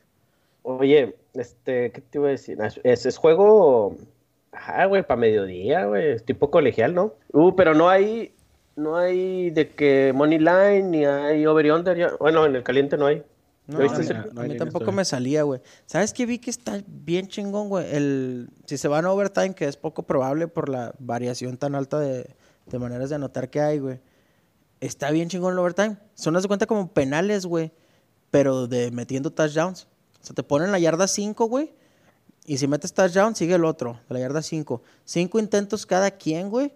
Oye, 0.62 1.16
este, 1.34 1.90
¿qué 1.90 2.00
te 2.02 2.18
iba 2.18 2.28
a 2.28 2.30
decir? 2.32 2.58
Ah, 2.60 2.68
es, 2.84 3.06
es 3.06 3.16
juego, 3.16 3.96
ajá, 4.52 4.84
güey, 4.86 5.02
para 5.02 5.18
mediodía, 5.20 5.86
güey, 5.86 6.12
es 6.12 6.24
tipo 6.24 6.50
colegial, 6.50 6.94
¿no? 6.94 7.14
Uh, 7.32 7.54
pero 7.56 7.74
no 7.74 7.88
hay, 7.88 8.32
no 8.76 8.96
hay 8.96 9.50
de 9.50 9.70
que 9.70 10.12
Money 10.14 10.38
Line, 10.38 10.82
ni 10.82 11.04
hay 11.04 11.44
Over 11.46 11.66
y 11.66 11.70
Under, 11.70 11.96
ya- 11.96 12.14
bueno, 12.20 12.46
en 12.46 12.54
el 12.56 12.62
caliente 12.62 12.96
no 12.96 13.06
hay. 13.06 13.22
No, 13.72 13.80
¿Lo 13.80 13.90
a 13.90 14.44
mí, 14.44 14.54
a 14.54 14.56
tampoco 14.56 14.92
me 14.92 15.04
salía, 15.04 15.42
güey. 15.42 15.60
¿Sabes 15.86 16.12
qué 16.12 16.26
vi 16.26 16.38
que 16.38 16.50
está 16.50 16.82
bien 16.86 17.28
chingón, 17.28 17.68
güey? 17.68 17.86
El, 17.94 18.50
si 18.66 18.78
se 18.78 18.88
van 18.88 19.04
a 19.04 19.10
overtime, 19.12 19.54
que 19.54 19.66
es 19.66 19.76
poco 19.76 20.04
probable 20.04 20.48
por 20.48 20.68
la 20.68 20.94
variación 20.98 21.56
tan 21.56 21.74
alta 21.74 21.98
de, 21.98 22.34
de 22.66 22.78
maneras 22.78 23.10
de 23.10 23.16
anotar 23.16 23.50
que 23.50 23.60
hay, 23.60 23.78
güey. 23.78 24.00
Está 24.80 25.10
bien 25.10 25.28
chingón 25.28 25.52
el 25.52 25.58
overtime. 25.58 25.96
Son, 26.14 26.36
haz 26.36 26.42
de 26.42 26.48
cuenta, 26.48 26.66
como 26.66 26.92
penales, 26.92 27.46
güey. 27.46 27.72
Pero 28.30 28.66
de 28.66 28.90
metiendo 28.90 29.32
touchdowns. 29.32 29.88
O 30.20 30.24
sea, 30.24 30.34
te 30.34 30.42
ponen 30.42 30.72
la 30.72 30.78
yarda 30.78 31.06
5, 31.06 31.46
güey. 31.46 31.72
Y 32.44 32.58
si 32.58 32.66
metes 32.66 32.92
touchdown, 32.92 33.36
sigue 33.36 33.54
el 33.54 33.64
otro, 33.64 34.00
de 34.08 34.14
la 34.14 34.20
yarda 34.20 34.42
5. 34.42 34.82
Cinco 35.04 35.38
intentos 35.38 35.86
cada 35.86 36.10
quien, 36.10 36.50
güey. 36.50 36.72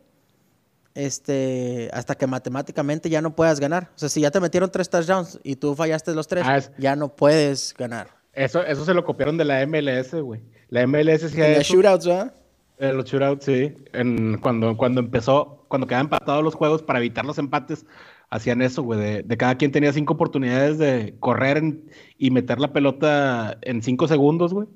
Este, 0.97 1.91
hasta 1.93 2.15
que 2.15 2.27
matemáticamente 2.27 3.11
ya 3.11 3.21
no 3.21 3.37
puedas 3.37 3.61
ganar. 3.61 3.91
O 3.95 3.99
sea, 3.99 4.09
si 4.09 4.23
ya 4.23 4.31
te 4.31 4.41
metieron 4.41 4.71
tres 4.71 4.89
touchdowns 4.89 5.39
y 5.45 5.57
tú 5.57 5.75
fallaste 5.75 6.15
los 6.15 6.27
tres, 6.27 6.45
Ah, 6.47 6.57
es- 6.57 6.73
ya 6.79 6.97
no 6.97 7.15
puedes 7.15 7.75
ganar. 7.79 8.09
Eso, 8.33 8.63
eso 8.65 8.85
se 8.85 8.95
lo 8.95 9.05
copiaron 9.05 9.37
de 9.37 9.45
la 9.45 9.61
MLS, 9.67 10.21
güey. 10.23 10.41
La 10.71 10.83
MLS 10.87 11.29
sí 11.31 11.41
En 11.41 11.55
los 11.55 11.67
shootouts, 11.67 12.07
¿verdad? 12.07 12.35
Eh, 12.79 12.93
los 12.93 13.05
shootouts, 13.05 13.45
sí. 13.45 13.75
En, 13.93 14.39
cuando, 14.39 14.77
cuando 14.77 15.01
empezó, 15.01 15.65
cuando 15.69 15.87
quedaban 15.87 16.07
empatados 16.07 16.43
los 16.43 16.55
juegos 16.55 16.83
para 16.83 16.99
evitar 16.99 17.25
los 17.25 17.39
empates, 17.39 17.87
hacían 18.29 18.61
eso, 18.63 18.83
güey. 18.83 18.99
De, 18.99 19.23
de 19.23 19.37
cada 19.37 19.55
quien 19.57 19.73
tenía 19.73 19.93
cinco 19.93 20.15
oportunidades 20.15 20.79
de 20.79 21.15
correr 21.21 21.59
en- 21.59 21.91
y 22.19 22.31
meter 22.31 22.59
la 22.59 22.73
pelota 22.73 23.57
en 23.63 23.83
cinco 23.83 24.09
segundos, 24.09 24.53
güey. 24.55 24.67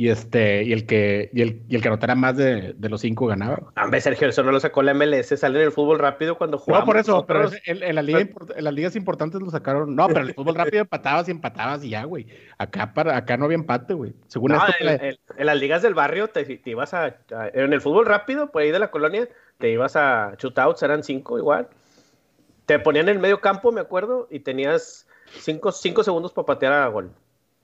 Y 0.00 0.10
este, 0.10 0.62
y 0.62 0.72
el 0.72 0.86
que, 0.86 1.28
y 1.32 1.42
el, 1.42 1.62
y 1.68 1.74
el 1.74 1.82
que 1.82 1.88
anotara 1.88 2.14
más 2.14 2.36
de, 2.36 2.72
de 2.72 2.88
los 2.88 3.00
cinco 3.00 3.26
ganaba. 3.26 3.56
güey. 3.56 3.84
Hombre, 3.84 4.00
Sergio, 4.00 4.28
eso 4.28 4.44
no 4.44 4.52
lo 4.52 4.60
sacó 4.60 4.80
la 4.84 4.94
MLS, 4.94 5.36
sale 5.36 5.58
en 5.58 5.64
el 5.66 5.72
fútbol 5.72 5.98
rápido 5.98 6.38
cuando 6.38 6.56
jugamos. 6.56 6.86
No, 6.86 6.86
por 6.86 6.96
eso, 7.00 7.26
pero 7.26 7.50
en, 7.66 7.82
en 7.82 7.94
la 7.96 8.02
liga 8.02 8.20
en 8.20 8.62
las 8.64 8.72
ligas 8.72 8.94
importantes 8.94 9.42
lo 9.42 9.50
sacaron. 9.50 9.96
No, 9.96 10.06
pero 10.06 10.20
el 10.20 10.34
fútbol 10.34 10.54
rápido 10.54 10.82
empatabas 10.82 11.26
y 11.26 11.32
empatabas 11.32 11.82
y 11.82 11.88
ya, 11.90 12.04
güey. 12.04 12.28
Acá, 12.58 12.94
para, 12.94 13.16
acá 13.16 13.36
no 13.36 13.46
había 13.46 13.56
empate, 13.56 13.92
güey. 13.92 14.14
Según 14.28 14.52
No, 14.52 14.58
esto, 14.64 14.72
en, 14.78 14.86
la- 14.86 14.94
en- 15.36 15.46
las 15.46 15.58
ligas 15.58 15.82
del 15.82 15.94
barrio 15.94 16.28
te, 16.28 16.44
te 16.44 16.70
ibas 16.70 16.94
a, 16.94 17.06
a- 17.34 17.48
En 17.52 17.72
el 17.72 17.80
fútbol 17.80 18.06
rápido, 18.06 18.52
por 18.52 18.62
ahí 18.62 18.70
de 18.70 18.78
la 18.78 18.92
colonia, 18.92 19.28
te 19.58 19.68
ibas 19.68 19.96
a 19.96 20.36
shootouts, 20.38 20.80
eran 20.84 21.02
cinco 21.02 21.38
igual. 21.38 21.66
Te 22.66 22.78
ponían 22.78 23.08
en 23.08 23.16
el 23.16 23.20
medio 23.20 23.40
campo, 23.40 23.72
me 23.72 23.80
acuerdo, 23.80 24.28
y 24.30 24.38
tenías 24.38 25.08
cinco, 25.40 25.72
cinco 25.72 26.04
segundos 26.04 26.32
para 26.32 26.46
patear 26.46 26.72
a 26.74 26.86
gol. 26.86 27.10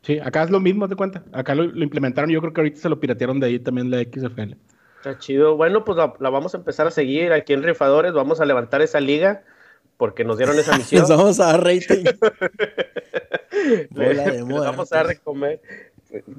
Sí, 0.04 0.18
acá 0.18 0.42
es 0.44 0.50
lo 0.50 0.60
mismo, 0.60 0.86
te 0.88 0.96
cuenta. 0.96 1.22
Acá 1.32 1.54
lo, 1.54 1.64
lo 1.64 1.82
implementaron. 1.82 2.30
Yo 2.30 2.40
creo 2.40 2.52
que 2.52 2.60
ahorita 2.60 2.78
se 2.80 2.88
lo 2.88 3.00
piratearon 3.00 3.40
de 3.40 3.46
ahí 3.46 3.58
también 3.58 3.90
la 3.90 4.02
XFL. 4.02 4.54
Está 4.96 5.18
chido. 5.18 5.56
Bueno, 5.56 5.84
pues 5.84 5.96
la, 5.96 6.14
la 6.20 6.30
vamos 6.30 6.54
a 6.54 6.58
empezar 6.58 6.86
a 6.86 6.90
seguir 6.90 7.32
aquí 7.32 7.52
en 7.54 7.62
Rifadores. 7.62 8.12
Vamos 8.12 8.40
a 8.40 8.44
levantar 8.44 8.82
esa 8.82 9.00
liga 9.00 9.42
porque 9.96 10.24
nos 10.24 10.36
dieron 10.36 10.58
esa 10.58 10.76
misión. 10.78 11.02
Les 11.02 11.10
vamos 11.10 11.40
a 11.40 11.46
dar 11.46 11.64
rating. 11.64 12.04
Bola 13.90 14.24
de 14.24 14.32
le 14.32 14.42
vamos 14.42 14.92
a 14.92 14.96
dar 14.96 15.06
de 15.06 15.14
muertos. 15.14 15.24
comer. 15.24 15.62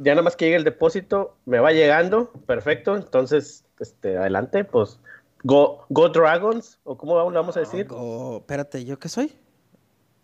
Ya 0.01 0.13
nada 0.13 0.21
más 0.21 0.35
que 0.35 0.45
llegue 0.45 0.57
el 0.57 0.63
depósito, 0.63 1.35
me 1.45 1.59
va 1.59 1.71
llegando, 1.71 2.31
perfecto. 2.45 2.95
Entonces, 2.95 3.65
este, 3.79 4.17
adelante, 4.17 4.63
pues, 4.63 4.99
Go, 5.43 5.85
go 5.89 6.09
Dragons, 6.09 6.79
o 6.85 6.97
cómo 6.97 7.29
le 7.29 7.35
vamos 7.37 7.55
a 7.55 7.59
decir. 7.59 7.85
Oh, 7.91 8.37
espérate, 8.39 8.83
¿yo 8.83 8.97
qué 8.97 9.09
soy? 9.09 9.31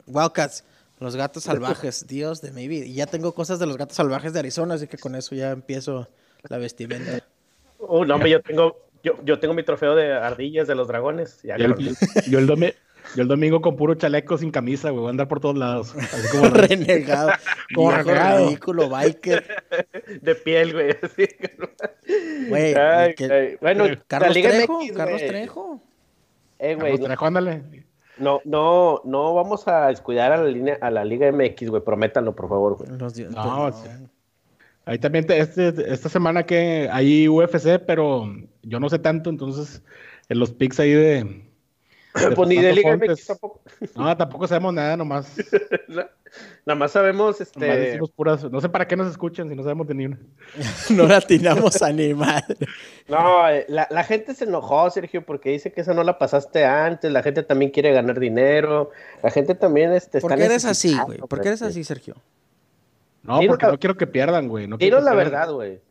Wildcats, 0.08 0.64
los 1.02 1.16
gatos 1.16 1.44
salvajes, 1.44 2.08
Dios 2.08 2.42
de 2.42 2.52
mi 2.52 2.68
vida. 2.68 2.86
Y 2.86 2.94
ya 2.94 3.06
tengo 3.08 3.34
cosas 3.34 3.60
de 3.60 3.66
los 3.66 3.78
gatos 3.78 3.98
salvajes 3.98 4.32
de 4.34 4.40
Arizona, 4.40 4.76
así 4.76 4.88
que 4.88 4.98
con 4.98 5.16
eso 5.16 5.36
ya 5.36 5.52
empiezo 5.52 6.08
la 6.48 6.58
vestimenta. 6.58 7.24
Uh, 7.80 8.06
no, 8.06 8.16
hombre, 8.16 8.30
yo 8.30 8.42
tengo, 8.42 8.78
yo, 9.04 9.14
yo 9.26 9.40
tengo 9.40 9.54
mi 9.54 9.64
trofeo 9.64 9.96
de 9.96 10.14
ardillas 10.14 10.68
de 10.68 10.76
los 10.76 10.88
dragones. 10.88 11.42
Ya 11.44 11.58
Yo 11.58 11.66
el, 11.66 11.98
yo 12.30 12.40
el 12.40 12.48
domi- 12.48 12.74
yo 13.16 13.24
el 13.24 13.28
domingo 13.28 13.62
con 13.62 13.76
puro 13.76 13.96
chaleco 13.96 14.38
sin 14.38 14.52
camisa, 14.52 14.92
güey. 14.92 15.00
Voy 15.02 15.08
a 15.08 15.10
andar 15.10 15.28
por 15.28 15.40
todos 15.40 15.58
lados. 15.58 15.96
Así 15.96 16.28
como 16.38 16.50
renegado, 16.52 17.32
Como 17.74 17.92
ridículo, 17.92 18.90
biker. 18.90 19.44
de 20.22 20.36
piel, 20.36 20.74
güey. 20.74 20.92
así. 21.02 21.28
Güey, 22.48 22.76
Ay, 22.76 23.16
que- 23.16 23.26
ay. 23.34 23.56
Bueno, 23.60 23.88
la 23.88 23.96
Carlos 24.08 24.36
Liga 24.36 24.52
Trejo, 24.52 24.82
MX, 24.84 24.92
Carlos 24.96 25.18
güey. 25.18 25.28
Trejo. 25.28 25.84
Eh, 26.60 26.76
güey, 26.76 26.92
Carlos 26.92 27.08
Trejo, 27.08 27.26
ándale. 27.26 27.64
No, 28.18 28.42
no, 28.46 29.02
no 29.06 29.34
vamos 29.34 29.68
a 29.68 29.88
descuidar 29.88 30.32
a 30.32 30.38
la 30.38 30.50
línea, 30.50 30.78
a 30.82 30.92
la 30.92 31.04
Liga 31.06 31.32
MX, 31.32 31.70
güey. 31.70 31.82
Prométanlo, 31.84 32.36
por 32.36 32.50
favor, 32.50 32.78
güey. 32.78 32.90
No, 32.92 32.98
pues, 33.72 33.76
sí. 33.84 34.06
Ahí 34.86 34.98
también, 35.00 35.26
te- 35.26 35.38
este, 35.38 35.70
esta 35.94 36.10
semana 36.10 36.44
que 36.44 36.90
hay 36.92 37.28
UFC, 37.28 37.80
pero 37.86 38.26
yo 38.64 38.80
no 38.80 38.90
sé 38.90 39.00
tanto, 39.00 39.30
entonces 39.30 39.84
en 40.30 40.40
los 40.40 40.52
picks 40.52 40.80
ahí 40.80 40.92
de... 40.92 41.51
Pues 42.36 42.50
ni 42.50 42.58
de 42.58 42.74
Liga 42.74 42.96
MX 42.98 43.26
tampoco. 43.28 43.62
No, 43.96 44.18
tampoco 44.18 44.48
sabemos 44.48 44.74
nada, 44.74 44.98
nomás, 44.98 45.34
No, 45.88 46.04
Nada 46.66 46.80
más 46.80 46.92
sabemos, 46.92 47.40
nomás 47.40 47.42
este. 47.42 47.66
decimos 47.66 48.12
puras... 48.12 48.44
No 48.50 48.62
sé 48.62 48.70
para 48.70 48.88
qué 48.88 48.96
nos 48.96 49.10
escuchan 49.10 49.50
si 49.50 49.56
no 49.56 49.64
sabemos 49.64 49.88
de 49.88 49.96
ni 49.96 50.06
una. 50.06 50.20
No 50.90 51.08
la 51.08 51.18
atinamos 51.18 51.82
a 51.82 51.92
ni 51.92 52.14
madre. 52.14 52.56
No, 53.08 53.50
eh, 53.50 53.66
la, 53.68 53.88
la 53.92 54.04
gente 54.04 54.34
se 54.34 54.46
enojó, 54.46 54.90
Sergio, 54.90 55.26
porque 55.26 55.50
dice 55.52 55.72
que 55.72 55.82
esa 55.82 55.94
no 55.94 56.04
la 56.04 56.18
pasaste 56.18 56.66
antes. 56.66 57.12
La 57.12 57.24
gente 57.24 57.44
también 57.44 57.72
quiere 57.72 57.92
ganar 57.94 58.20
dinero. 58.20 58.92
La 59.24 59.32
gente 59.32 59.56
también 59.56 59.92
este, 59.94 60.22
¿Por 60.22 60.36
qué 60.36 60.46
eres 60.46 60.66
así, 60.66 60.98
güey? 61.06 61.18
¿Por 61.20 61.42
qué 61.42 61.50
eres 61.50 61.60
güey. 61.60 61.72
así, 61.72 61.84
Sergio? 61.84 62.16
No, 63.24 63.40
porque 63.48 63.66
la- 63.66 63.72
no 63.74 63.80
quiero 63.80 63.98
que 63.98 64.08
pierdan, 64.08 64.48
güey. 64.48 64.68
No 64.68 64.78
quiero 64.78 65.00
la 65.02 65.12
pierdan. 65.12 65.32
verdad, 65.32 65.52
güey. 65.54 65.82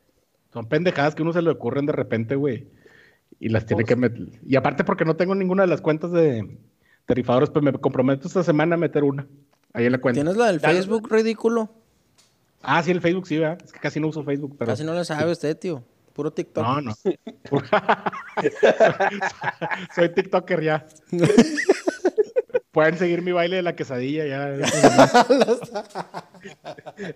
Son 0.52 0.66
pendejadas 0.66 1.14
que 1.14 1.22
uno 1.22 1.32
se 1.32 1.42
le 1.42 1.50
ocurren 1.50 1.86
de 1.86 1.92
repente, 1.92 2.34
güey. 2.34 2.66
Y 3.38 3.48
las 3.48 3.64
tiene 3.66 3.82
Pues- 3.84 3.88
que 3.88 3.96
meter. 3.96 4.40
Y 4.46 4.56
aparte 4.56 4.84
porque 4.84 5.04
no 5.04 5.16
tengo 5.16 5.34
ninguna 5.34 5.62
de 5.62 5.68
las 5.68 5.80
cuentas 5.80 6.12
de, 6.12 6.58
de 7.06 7.14
rifadores, 7.14 7.50
pues 7.50 7.64
me 7.64 7.72
comprometo 7.72 8.28
esta 8.28 8.42
semana 8.42 8.74
a 8.74 8.78
meter 8.78 9.04
una. 9.04 9.26
Ahí 9.72 9.86
en 9.86 9.92
la 9.92 9.98
cuenta. 9.98 10.20
¿Tienes 10.20 10.36
la 10.36 10.46
del 10.48 10.60
Dale, 10.60 10.78
Facebook 10.78 11.10
ridículo? 11.10 11.70
Ah, 12.62 12.82
sí, 12.82 12.90
el 12.90 13.00
Facebook 13.00 13.26
sí, 13.26 13.38
¿verdad? 13.38 13.58
Es 13.64 13.72
que 13.72 13.78
casi 13.78 14.00
no 14.00 14.08
uso 14.08 14.22
Facebook, 14.24 14.56
pero... 14.58 14.70
Casi 14.72 14.84
no 14.84 14.92
le 14.94 15.04
sabe 15.04 15.30
usted, 15.32 15.56
tío. 15.56 15.82
Puro 16.12 16.32
TikTok. 16.32 16.62
No, 16.64 16.80
no. 16.82 16.94
Soy 19.94 20.08
TikToker 20.12 20.60
ya. 20.62 20.86
Pueden 22.72 22.98
seguir 22.98 23.22
mi 23.22 23.32
baile 23.32 23.56
de 23.56 23.62
la 23.62 23.74
quesadilla 23.74 24.26
ya. 24.26 24.50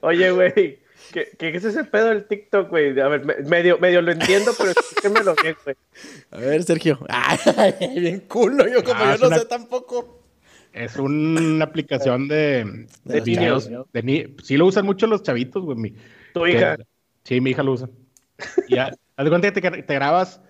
Oye, 0.01 0.31
güey. 0.31 0.79
¿Qué, 1.13 1.29
¿Qué 1.39 1.49
es 1.51 1.65
ese 1.65 1.85
pedo 1.85 2.09
del 2.09 2.27
TikTok, 2.27 2.71
güey? 2.71 2.99
A 3.01 3.09
ver, 3.09 3.25
me- 3.25 3.37
medio, 3.49 3.79
medio 3.79 4.01
lo 4.03 4.13
entiendo, 4.13 4.53
pero 4.57 4.71
explíquemelo 4.71 5.35
bien, 5.43 5.57
güey. 5.65 5.77
A 6.31 6.37
ver, 6.39 6.63
Sergio. 6.63 6.99
Ay, 7.09 7.73
bien 8.01 8.21
culo. 8.21 8.67
Yo 8.69 8.83
como 8.85 9.01
Ah, 9.03 9.15
yo 9.17 9.23
no 9.23 9.27
una- 9.29 9.39
sé 9.39 9.47
tampoco. 9.47 10.21
Es 10.73 10.97
una 10.97 11.65
aplicación 11.65 12.27
de, 12.27 12.87
De 13.05 13.21
de 13.21 13.21
niños. 13.23 13.69
videos. 13.69 13.87
de 13.93 14.03
ni- 14.03 14.27
Sí 14.43 14.57
lo 14.57 14.67
usan 14.67 14.85
mucho 14.87 15.07
los 15.07 15.23
chavitos, 15.23 15.63
güey. 15.65 15.77
mi- 15.79 15.95
Tu 16.33 16.43
que- 16.43 16.51
hija. 16.53 16.77
Sí, 17.25 17.41
mi 17.41 17.51
hija 17.51 17.63
lo 17.63 17.73
usa. 17.73 17.89
Y 18.69 18.77
ya, 18.77 18.87
haz 19.17 19.25
de 19.25 19.31
cuenta 19.31 19.53
que 19.53 19.61
te, 19.71 19.83
te 19.83 19.95
grabas 19.95 20.41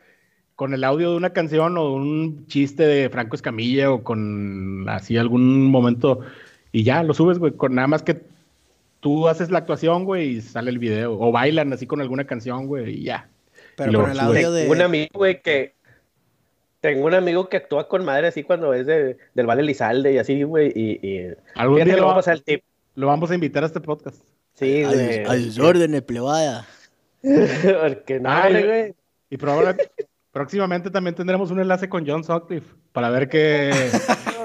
con 0.57 0.73
el 0.73 0.85
audio 0.85 1.11
de 1.11 1.17
una 1.17 1.33
canción 1.33 1.77
o 1.77 1.93
un 1.93 2.47
chiste 2.47 2.85
de 2.87 3.11
Franco 3.11 3.35
Escamilla 3.35 3.91
o 3.91 4.05
con 4.05 4.89
así 4.89 5.17
algún 5.17 5.65
momento 5.67 6.21
y 6.71 6.85
ya 6.85 7.03
lo 7.03 7.13
subes, 7.13 7.39
güey. 7.39 7.53
Con 7.53 7.75
nada 7.75 7.89
más 7.89 8.03
que 8.03 8.23
tú 9.05 9.29
haces 9.29 9.51
la 9.51 9.59
actuación, 9.59 10.07
güey, 10.07 10.29
y 10.37 10.41
sale 10.41 10.71
el 10.71 10.79
video. 10.79 11.21
O 11.21 11.31
bailan 11.31 11.71
así 11.75 11.87
con 11.87 12.01
alguna 12.01 12.25
canción, 12.25 12.67
güey, 12.67 13.01
y 13.01 13.05
ya. 13.05 13.29
Pero 13.77 13.93
Y 13.93 13.95
con 13.97 14.11
el 14.11 14.19
audio 14.19 14.51
de. 14.51 14.63
Tengo 14.63 14.73
un 14.73 14.81
amigo, 14.81 15.11
güey, 15.13 15.43
que. 15.43 15.75
Tengo 16.81 17.05
un 17.07 17.13
amigo 17.13 17.51
que 17.51 17.59
actúa 17.59 17.87
con 17.87 18.03
madre 18.03 18.29
así 18.29 18.43
cuando 18.43 18.73
es 18.73 18.87
de, 18.87 19.19
del 19.35 19.47
Vale 19.47 19.63
Lizalde 19.63 20.15
y 20.15 20.19
así, 20.19 20.43
güey. 20.43 20.73
Y, 20.75 21.07
y... 21.07 21.35
Algún 21.55 21.85
día 21.85 21.97
lo, 21.99 22.07
vamos 22.07 22.29
a 22.29 22.33
el 22.33 22.43
tip. 22.43 22.63
lo 22.95 23.07
vamos 23.09 23.31
a 23.31 23.35
invitar 23.35 23.63
a 23.63 23.67
este 23.67 23.81
podcast. 23.81 24.23
Sí, 24.55 24.83
A 24.85 24.89
güey. 24.89 25.25
sus- 25.25 25.31
a 25.31 25.37
sus 25.37 25.59
órdenes, 25.59 26.03
plebada. 26.03 26.67
Porque 27.23 28.21
no, 28.21 28.31
Ay, 28.31 28.63
güey. 28.65 28.95
Y 29.29 29.37
probablemente 29.37 29.91
próximamente 30.33 30.91
también 30.91 31.15
tendremos 31.15 31.51
un 31.51 31.61
enlace 31.61 31.91
con 31.91 32.07
John 32.07 32.25
Sutcliffe 32.25 32.75
para 32.93 33.11
ver 33.11 33.29
qué. 33.29 33.71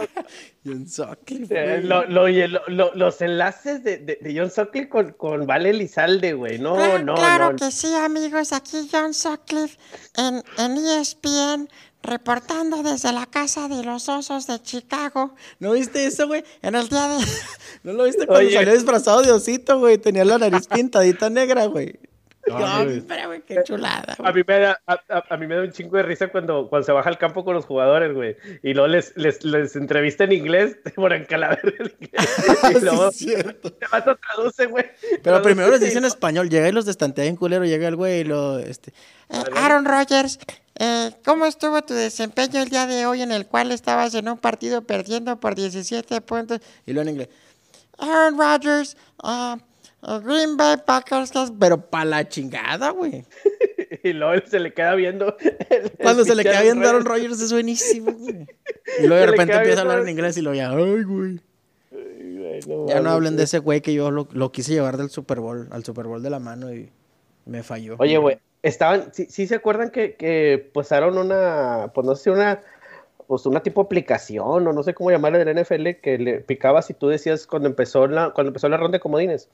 John 0.65 0.87
Sutcliffe, 0.87 1.53
Eh, 1.55 1.77
güey. 1.77 1.83
lo- 1.87 2.05
lo- 2.05 2.23
oye, 2.23 2.47
lo- 2.47 2.61
lo- 2.67 2.93
los 2.95 3.21
enlaces 3.21 3.83
de, 3.83 3.97
de, 3.97 4.17
de 4.21 4.37
John 4.39 4.51
Sutcliffe 4.51 4.89
con, 4.89 5.11
con 5.13 5.47
Vale 5.47 5.73
Lizalde, 5.73 6.33
güey. 6.33 6.59
No, 6.59 6.75
Claro, 6.75 7.03
no, 7.03 7.15
claro 7.15 7.51
no. 7.51 7.55
que 7.57 7.71
sí, 7.71 7.93
amigos. 7.95 8.51
Aquí 8.53 8.89
John 8.91 9.13
Sutcliffe 9.13 9.77
en, 10.17 10.43
en 10.57 10.77
ESPN, 10.77 11.69
reportando 12.03 12.81
desde 12.83 13.11
la 13.11 13.25
Casa 13.25 13.67
de 13.67 13.83
los 13.83 14.07
Osos 14.09 14.47
de 14.47 14.61
Chicago. 14.61 15.35
¿No 15.59 15.71
viste 15.73 16.05
eso, 16.05 16.27
güey? 16.27 16.43
En 16.61 16.75
el 16.75 16.87
día 16.89 17.07
de... 17.09 17.17
¿No 17.83 17.93
lo 17.93 18.03
viste 18.05 18.25
cuando 18.25 18.45
Oye. 18.47 18.53
salió 18.55 18.73
disfrazado 18.73 19.21
de 19.21 19.31
osito, 19.31 19.79
güey? 19.79 19.97
Tenía 19.97 20.23
la 20.25 20.37
nariz 20.37 20.67
pintadita 20.67 21.29
negra, 21.29 21.65
güey. 21.65 21.99
No. 22.49 22.81
Hombre, 22.81 23.25
güey, 23.27 23.41
qué 23.41 23.63
chulada. 23.63 24.15
A 24.23 24.31
mí, 24.31 24.41
me 24.47 24.59
da, 24.59 24.79
a, 24.87 24.93
a- 25.09 25.23
a 25.29 25.37
mí 25.37 25.47
me 25.47 25.55
da 25.55 25.61
un 25.61 25.71
chingo 25.71 25.97
de 25.97 26.03
risa 26.03 26.27
cuando, 26.29 26.67
cuando 26.69 26.85
se 26.85 26.91
baja 26.91 27.09
al 27.09 27.17
campo 27.17 27.43
con 27.45 27.53
los 27.53 27.65
jugadores, 27.65 28.13
güey. 28.13 28.35
Y 28.63 28.73
luego 28.73 28.87
les, 28.87 29.15
les, 29.15 29.43
les 29.43 29.75
entrevista 29.75 30.23
en 30.23 30.31
inglés, 30.33 30.77
por 30.95 31.13
encalaver 31.13 31.75
el 31.79 31.93
inglés. 31.99 32.29
Y 32.81 32.83
luego 32.83 33.11
Sí, 33.11 33.31
es 33.31 33.41
cierto. 33.41 33.69
se 33.79 33.87
vato 33.91 34.15
traduce, 34.17 34.65
güey. 34.67 34.85
Pero 35.01 35.21
Traduce 35.21 35.43
primero 35.43 35.71
les 35.71 35.79
dicen 35.81 35.99
en 35.99 36.05
español, 36.05 36.49
llega 36.49 36.67
y 36.67 36.71
los 36.71 36.85
destantea 36.85 37.25
en 37.25 37.35
culero, 37.35 37.65
llega 37.65 37.87
el 37.87 37.95
güey 37.95 38.21
y 38.21 38.23
lo, 38.23 38.59
este, 38.59 38.91
Eh, 39.29 39.43
Aaron 39.55 39.85
Rodgers, 39.85 40.39
eh, 40.79 41.11
¿cómo 41.25 41.45
estuvo 41.45 41.81
tu 41.83 41.93
desempeño 41.93 42.61
el 42.61 42.69
día 42.69 42.87
de 42.87 43.05
hoy 43.05 43.21
en 43.21 43.31
el 43.31 43.45
cual 43.45 43.71
estabas 43.71 44.13
en 44.15 44.27
un 44.29 44.37
partido 44.37 44.81
perdiendo 44.83 45.39
por 45.39 45.55
17 45.55 46.21
puntos? 46.21 46.59
y 46.85 46.93
lo 46.93 47.01
en 47.01 47.09
inglés. 47.09 47.29
Aaron 47.97 48.37
Rodgers, 48.39 48.95
ah, 49.21 49.57
Green 50.01 50.55
Bay 50.57 50.77
Packers, 50.85 51.31
Pero 51.59 51.81
pa' 51.89 52.05
la 52.05 52.27
chingada, 52.27 52.91
güey. 52.91 53.25
Y 54.03 54.13
luego 54.13 54.33
él 54.33 54.43
se 54.47 54.59
le 54.59 54.73
queda 54.73 54.95
viendo. 54.95 55.35
el- 55.69 55.91
Cuando 56.01 56.21
el 56.21 56.27
se 56.27 56.35
le 56.35 56.43
queda 56.43 56.61
viendo 56.61 56.87
Aaron 56.87 57.03
Rodgers. 57.05 57.41
Es 57.41 57.51
buenísimo, 57.51 58.11
güey. 58.13 58.47
Y 58.99 59.07
luego 59.07 59.15
de 59.15 59.21
Se 59.21 59.31
repente 59.31 59.53
empieza 59.55 59.79
a 59.79 59.81
hablar 59.81 59.99
en 60.01 60.09
inglés 60.09 60.37
y 60.37 60.41
lo 60.41 60.53
ya, 60.53 60.69
ay, 60.71 61.03
güey. 61.03 61.39
Ay, 61.91 62.37
güey, 62.37 62.59
no 62.67 62.87
Ya 62.87 63.01
no 63.01 63.09
hablen 63.09 63.35
de 63.35 63.43
ese 63.43 63.59
güey 63.59 63.81
que 63.81 63.93
yo 63.93 64.09
lo, 64.09 64.27
lo 64.31 64.51
quise 64.51 64.71
llevar 64.73 64.97
del 64.97 65.09
Super 65.09 65.39
Bowl, 65.41 65.67
al 65.71 65.83
Super 65.83 66.05
Bowl 66.07 66.23
de 66.23 66.29
la 66.29 66.39
mano 66.39 66.73
y 66.73 66.89
me 67.45 67.61
falló. 67.63 67.95
Oye, 67.99 68.17
güey, 68.17 68.37
estaban, 68.63 69.13
sí, 69.13 69.27
sí 69.29 69.47
se 69.47 69.55
acuerdan 69.55 69.89
que, 69.89 70.15
que 70.15 70.69
pasaron 70.73 71.17
una, 71.17 71.91
pues 71.93 72.05
no 72.07 72.15
sé, 72.15 72.31
una, 72.31 72.61
pues 73.27 73.45
una 73.45 73.61
tipo 73.61 73.81
aplicación 73.81 74.67
o 74.67 74.73
no 74.73 74.83
sé 74.83 74.93
cómo 74.93 75.11
llamarle 75.11 75.43
del 75.43 75.61
NFL 75.63 75.89
que 76.01 76.17
le 76.17 76.39
picabas 76.41 76.89
y 76.89 76.93
tú 76.93 77.09
decías 77.09 77.45
cuando 77.47 77.67
empezó 77.67 78.07
la, 78.07 78.31
cuando 78.31 78.49
empezó 78.49 78.69
la 78.69 78.77
ronda 78.77 78.97
de 78.97 79.01
comodines 79.01 79.49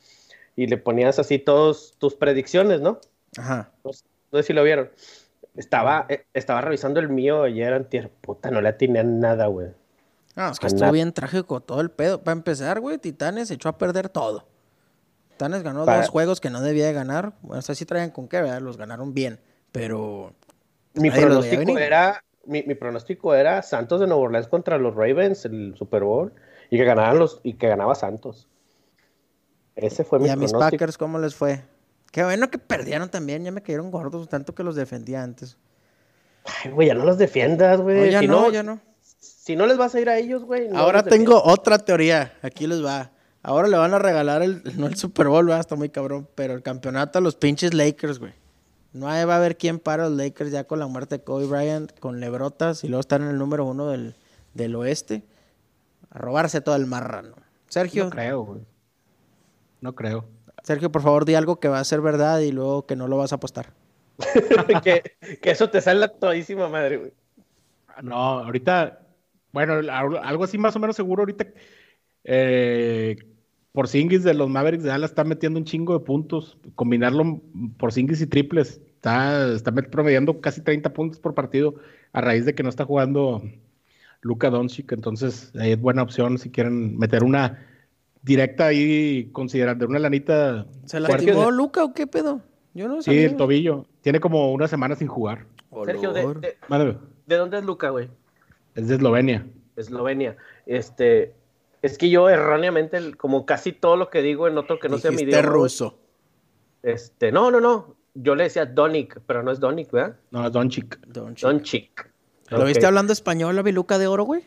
y 0.55 0.67
le 0.67 0.77
ponías 0.77 1.19
así 1.19 1.39
todos 1.39 1.95
tus 1.97 2.15
predicciones, 2.15 2.81
¿no? 2.81 2.99
Ajá. 3.37 3.71
No, 3.83 3.93
sé- 3.93 4.05
no 4.31 4.39
sé 4.39 4.43
si 4.43 4.53
lo 4.53 4.63
vieron. 4.63 4.89
Estaba, 5.55 6.05
eh, 6.09 6.25
estaba 6.33 6.61
revisando 6.61 6.99
el 6.99 7.09
mío 7.09 7.43
ayer, 7.43 7.73
antier, 7.73 8.09
puta, 8.09 8.51
no 8.51 8.61
le 8.61 8.69
atiné 8.69 8.99
a 8.99 9.03
nada, 9.03 9.47
güey. 9.47 9.69
No, 10.35 10.49
es 10.51 10.59
que 10.59 10.67
estuvo 10.67 10.91
bien 10.91 11.13
trágico 11.13 11.61
todo 11.61 11.79
el 11.79 11.91
pedo. 11.91 12.21
Para 12.21 12.33
empezar, 12.33 12.81
güey, 12.81 12.97
Titanes 12.97 13.51
echó 13.51 13.69
a 13.69 13.77
perder 13.77 14.09
todo. 14.09 14.45
Titanes 15.31 15.63
ganó 15.63 15.85
Para- 15.85 16.01
dos 16.01 16.09
juegos 16.09 16.41
que 16.41 16.49
no 16.49 16.61
debía 16.61 16.87
de 16.87 16.93
ganar. 16.93 17.33
Bueno, 17.41 17.59
o 17.59 17.61
sea, 17.61 17.73
sí 17.75 17.85
traían 17.85 18.11
con 18.11 18.27
qué, 18.27 18.41
¿verdad? 18.41 18.61
Los 18.61 18.77
ganaron 18.77 19.13
bien. 19.13 19.39
Pero 19.71 20.33
Mi 20.93 21.09
pronóstico 21.11 21.77
era, 21.77 22.23
mi, 22.45 22.63
mi 22.63 22.75
pronóstico 22.75 23.33
era 23.33 23.61
Santos 23.61 23.99
de 24.01 24.07
Nueva 24.07 24.23
Orleans 24.23 24.47
contra 24.47 24.77
los 24.77 24.93
Ravens, 24.95 25.45
el 25.45 25.75
Super 25.77 26.03
Bowl, 26.03 26.33
y 26.69 26.77
que 26.77 26.83
ganaran 26.85 27.17
los, 27.19 27.39
y 27.43 27.53
que 27.53 27.67
ganaba 27.69 27.95
Santos. 27.95 28.47
Ese 29.75 30.03
fue 30.03 30.19
mi 30.19 30.27
¿Y 30.27 30.29
a 30.29 30.35
mis 30.35 30.51
pronóstico. 30.51 30.77
Packers 30.79 30.97
cómo 30.97 31.19
les 31.19 31.35
fue? 31.35 31.61
Qué 32.11 32.23
bueno 32.23 32.49
que 32.49 32.57
perdieron 32.57 33.09
también. 33.09 33.43
Ya 33.43 33.51
me 33.51 33.61
cayeron 33.61 33.91
gordos 33.91 34.29
tanto 34.29 34.55
que 34.55 34.63
los 34.63 34.75
defendía 34.75 35.21
antes. 35.21 35.57
Ay, 36.63 36.71
güey, 36.71 36.87
ya 36.87 36.93
no 36.93 37.05
los 37.05 37.17
defiendas, 37.17 37.81
güey. 37.81 37.97
No, 37.97 38.05
ya 38.05 38.19
si 38.19 38.27
no, 38.27 38.51
ya 38.51 38.63
no. 38.63 38.79
Si 39.19 39.55
no 39.55 39.65
les 39.65 39.77
vas 39.77 39.93
a 39.95 39.99
ir 39.99 40.09
a 40.09 40.17
ellos, 40.17 40.43
güey. 40.43 40.69
no 40.69 40.77
Ahora 40.77 41.03
tengo 41.03 41.41
otra 41.43 41.77
teoría. 41.79 42.33
Aquí 42.41 42.67
les 42.67 42.83
va. 42.83 43.11
Ahora 43.43 43.67
le 43.67 43.77
van 43.77 43.93
a 43.93 43.99
regalar 43.99 44.41
el, 44.41 44.61
no 44.77 44.87
el 44.87 44.95
Super 44.95 45.27
Bowl, 45.27 45.45
¿verdad? 45.45 45.59
está 45.59 45.75
muy 45.75 45.89
cabrón, 45.89 46.27
pero 46.35 46.53
el 46.53 46.63
campeonato 46.63 47.19
a 47.19 47.21
los 47.21 47.35
pinches 47.35 47.73
Lakers, 47.73 48.19
güey. 48.19 48.33
No 48.93 49.07
va 49.07 49.13
a 49.17 49.35
haber 49.35 49.57
quién 49.57 49.79
para 49.79 50.07
los 50.07 50.17
Lakers 50.17 50.51
ya 50.51 50.63
con 50.63 50.79
la 50.79 50.87
muerte 50.87 51.17
de 51.17 51.23
Kobe 51.23 51.47
Bryant, 51.47 51.99
con 51.99 52.21
Lebrotas 52.21 52.83
y 52.85 52.87
luego 52.87 53.01
están 53.01 53.23
en 53.23 53.29
el 53.29 53.37
número 53.37 53.65
uno 53.65 53.89
del, 53.89 54.15
del 54.53 54.73
oeste. 54.75 55.23
A 56.11 56.19
robarse 56.19 56.61
todo 56.61 56.77
el 56.77 56.85
marrano. 56.85 57.35
Sergio, 57.67 58.05
No 58.05 58.09
creo, 58.11 58.43
güey. 58.43 58.61
No 59.81 59.93
creo. 59.95 60.25
Sergio, 60.63 60.91
por 60.91 61.01
favor, 61.01 61.25
di 61.25 61.35
algo 61.35 61.59
que 61.59 61.67
va 61.67 61.79
a 61.79 61.83
ser 61.83 62.01
verdad 62.01 62.39
y 62.39 62.51
luego 62.51 62.85
que 62.85 62.95
no 62.95 63.07
lo 63.07 63.17
vas 63.17 63.31
a 63.31 63.35
apostar. 63.35 63.73
que, 64.83 65.03
que 65.41 65.51
eso 65.51 65.69
te 65.69 65.81
sale 65.81 65.99
la 65.99 66.07
todísima 66.07 66.67
madre, 66.69 66.97
güey. 66.97 67.11
No, 68.03 68.15
ahorita, 68.15 68.99
bueno, 69.51 69.73
al- 69.73 69.89
algo 70.17 70.43
así 70.43 70.57
más 70.57 70.75
o 70.75 70.79
menos 70.79 70.95
seguro 70.95 71.21
ahorita. 71.21 71.45
Eh, 72.23 73.17
por 73.71 73.87
Singis 73.87 74.23
de 74.23 74.33
los 74.33 74.49
Mavericks 74.49 74.83
de 74.83 74.89
Dallas 74.89 75.11
está 75.11 75.23
metiendo 75.23 75.59
un 75.59 75.65
chingo 75.65 75.97
de 75.97 76.05
puntos. 76.05 76.57
Combinarlo 76.75 77.41
por 77.77 77.91
Singis 77.93 78.21
y 78.21 78.27
triples. 78.27 78.81
Está, 78.95 79.53
está 79.53 79.71
promediando 79.71 80.41
casi 80.41 80.61
30 80.61 80.93
puntos 80.93 81.19
por 81.19 81.35
partido 81.35 81.75
a 82.13 82.21
raíz 82.21 82.45
de 82.45 82.55
que 82.55 82.63
no 82.63 82.69
está 82.69 82.85
jugando 82.85 83.43
Luka 84.21 84.49
Doncic. 84.49 84.91
Entonces, 84.93 85.51
ahí 85.55 85.73
es 85.73 85.79
buena 85.79 86.03
opción 86.03 86.37
si 86.37 86.49
quieren 86.49 86.97
meter 86.97 87.23
una 87.23 87.65
directa 88.25 88.65
ahí, 88.65 89.29
considerando 89.31 89.85
una 89.87 89.99
lanita. 89.99 90.65
¿Se 90.85 90.99
lastimó 90.99 91.51
Luca 91.51 91.83
o 91.83 91.93
qué 91.93 92.07
pedo? 92.07 92.41
Yo 92.73 92.87
no 92.89 92.97
Sí, 93.01 93.05
sabía. 93.11 93.27
el 93.27 93.37
tobillo. 93.37 93.85
Tiene 94.01 94.19
como 94.19 94.51
una 94.51 94.67
semana 94.67 94.95
sin 94.95 95.07
jugar. 95.07 95.45
Sergio, 95.85 96.11
de, 96.11 96.21
Olor. 96.25 96.41
de, 96.41 96.57
Mándame. 96.67 96.97
¿de 97.25 97.35
dónde 97.37 97.57
es 97.59 97.63
Luca, 97.63 97.89
güey? 97.89 98.09
Es 98.75 98.87
de 98.87 98.95
Eslovenia. 98.95 99.45
Eslovenia. 99.75 100.35
Este, 100.65 101.33
es 101.81 101.97
que 101.97 102.09
yo 102.09 102.29
erróneamente, 102.29 103.13
como 103.15 103.45
casi 103.45 103.71
todo 103.71 103.95
lo 103.97 104.09
que 104.09 104.21
digo 104.21 104.47
en 104.47 104.57
otro 104.57 104.79
que 104.79 104.89
no 104.89 104.97
sea 104.97 105.11
mi 105.11 105.21
idioma, 105.21 105.41
ruso. 105.43 105.99
Este, 106.83 107.31
no, 107.31 107.51
no, 107.51 107.59
no. 107.61 107.95
Yo 108.13 108.35
le 108.35 108.43
decía 108.45 108.65
Donik, 108.65 109.19
pero 109.27 109.43
no 109.43 109.51
es 109.51 109.59
Donik, 109.59 109.91
¿verdad? 109.91 110.15
No, 110.31 110.45
es. 110.45 110.51
Doncic. 110.51 110.99
Doncic. 111.07 112.09
¿Lo 112.49 112.63
viste 112.65 112.85
hablando 112.85 113.11
español, 113.11 113.55
la 113.55 113.61
biluca 113.63 113.97
de 113.97 114.07
oro, 114.07 114.23
güey? 114.23 114.43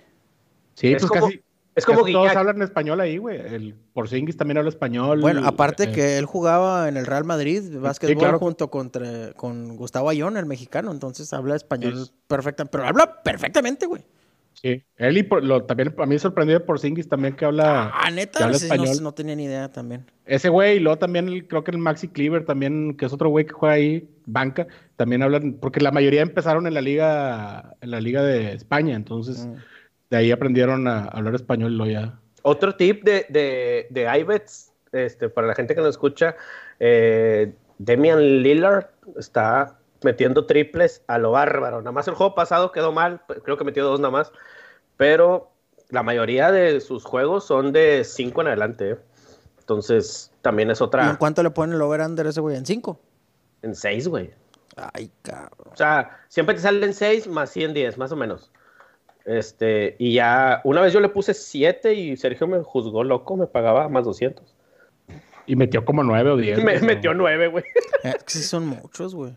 Sí, 0.75 0.93
Es 0.93 1.03
pues 1.03 1.11
como- 1.11 1.27
casi. 1.27 1.43
Es 1.79 1.87
como 1.87 2.01
casi 2.01 2.13
todos 2.13 2.37
hablan 2.37 2.61
español 2.63 3.01
ahí, 3.01 3.17
güey. 3.19 3.39
El 3.39 3.75
Porzingis 3.93 4.37
también 4.37 4.59
habla 4.59 4.69
español. 4.71 5.21
Bueno, 5.21 5.43
aparte 5.47 5.85
eh, 5.85 5.93
que 5.93 6.19
él 6.19 6.27
jugaba 6.27 6.89
en 6.89 6.97
el 6.97 7.07
Real 7.07 7.25
Madrid, 7.25 7.63
básquetbol, 7.79 8.17
claro. 8.19 8.39
junto 8.39 8.71
contra, 8.71 9.33
con 9.35 9.77
Gustavo 9.77 10.11
Ayón, 10.11 10.37
el 10.37 10.47
mexicano, 10.47 10.91
entonces 10.91 11.33
habla 11.33 11.57
español 11.57 12.07
Sí. 12.07 12.13
perfectamente, 12.27 12.71
pero 12.73 12.87
habla 12.87 13.23
perfectamente, 13.23 13.87
güey. 13.87 14.03
Sí. 14.55 14.83
Él 14.97 15.17
y 15.17 15.23
por- 15.23 15.45
lo, 15.45 15.63
también 15.63 15.95
a 15.97 16.03
mí 16.07 16.15
me 16.15 16.19
sorprendió 16.19 16.59
de 16.59 16.65
Porzingis 16.65 17.09
también 17.09 17.37
que 17.37 17.45
habla. 17.45 17.93
Ah, 17.95 18.07
que 18.09 18.15
neta, 18.15 18.45
habla 18.45 18.59
no, 19.01 19.13
tenía 19.15 19.37
ni 19.37 19.45
idea 19.45 19.71
también. 19.71 20.05
Ese 20.27 20.49
güey, 20.49 20.79
y 20.79 20.81
luego 20.81 20.99
también 20.99 21.29
el- 21.29 21.47
creo 21.47 21.63
que 21.63 21.71
el 21.71 21.79
Maxi 21.79 22.09
Cleaver 22.09 22.45
también, 22.45 22.97
que 22.97 23.07
es 23.07 23.13
otro 23.13 23.29
güey 23.29 23.47
que 23.47 23.53
juega 23.53 23.77
ahí, 23.77 24.09
banca, 24.27 24.67
también 24.97 25.23
hablan, 25.23 25.53
porque 25.61 25.81
la 25.81 25.93
mayoría 25.93 26.23
empezaron 26.23 26.67
en 26.67 26.75
la 26.75 26.81
liga, 26.81 27.77
en 27.81 27.93
la 27.93 28.01
liga 28.01 28.23
de 28.25 28.53
España, 28.53 28.97
entonces 28.97 29.47
Mm. 29.47 29.55
De 30.11 30.17
ahí 30.17 30.31
aprendieron 30.31 30.87
a 30.89 31.05
hablar 31.05 31.35
español 31.35 31.77
luego 31.77 31.93
ya. 31.93 32.19
Otro 32.43 32.75
tip 32.77 33.05
de, 33.05 33.27
de, 33.29 33.87
de 33.91 34.19
iBets, 34.21 34.73
este, 34.93 35.29
para 35.29 35.47
la 35.47 35.55
gente 35.55 35.75
que 35.75 35.81
nos 35.81 35.91
escucha, 35.91 36.37
eh, 36.81 37.53
Demian 37.79 38.43
Lillard 38.43 38.87
está 39.19 39.79
metiendo 40.03 40.47
triples 40.47 41.03
a 41.09 41.19
lo 41.19 41.33
bárbaro. 41.33 41.79
Nada 41.79 41.93
más 41.93 42.09
el 42.09 42.15
juego 42.15 42.35
pasado 42.35 42.73
quedó 42.73 42.93
mal, 42.93 43.21
creo 43.45 43.57
que 43.57 43.65
metió 43.65 43.85
dos 43.85 44.01
nada 44.01 44.13
más, 44.13 44.33
pero 44.97 45.51
la 45.91 46.03
mayoría 46.03 46.53
de 46.53 46.81
sus 46.81 47.05
juegos 47.05 47.45
son 47.45 47.73
de 47.73 48.05
cinco 48.05 48.41
en 48.43 48.49
adelante. 48.49 48.91
¿eh? 48.93 48.99
Entonces, 49.59 50.33
también 50.43 50.71
es 50.71 50.81
¿Y 50.81 50.85
en 50.85 50.87
otra 50.87 51.17
cuánto 51.19 51.43
le 51.43 51.51
ponen 51.51 51.75
el 51.75 51.83
over-under 51.83 52.27
ese 52.27 52.41
güey? 52.41 52.57
¿En 52.57 52.65
cinco? 52.65 53.01
en 53.63 53.75
seis, 53.75 54.09
güey. 54.09 54.31
Ay, 54.77 55.11
cabrón. 55.23 55.73
O 55.73 55.77
sea, 55.77 56.21
siempre 56.29 56.55
te 56.55 56.61
salen 56.61 56.95
6 56.95 57.27
más 57.27 57.51
100 57.51 57.75
10, 57.75 57.99
más 57.99 58.13
o 58.13 58.17
menos. 58.17 58.51
Este, 59.29 59.95
y 59.99 60.15
ya, 60.15 60.63
una 60.65 60.81
vez 60.81 60.93
yo 60.95 61.01
le 61.01 61.11
puse 61.11 61.35
7 61.35 61.93
y 61.93 62.17
Sergio 62.17 62.47
me 62.47 62.61
juzgó 62.63 63.05
loco, 63.05 63.37
me 63.37 63.47
pagaba 63.47 63.87
más 63.91 64.05
200. 64.07 64.55
Y 65.47 65.55
metió 65.55 65.85
como 65.85 66.03
nueve 66.03 66.31
o 66.31 66.37
diez. 66.39 66.57
Me 66.65 66.79
güey, 66.79 66.83
metió 66.83 67.13
¿no? 67.13 67.25
9, 67.25 67.49
güey. 67.49 67.65
Eh, 68.05 68.13
Es 68.17 68.25
que 68.25 68.33
sí 68.33 68.43
son 68.43 68.67
muchos, 68.67 69.15
güey. 69.15 69.33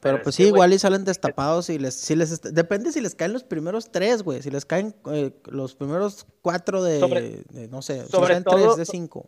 Pero 0.00 0.16
Pero 0.16 0.22
pues 0.22 0.34
es 0.34 0.36
sí, 0.36 0.42
que, 0.42 0.48
igual 0.48 0.72
y 0.74 0.78
salen 0.78 1.04
destapados 1.04 1.70
y 1.70 1.78
les, 1.78 1.94
si 1.94 2.14
les 2.16 2.42
depende 2.42 2.90
si 2.92 3.00
les 3.00 3.14
caen 3.14 3.32
los 3.32 3.42
primeros 3.44 3.90
tres, 3.90 4.22
güey. 4.22 4.42
Si 4.42 4.50
les 4.50 4.66
caen 4.66 4.94
eh, 5.12 5.30
los 5.46 5.74
primeros 5.76 6.26
cuatro 6.42 6.82
de, 6.82 7.00
Sobre- 7.00 7.42
de, 7.50 7.68
no 7.68 7.80
sé, 7.80 8.02
si 8.04 8.10
sobre 8.10 8.34
caen 8.34 8.44
todo- 8.44 8.56
tres 8.56 8.76
de 8.76 8.84
cinco. 8.86 9.26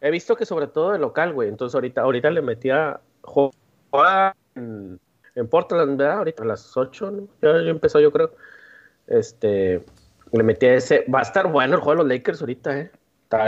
He 0.00 0.10
visto 0.10 0.34
que 0.34 0.46
sobre 0.46 0.66
todo 0.66 0.92
de 0.92 0.98
local, 0.98 1.32
güey. 1.32 1.48
Entonces 1.48 1.74
ahorita, 1.76 2.00
ahorita 2.00 2.30
le 2.30 2.40
metía 2.42 2.98
en, 4.56 4.98
en 5.34 5.48
Portland, 5.48 5.96
¿verdad? 5.98 6.18
Ahorita 6.18 6.42
a 6.42 6.46
las 6.46 6.76
8, 6.76 7.10
¿no? 7.10 7.28
Ya, 7.42 7.52
ya 7.62 7.70
empezó 7.70 8.00
yo 8.00 8.10
creo. 8.10 8.32
Este, 9.10 9.80
le 10.32 10.42
metía 10.42 10.74
ese. 10.74 11.04
Va 11.12 11.18
a 11.18 11.22
estar 11.22 11.50
bueno 11.52 11.74
el 11.74 11.80
juego 11.80 12.02
de 12.02 12.08
los 12.08 12.16
Lakers 12.18 12.40
ahorita, 12.40 12.78
¿eh? 12.78 12.90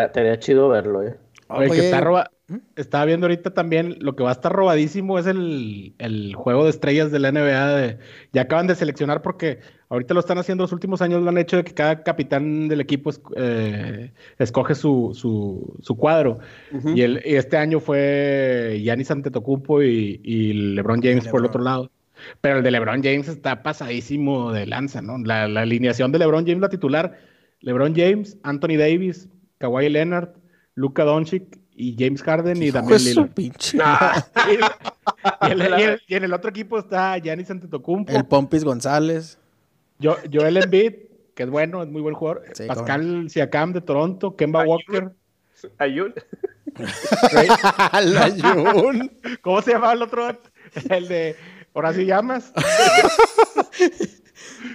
Estaría 0.05 0.39
chido 0.39 0.69
verlo, 0.69 1.03
¿eh? 1.03 1.17
Oye, 1.49 1.71
que 1.71 1.81
está 1.81 2.01
roba... 2.01 2.31
¿Mm? 2.49 2.57
Estaba 2.77 3.05
viendo 3.05 3.27
ahorita 3.27 3.55
también, 3.55 3.97
lo 4.01 4.15
que 4.17 4.23
va 4.25 4.31
a 4.31 4.33
estar 4.33 4.53
robadísimo 4.53 5.19
es 5.19 5.27
el, 5.27 5.95
el 5.99 6.35
juego 6.35 6.65
de 6.65 6.71
estrellas 6.71 7.11
de 7.11 7.19
la 7.19 7.31
NBA. 7.33 7.77
de- 7.77 7.99
ya 8.33 8.43
acaban 8.43 8.67
de 8.67 8.75
seleccionar 8.75 9.23
porque 9.23 9.61
ahorita 9.89 10.13
lo 10.15 10.21
están 10.21 10.39
haciendo 10.39 10.65
los 10.65 10.73
últimos 10.73 11.01
años, 11.03 11.23
lo 11.23 11.29
han 11.31 11.39
hecho 11.39 11.57
de 11.57 11.65
que 11.65 11.73
cada 11.75 12.03
capitán 12.03 12.69
del 12.69 12.81
equipo 12.81 13.11
es- 13.11 13.21
eh, 13.37 14.13
escoge 14.39 14.75
su, 14.75 15.13
su, 15.15 15.77
su 15.81 15.97
cuadro. 15.97 16.39
y, 16.95 17.03
el, 17.03 17.23
y 17.25 17.37
este 17.37 17.57
año 17.57 17.81
fue 17.81 18.79
Giannis 18.83 19.11
Antetokounmpo 19.11 19.83
y, 19.83 20.21
y 20.23 20.53
LeBron 20.75 21.01
James 21.03 21.29
por 21.29 21.41
el 21.41 21.47
otro 21.47 21.63
lado. 21.63 21.91
Pero 22.41 22.59
el 22.59 22.63
de 22.65 22.71
LeBron 22.71 23.03
James 23.03 23.29
está 23.29 23.63
pasadísimo 23.63 24.53
de 24.53 24.67
lanza, 24.67 25.03
¿no? 25.03 25.19
La, 25.19 25.49
la 25.49 25.63
alineación 25.63 26.13
de 26.13 26.19
LeBron 26.21 26.45
James, 26.47 26.61
la 26.61 26.69
titular, 26.69 27.19
LeBron 27.61 27.95
James, 27.95 28.37
Anthony 28.43 28.77
Davis, 28.79 29.29
Kawhi 29.59 29.89
Leonard, 29.89 30.31
Luka 30.75 31.05
Doncic 31.05 31.59
y 31.75 31.97
James 31.99 32.23
Harden 32.23 32.63
y 32.63 32.71
su 32.71 32.79
Lillard. 32.81 33.31
pinche 33.31 33.79
Y, 33.79 35.51
el, 35.51 35.59
y 35.59 35.83
el- 35.83 36.03
y 36.09 36.15
en 36.15 36.25
el 36.25 36.33
otro 36.33 36.51
equipo 36.51 36.79
está 36.79 37.17
Giannis 37.19 37.51
Antetokounmpo, 37.51 38.13
El 38.13 38.25
Pompis 38.27 38.65
González. 38.65 39.39
Jo- 40.03 40.17
Joel 40.33 40.57
Embiid, 40.57 40.93
que 41.35 41.45
es 41.45 41.51
bueno, 41.51 41.83
es 41.83 41.89
muy 41.89 42.03
buen 42.03 42.15
jugador, 42.15 42.43
Sí, 42.55 42.65
Pascal 42.67 43.31
Siakam 43.31 43.73
de 43.73 43.81
Toronto, 43.81 44.35
Kemba 44.37 44.65
Walker, 44.65 45.13
Ayun. 45.79 46.13
La 47.93 48.31
Jun. 48.31 49.11
¿cómo 49.43 49.63
se 49.63 49.73
llamaba 49.73 49.93
el 49.93 50.03
otro? 50.03 50.27
El 50.89 51.09
de 51.09 51.37
Horacio 51.73 52.03
Llamas. 52.03 52.53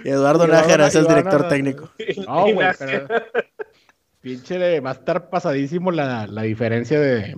Y 0.04 0.08
Eduardo 0.10 0.46
Nájera 0.46 0.86
es 0.88 0.94
el 0.94 1.06
director 1.06 1.48
técnico. 1.48 1.90
No, 2.26 2.52
güey, 2.52 2.68
pero 2.78 3.06
pinche 4.20 4.80
va 4.80 4.90
a 4.90 4.94
estar 4.94 5.30
pasadísimo 5.30 5.90
la, 5.90 6.26
la 6.26 6.42
diferencia 6.42 6.98
de, 7.00 7.34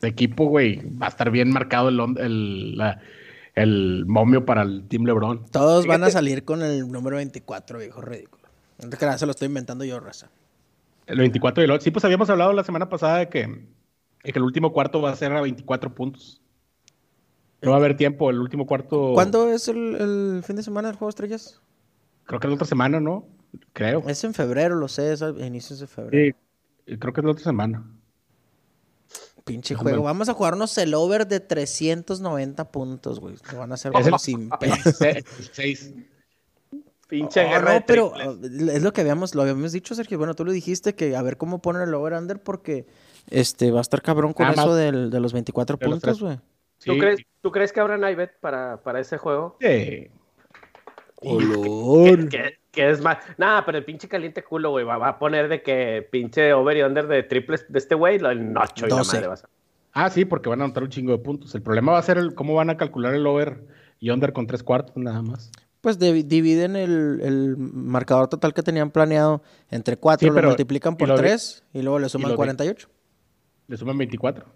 de 0.00 0.08
equipo, 0.08 0.46
güey. 0.46 0.80
Va 0.98 1.06
a 1.06 1.08
estar 1.10 1.30
bien 1.30 1.50
marcado 1.50 1.88
el, 1.88 2.00
el, 2.18 2.76
la- 2.76 3.00
el 3.56 4.04
momio 4.06 4.44
para 4.46 4.62
el 4.62 4.86
Team 4.88 5.04
LeBron. 5.04 5.46
Todos 5.50 5.86
van 5.86 6.04
a 6.04 6.10
salir 6.10 6.44
con 6.44 6.62
el 6.62 6.90
número 6.90 7.16
24, 7.16 7.78
viejo 7.80 8.00
ridículo. 8.00 8.44
No 8.82 8.88
te 8.88 8.96
creas, 8.96 9.18
se 9.20 9.26
lo 9.26 9.32
estoy 9.32 9.46
inventando 9.48 9.84
yo, 9.84 9.98
raza. 10.00 10.30
El 11.06 11.18
24 11.18 11.62
y 11.62 11.64
el 11.64 11.70
8. 11.72 11.82
Sí, 11.82 11.90
pues 11.90 12.04
habíamos 12.04 12.30
hablado 12.30 12.52
la 12.52 12.62
semana 12.64 12.88
pasada 12.88 13.18
de 13.18 13.28
que, 13.28 13.46
de 13.48 14.32
que 14.32 14.38
el 14.38 14.44
último 14.44 14.72
cuarto 14.72 15.02
va 15.02 15.10
a 15.10 15.16
ser 15.16 15.32
a 15.32 15.40
24 15.40 15.92
puntos. 15.94 16.40
No 17.62 17.70
va 17.70 17.76
a 17.76 17.78
haber 17.80 17.96
tiempo, 17.96 18.30
el 18.30 18.38
último 18.40 18.66
cuarto. 18.66 19.12
¿Cuándo 19.14 19.48
es 19.48 19.68
el, 19.68 19.96
el 19.96 20.42
fin 20.44 20.56
de 20.56 20.62
semana 20.62 20.88
del 20.88 20.96
Juego 20.96 21.08
de 21.08 21.10
Estrellas? 21.10 21.60
Creo 22.24 22.40
que 22.40 22.46
es 22.46 22.50
la 22.50 22.54
otra 22.54 22.66
semana, 22.66 23.00
¿no? 23.00 23.26
Creo. 23.72 24.02
Es 24.08 24.22
en 24.24 24.32
febrero, 24.34 24.76
lo 24.76 24.88
sé, 24.88 25.12
es 25.12 25.22
a 25.22 25.30
inicios 25.30 25.80
de 25.80 25.86
febrero. 25.86 26.34
Sí, 26.86 26.96
creo 26.98 27.12
que 27.12 27.20
es 27.20 27.24
la 27.24 27.32
otra 27.32 27.44
semana. 27.44 27.84
Pinche 29.44 29.74
juego. 29.74 30.02
Vamos 30.04 30.28
a 30.28 30.34
jugarnos 30.34 30.76
el 30.78 30.94
over 30.94 31.26
de 31.26 31.40
390 31.40 32.70
puntos, 32.70 33.18
güey. 33.20 33.34
Lo 33.52 33.58
van 33.58 33.72
a 33.72 33.74
hacer 33.74 33.92
Es 33.98 34.06
el- 34.06 34.18
sin. 34.18 34.50
6. 35.52 35.94
Pinche 37.08 37.44
Oh, 37.44 37.48
guerra 37.50 37.74
no, 37.74 37.86
pero 37.86 38.12
es 38.70 38.82
lo 38.84 38.92
que 38.92 39.00
habíamos, 39.00 39.34
lo 39.34 39.42
habíamos 39.42 39.72
dicho, 39.72 39.96
Sergio. 39.96 40.16
Bueno, 40.16 40.34
tú 40.34 40.44
lo 40.44 40.52
dijiste 40.52 40.94
que 40.94 41.16
a 41.16 41.22
ver 41.22 41.36
cómo 41.38 41.60
ponen 41.60 41.82
el 41.82 41.92
over-under 41.92 42.40
porque 42.40 42.86
este 43.28 43.72
va 43.72 43.78
a 43.78 43.82
estar 43.82 44.00
cabrón 44.00 44.32
con 44.32 44.46
Nada 44.46 44.62
eso 44.62 44.74
del- 44.76 45.10
de 45.10 45.18
los 45.18 45.32
24 45.32 45.76
de 45.76 45.86
los 45.86 45.94
puntos, 46.00 46.18
tres. 46.20 46.38
¿Tú, 46.84 46.98
crees, 46.98 47.20
¿Tú 47.42 47.50
crees 47.50 47.72
que 47.72 47.80
habrá 47.80 47.96
Nivet 47.98 48.38
para, 48.40 48.82
para 48.82 49.00
ese 49.00 49.18
juego? 49.18 49.56
Sí. 49.60 50.08
Olor. 51.22 52.28
Que, 52.28 52.58
que 52.70 52.90
es 52.90 53.00
más. 53.02 53.18
Nada, 53.36 53.64
pero 53.66 53.78
el 53.78 53.84
pinche 53.84 54.08
caliente 54.08 54.42
culo, 54.42 54.70
güey. 54.70 54.84
Va, 54.84 54.96
va 54.98 55.08
a 55.08 55.18
poner 55.18 55.48
de 55.48 55.62
que 55.62 56.08
pinche 56.10 56.52
over 56.52 56.76
y 56.76 56.82
under 56.82 57.06
de 57.06 57.22
triples 57.22 57.66
de 57.70 57.78
este 57.78 57.94
güey, 57.94 58.18
lo 58.18 58.30
el 58.30 58.52
nocho 58.52 58.86
y 58.86 58.90
la 58.90 58.96
12. 58.96 59.16
madre 59.16 59.28
vas 59.28 59.44
a- 59.44 59.48
Ah, 59.92 60.08
sí, 60.08 60.24
porque 60.24 60.48
van 60.48 60.60
a 60.60 60.64
anotar 60.64 60.84
un 60.84 60.88
chingo 60.88 61.12
de 61.12 61.18
puntos. 61.18 61.54
El 61.54 61.62
problema 61.62 61.92
va 61.92 61.98
a 61.98 62.02
ser 62.02 62.16
el, 62.16 62.34
cómo 62.34 62.54
van 62.54 62.70
a 62.70 62.76
calcular 62.76 63.12
el 63.14 63.26
over 63.26 63.64
y 63.98 64.10
under 64.10 64.32
con 64.32 64.46
tres 64.46 64.62
cuartos, 64.62 64.96
nada 64.96 65.20
más. 65.20 65.50
Pues 65.80 65.98
de- 65.98 66.22
dividen 66.22 66.76
el, 66.76 67.20
el 67.22 67.56
marcador 67.56 68.28
total 68.28 68.54
que 68.54 68.62
tenían 68.62 68.90
planeado 68.90 69.42
entre 69.70 69.96
4, 69.96 70.28
Sí, 70.28 70.34
lo 70.34 70.46
multiplican 70.46 70.92
y 70.92 70.96
por 70.96 71.08
lo 71.08 71.14
3 71.16 71.64
y 71.72 71.82
luego 71.82 71.98
le 71.98 72.08
suman 72.08 72.30
de- 72.30 72.36
48. 72.36 72.88
Le 73.66 73.76
suman 73.76 73.98
24. 73.98 74.46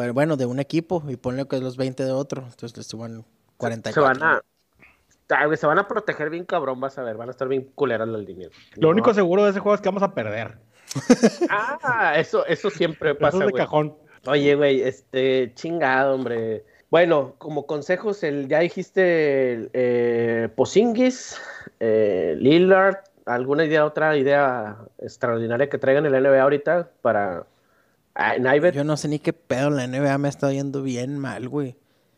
Pero 0.00 0.14
bueno, 0.14 0.38
de 0.38 0.46
un 0.46 0.60
equipo 0.60 1.02
y 1.08 1.16
ponle 1.16 1.46
que 1.46 1.56
es 1.56 1.62
los 1.62 1.76
20 1.76 2.04
de 2.04 2.12
otro. 2.12 2.42
Entonces 2.42 2.74
le 2.74 2.82
suman 2.82 3.22
44. 3.58 4.14
Se 4.14 4.20
van 4.20 4.22
a. 4.22 5.56
Se 5.56 5.66
van 5.66 5.78
a 5.78 5.86
proteger 5.86 6.30
bien 6.30 6.46
cabrón, 6.46 6.80
vas 6.80 6.96
a 6.96 7.02
ver. 7.02 7.18
Van 7.18 7.28
a 7.28 7.32
estar 7.32 7.46
bien 7.48 7.70
culeras 7.74 8.08
las 8.08 8.22
líneas. 8.22 8.50
Lo 8.76 8.88
No. 8.88 8.88
único 8.92 9.12
seguro 9.12 9.44
de 9.44 9.50
ese 9.50 9.60
juego 9.60 9.74
es 9.74 9.82
que 9.82 9.88
vamos 9.90 10.02
a 10.02 10.14
perder. 10.14 10.56
Ah, 11.50 12.14
eso, 12.16 12.46
eso 12.46 12.70
siempre 12.70 13.10
Eso 13.10 13.18
pasa, 13.20 13.38
es 13.40 13.46
de 13.46 13.52
cajón. 13.52 13.94
Oye, 14.26 14.54
güey, 14.54 14.80
este, 14.80 15.52
chingado, 15.54 16.14
hombre. 16.14 16.64
Bueno, 16.90 17.34
como 17.36 17.66
consejos, 17.66 18.22
el, 18.24 18.48
ya 18.48 18.60
dijiste 18.60 19.52
el, 19.52 19.70
eh, 19.74 20.48
Posingis, 20.56 21.38
eh, 21.78 22.36
Lillard, 22.38 22.96
¿alguna 23.26 23.64
idea, 23.66 23.84
otra 23.84 24.16
idea 24.16 24.78
extraordinaria 24.98 25.68
que 25.68 25.76
traigan 25.78 26.06
en 26.06 26.12
la 26.12 26.20
NBA 26.20 26.42
ahorita 26.42 26.88
para 27.02 27.44
ah? 28.20 28.70
Yo 28.72 28.84
no 28.84 28.96
sé 28.96 29.08
ni 29.08 29.18
qué 29.18 29.32
pedo. 29.32 29.70
La 29.70 29.86
NBA 29.86 30.18
me 30.18 30.28
está 30.28 30.52
yendo 30.52 30.82
bien 30.82 31.18
mal, 31.18 31.48
güey. 31.48 31.76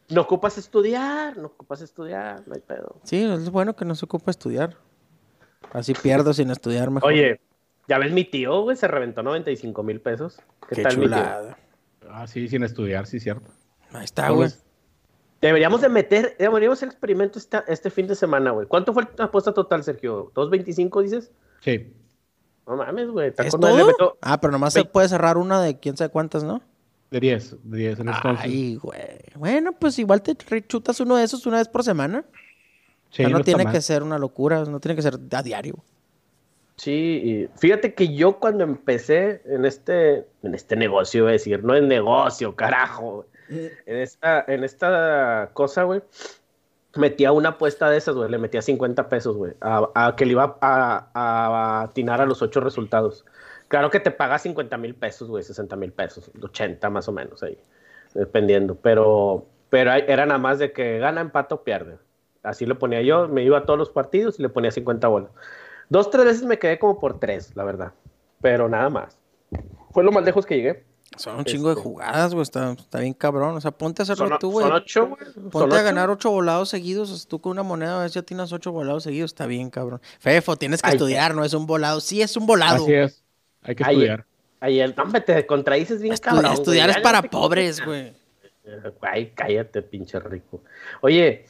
No 0.09 0.21
ocupas 0.23 0.59
estudiar, 0.59 1.37
no 1.39 1.47
ocupas 1.47 1.81
estudiar, 1.81 2.43
no 2.47 2.55
hay 2.55 2.61
pedo. 2.61 2.97
Sí, 3.05 3.23
es 3.23 3.51
bueno 3.51 3.75
que 3.77 3.85
no 3.85 3.95
se 3.95 4.05
ocupa 4.05 4.31
estudiar. 4.31 4.77
Así 5.73 5.95
pierdo 5.95 6.35
sin 6.35 6.51
estudiar 6.51 6.91
mejor. 6.91 7.11
Oye, 7.13 7.41
ya 7.89 7.99
ves, 7.99 8.13
mi 8.13 8.25
tío, 8.25 8.63
güey, 8.63 8.77
se 8.77 8.89
reventó 8.89 9.23
95 9.23 9.83
mil 9.83 10.01
pesos. 10.01 10.39
¿Qué, 10.69 10.77
qué 10.77 10.83
tal, 10.83 10.99
mi 10.99 11.07
tío? 11.07 11.15
chulada. 11.15 11.59
Ah, 12.11 12.27
sí, 12.27 12.49
sin 12.49 12.63
estudiar, 12.63 13.07
sí, 13.07 13.21
cierto. 13.21 13.51
Ahí 13.93 14.05
está, 14.05 14.29
güey. 14.31 14.51
Deberíamos 15.41 15.81
de 15.81 15.89
meter, 15.89 16.37
deberíamos 16.39 16.79
hacer 16.79 16.89
experimento 16.89 17.39
esta- 17.39 17.65
este 17.67 17.91
fin 17.91 18.07
de 18.07 18.15
semana, 18.15 18.51
güey. 18.51 18.67
¿Cuánto 18.67 18.93
fue 18.93 19.09
la 19.17 19.25
apuesta 19.25 19.53
total, 19.55 19.83
Sergio? 19.83 20.31
¿2.25 20.35 21.03
dices? 21.03 21.33
Sí. 21.61 21.93
No 22.67 22.77
mames, 22.77 23.09
güey. 23.09 23.29
está 23.29 23.43
¿Es 23.45 23.53
todo? 23.53 23.87
meto- 23.87 24.19
Ah, 24.21 24.41
pero 24.41 24.53
nomás 24.53 24.73
se 24.73 24.85
puede 24.85 25.09
cerrar 25.09 25.37
una 25.37 25.61
de 25.61 25.79
quién 25.79 25.97
sabe 25.97 26.11
cuántas, 26.11 26.45
¿no? 26.45 26.63
De 27.11 27.21
10, 27.21 27.57
de 27.65 27.79
10 27.79 28.01
en 28.01 28.09
este 28.09 28.19
entonces. 28.29 28.45
Ay, 28.47 28.77
güey. 28.77 29.01
Bueno, 29.35 29.73
pues 29.73 29.99
igual 29.99 30.23
te 30.23 30.35
chutas 30.63 30.99
uno 31.01 31.17
de 31.17 31.25
esos 31.25 31.45
una 31.47 31.59
vez 31.59 31.69
por 31.69 31.83
semana. 31.85 32.25
Sí, 33.11 33.25
O 33.25 33.29
sea, 33.29 33.29
no, 33.29 33.45
tiene 33.45 33.67
que 33.67 33.81
ser 33.83 34.03
una 34.03 34.19
locura, 34.19 34.65
no 34.65 34.81
tiene 34.81 34.97
que 34.97 35.03
ser 35.03 35.19
a 35.33 35.43
diario. 35.43 35.75
Sí, 36.77 36.91
y 37.23 37.49
fíjate 37.59 37.93
que 37.95 38.15
yo 38.15 38.39
cuando 38.39 38.65
empecé 38.65 39.43
en 39.45 39.67
este, 39.67 40.27
en 40.43 40.55
este 40.55 40.75
negocio, 40.75 41.25
voy 41.25 41.31
a 41.31 41.33
decir, 41.33 41.63
no 41.63 41.75
es 41.75 41.83
negocio, 41.83 42.57
carajo. 42.57 43.27
güey. 43.51 43.71
En 43.85 43.99
esta, 43.99 44.45
en 44.49 44.65
esta 44.65 45.51
cosa, 45.53 45.83
güey, 45.83 46.01
metía 46.97 47.33
una 47.33 47.51
apuesta 47.51 47.89
de 47.91 47.97
esas, 47.97 48.15
güey, 48.15 48.31
le 48.31 48.39
metía 48.39 48.63
50 48.63 49.09
pesos, 49.09 49.37
güey, 49.37 49.55
a, 49.61 49.89
a 49.95 50.17
que 50.17 50.27
le 50.27 50.33
iba 50.33 50.59
a, 50.61 51.09
a 51.15 51.83
atinar 51.83 52.21
a 52.21 52.27
los 52.27 52.43
ocho 52.43 52.61
resultados. 52.61 53.25
Claro 53.69 53.91
que 53.91 54.01
te 54.01 54.11
paga 54.11 54.39
50 54.39 54.77
mil 54.77 54.95
pesos, 54.95 55.29
güey, 55.29 55.43
60 55.43 55.77
mil 55.77 55.93
pesos, 55.93 56.31
80 56.43 56.91
más 56.91 57.09
o 57.09 57.13
menos 57.13 57.43
ahí, 57.43 57.59
dependiendo. 58.13 58.75
Pero, 58.75 59.47
pero 59.71 59.93
era 59.93 60.27
nada 60.27 60.39
más 60.39 60.59
de 60.59 60.73
que 60.73 60.99
gana, 60.99 61.23
empata 61.23 61.55
o 61.55 61.65
pierde. 61.65 61.97
Así 62.43 62.67
lo 62.67 62.79
ponía 62.79 63.01
yo, 63.03 63.29
me 63.29 63.43
iba 63.43 63.59
a 63.59 63.65
todos 63.65 63.79
los 63.79 63.91
partidos 63.91 64.39
y 64.39 64.43
le 64.43 64.49
ponía 64.49 64.71
50 64.71 65.09
bolas. 65.09 65.31
Dos, 65.89 66.11
tres 66.11 66.25
veces 66.25 66.43
me 66.45 66.59
quedé 66.59 66.79
como 66.79 66.99
por 66.99 67.19
tres, 67.19 67.57
la 67.57 67.65
verdad. 67.65 67.93
Pero 68.41 68.69
nada 68.69 68.91
más. 68.91 69.19
Fue 69.93 70.03
lo 70.05 70.13
más 70.13 70.25
lejos 70.25 70.45
que 70.45 70.57
llegué. 70.57 70.85
Son 71.17 71.37
un 71.37 71.45
chingo 71.45 71.69
de 71.69 71.75
Este. 71.75 71.83
jugadas, 71.85 72.33
güey. 72.33 72.43
Está, 72.43 72.73
está 72.73 73.01
bien 73.01 73.13
cabrón. 73.13 73.55
O 73.57 73.61
sea, 73.61 73.71
ponte 73.71 74.03
a 74.03 74.05
hacerlo 74.05 74.29
Son, 74.29 74.39
tú, 74.39 74.51
güey. 74.51 74.67
son 74.67 74.77
ocho, 74.77 75.07
güey. 75.09 75.25
Son 75.33 75.51
Ponte 75.51 75.75
a 75.75 75.79
ocho. 75.79 75.85
ganar 75.85 76.11
ocho 76.11 76.31
volados 76.31 76.69
seguidos. 76.71 77.11
o 77.11 77.17
sea, 77.17 77.29
tú 77.29 77.41
con 77.41 77.53
una 77.53 77.63
moneda, 77.63 77.97
a 77.97 78.01
ver 78.01 78.09
si 78.11 78.15
ya 78.17 78.23
tienes 78.23 78.53
ocho 78.53 78.73
volados 78.73 79.03
seguidos. 79.05 79.31
Está 79.31 79.47
bien, 79.47 79.69
cabrón. 79.71 80.01
Fefo, 80.21 80.57
tienes 80.57 80.81
que 80.83 80.89
Ay, 80.89 80.95
estudiar, 80.97 81.35
no 81.35 81.45
es 81.45 81.53
un 81.55 81.67
volado. 81.67 82.01
Sí, 82.01 82.23
es 82.23 82.37
un 82.37 82.47
volado. 82.47 82.85
Así 82.85 82.95
es. 82.95 83.23
Hay 83.63 83.75
que 83.75 83.85
Ay, 83.85 83.95
estudiar. 83.97 84.27
Ayer, 84.61 84.95
no, 84.97 85.03
hombre, 85.03 85.21
te 85.21 85.45
contradices 85.47 86.01
bien 86.01 86.15
Estu- 86.15 86.21
cabrón. 86.23 86.43
güey. 86.45 86.55
estudiar 86.55 86.89
es 86.91 86.99
para 86.99 87.23
pobres, 87.23 87.85
güey. 87.85 88.13
Ay, 89.03 89.33
cállate, 89.35 89.83
pinche 89.83 90.19
rico. 90.21 90.63
Oye, 91.01 91.45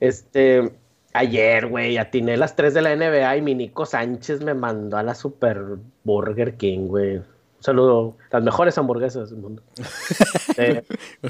este, 0.00 0.72
ayer, 1.12 1.66
güey, 1.66 1.98
atiné 1.98 2.36
las 2.36 2.54
3 2.56 2.72
de 2.74 2.82
la 2.82 2.94
NBA 2.96 3.36
y 3.36 3.42
mi 3.42 3.54
Nico 3.54 3.84
Sánchez 3.84 4.42
me 4.42 4.54
mandó 4.54 4.96
a 4.96 5.02
la 5.02 5.14
Super 5.14 5.60
Burger 6.04 6.56
King, 6.56 6.86
güey. 6.88 7.20
Saludo, 7.62 8.16
las 8.30 8.42
mejores 8.42 8.76
hamburguesas 8.76 9.30
del 9.30 9.38
mundo. 9.38 9.62
Eh, 10.58 10.82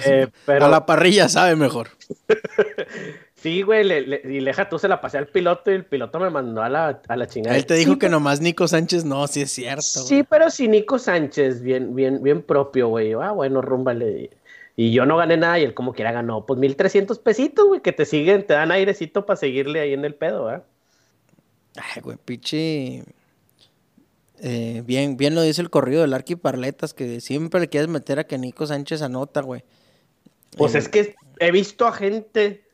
eh, 0.05 0.27
pero 0.45 0.65
A 0.65 0.69
la 0.69 0.85
parrilla 0.85 1.29
sabe 1.29 1.55
mejor. 1.55 1.91
sí, 3.35 3.63
güey, 3.63 3.85
le, 3.85 4.01
le- 4.01 4.23
y 4.25 4.41
leja 4.41 4.69
tú 4.69 4.79
se 4.79 4.89
la 4.89 5.01
pasé 5.01 5.19
al 5.19 5.29
piloto 5.29 5.71
y 5.71 5.75
el 5.75 5.85
piloto 5.85 6.19
me 6.19 6.29
mandó 6.31 6.61
a 6.63 6.69
la, 6.69 7.01
a 7.07 7.17
la 7.17 7.27
chingada. 7.29 7.57
Él 7.57 7.65
te 7.67 7.75
dijo 7.75 7.93
Sí, 7.93 7.99
que 7.99 8.09
nomás 8.09 8.41
Nico 8.41 8.67
Sánchez 8.67 9.05
no, 9.05 9.27
sí 9.29 9.43
es 9.43 9.53
cierto. 9.53 9.83
Sí, 9.83 10.15
güey. 10.17 10.27
pero 10.29 10.51
si 10.51 10.67
Nico 10.67 10.99
Sánchez, 10.99 11.63
bien, 11.63 11.95
bien, 11.95 12.21
bien 12.23 12.43
propio, 12.43 12.89
güey. 12.89 13.13
Ah, 13.13 13.31
bueno, 13.31 13.63
rúmbale. 13.63 14.31
Y 14.75 14.93
yo 14.93 15.07
no 15.07 15.17
gané 15.17 15.37
nada 15.37 15.59
y 15.59 15.65
él 15.65 15.75
como 15.75 15.93
quiera 15.93 16.11
ganó, 16.13 16.45
pues 16.47 16.59
1300 16.59 17.19
pesitos, 17.21 17.67
güey, 17.69 17.81
que 17.81 17.93
te 17.93 18.05
siguen, 18.07 18.45
te 18.47 18.55
dan 18.55 18.73
airecito 18.73 19.25
para 19.27 19.37
seguirle 19.37 19.81
ahí 19.81 19.93
en 19.93 20.05
el 20.05 20.15
pedo, 20.15 20.53
¿eh? 20.53 20.63
Ay, 21.77 22.03
güey, 22.03 22.17
pinche. 22.25 23.05
Eh, 24.45 24.83
bien, 24.85 25.17
bien 25.17 25.37
lo 25.37 25.43
dice 25.43 25.63
el 25.63 25.71
corrido 25.71 26.03
del 26.03 26.13
Arqui 26.13 26.35
Parletas, 26.35 26.95
que 26.95 27.21
siempre 27.21 27.61
le 27.61 27.69
quieres 27.69 27.89
meter 27.89 28.19
a 28.19 28.25
que 28.25 28.39
Nico 28.39 28.67
Sánchez 28.67 29.01
anota, 29.01 29.41
güey. 29.41 29.63
Pues 30.57 30.75
Eh, 30.75 30.79
es 30.79 30.89
que 30.89 31.15
he 31.39 31.53
visto 31.53 31.87
a 31.87 31.93
gente. 31.93 32.65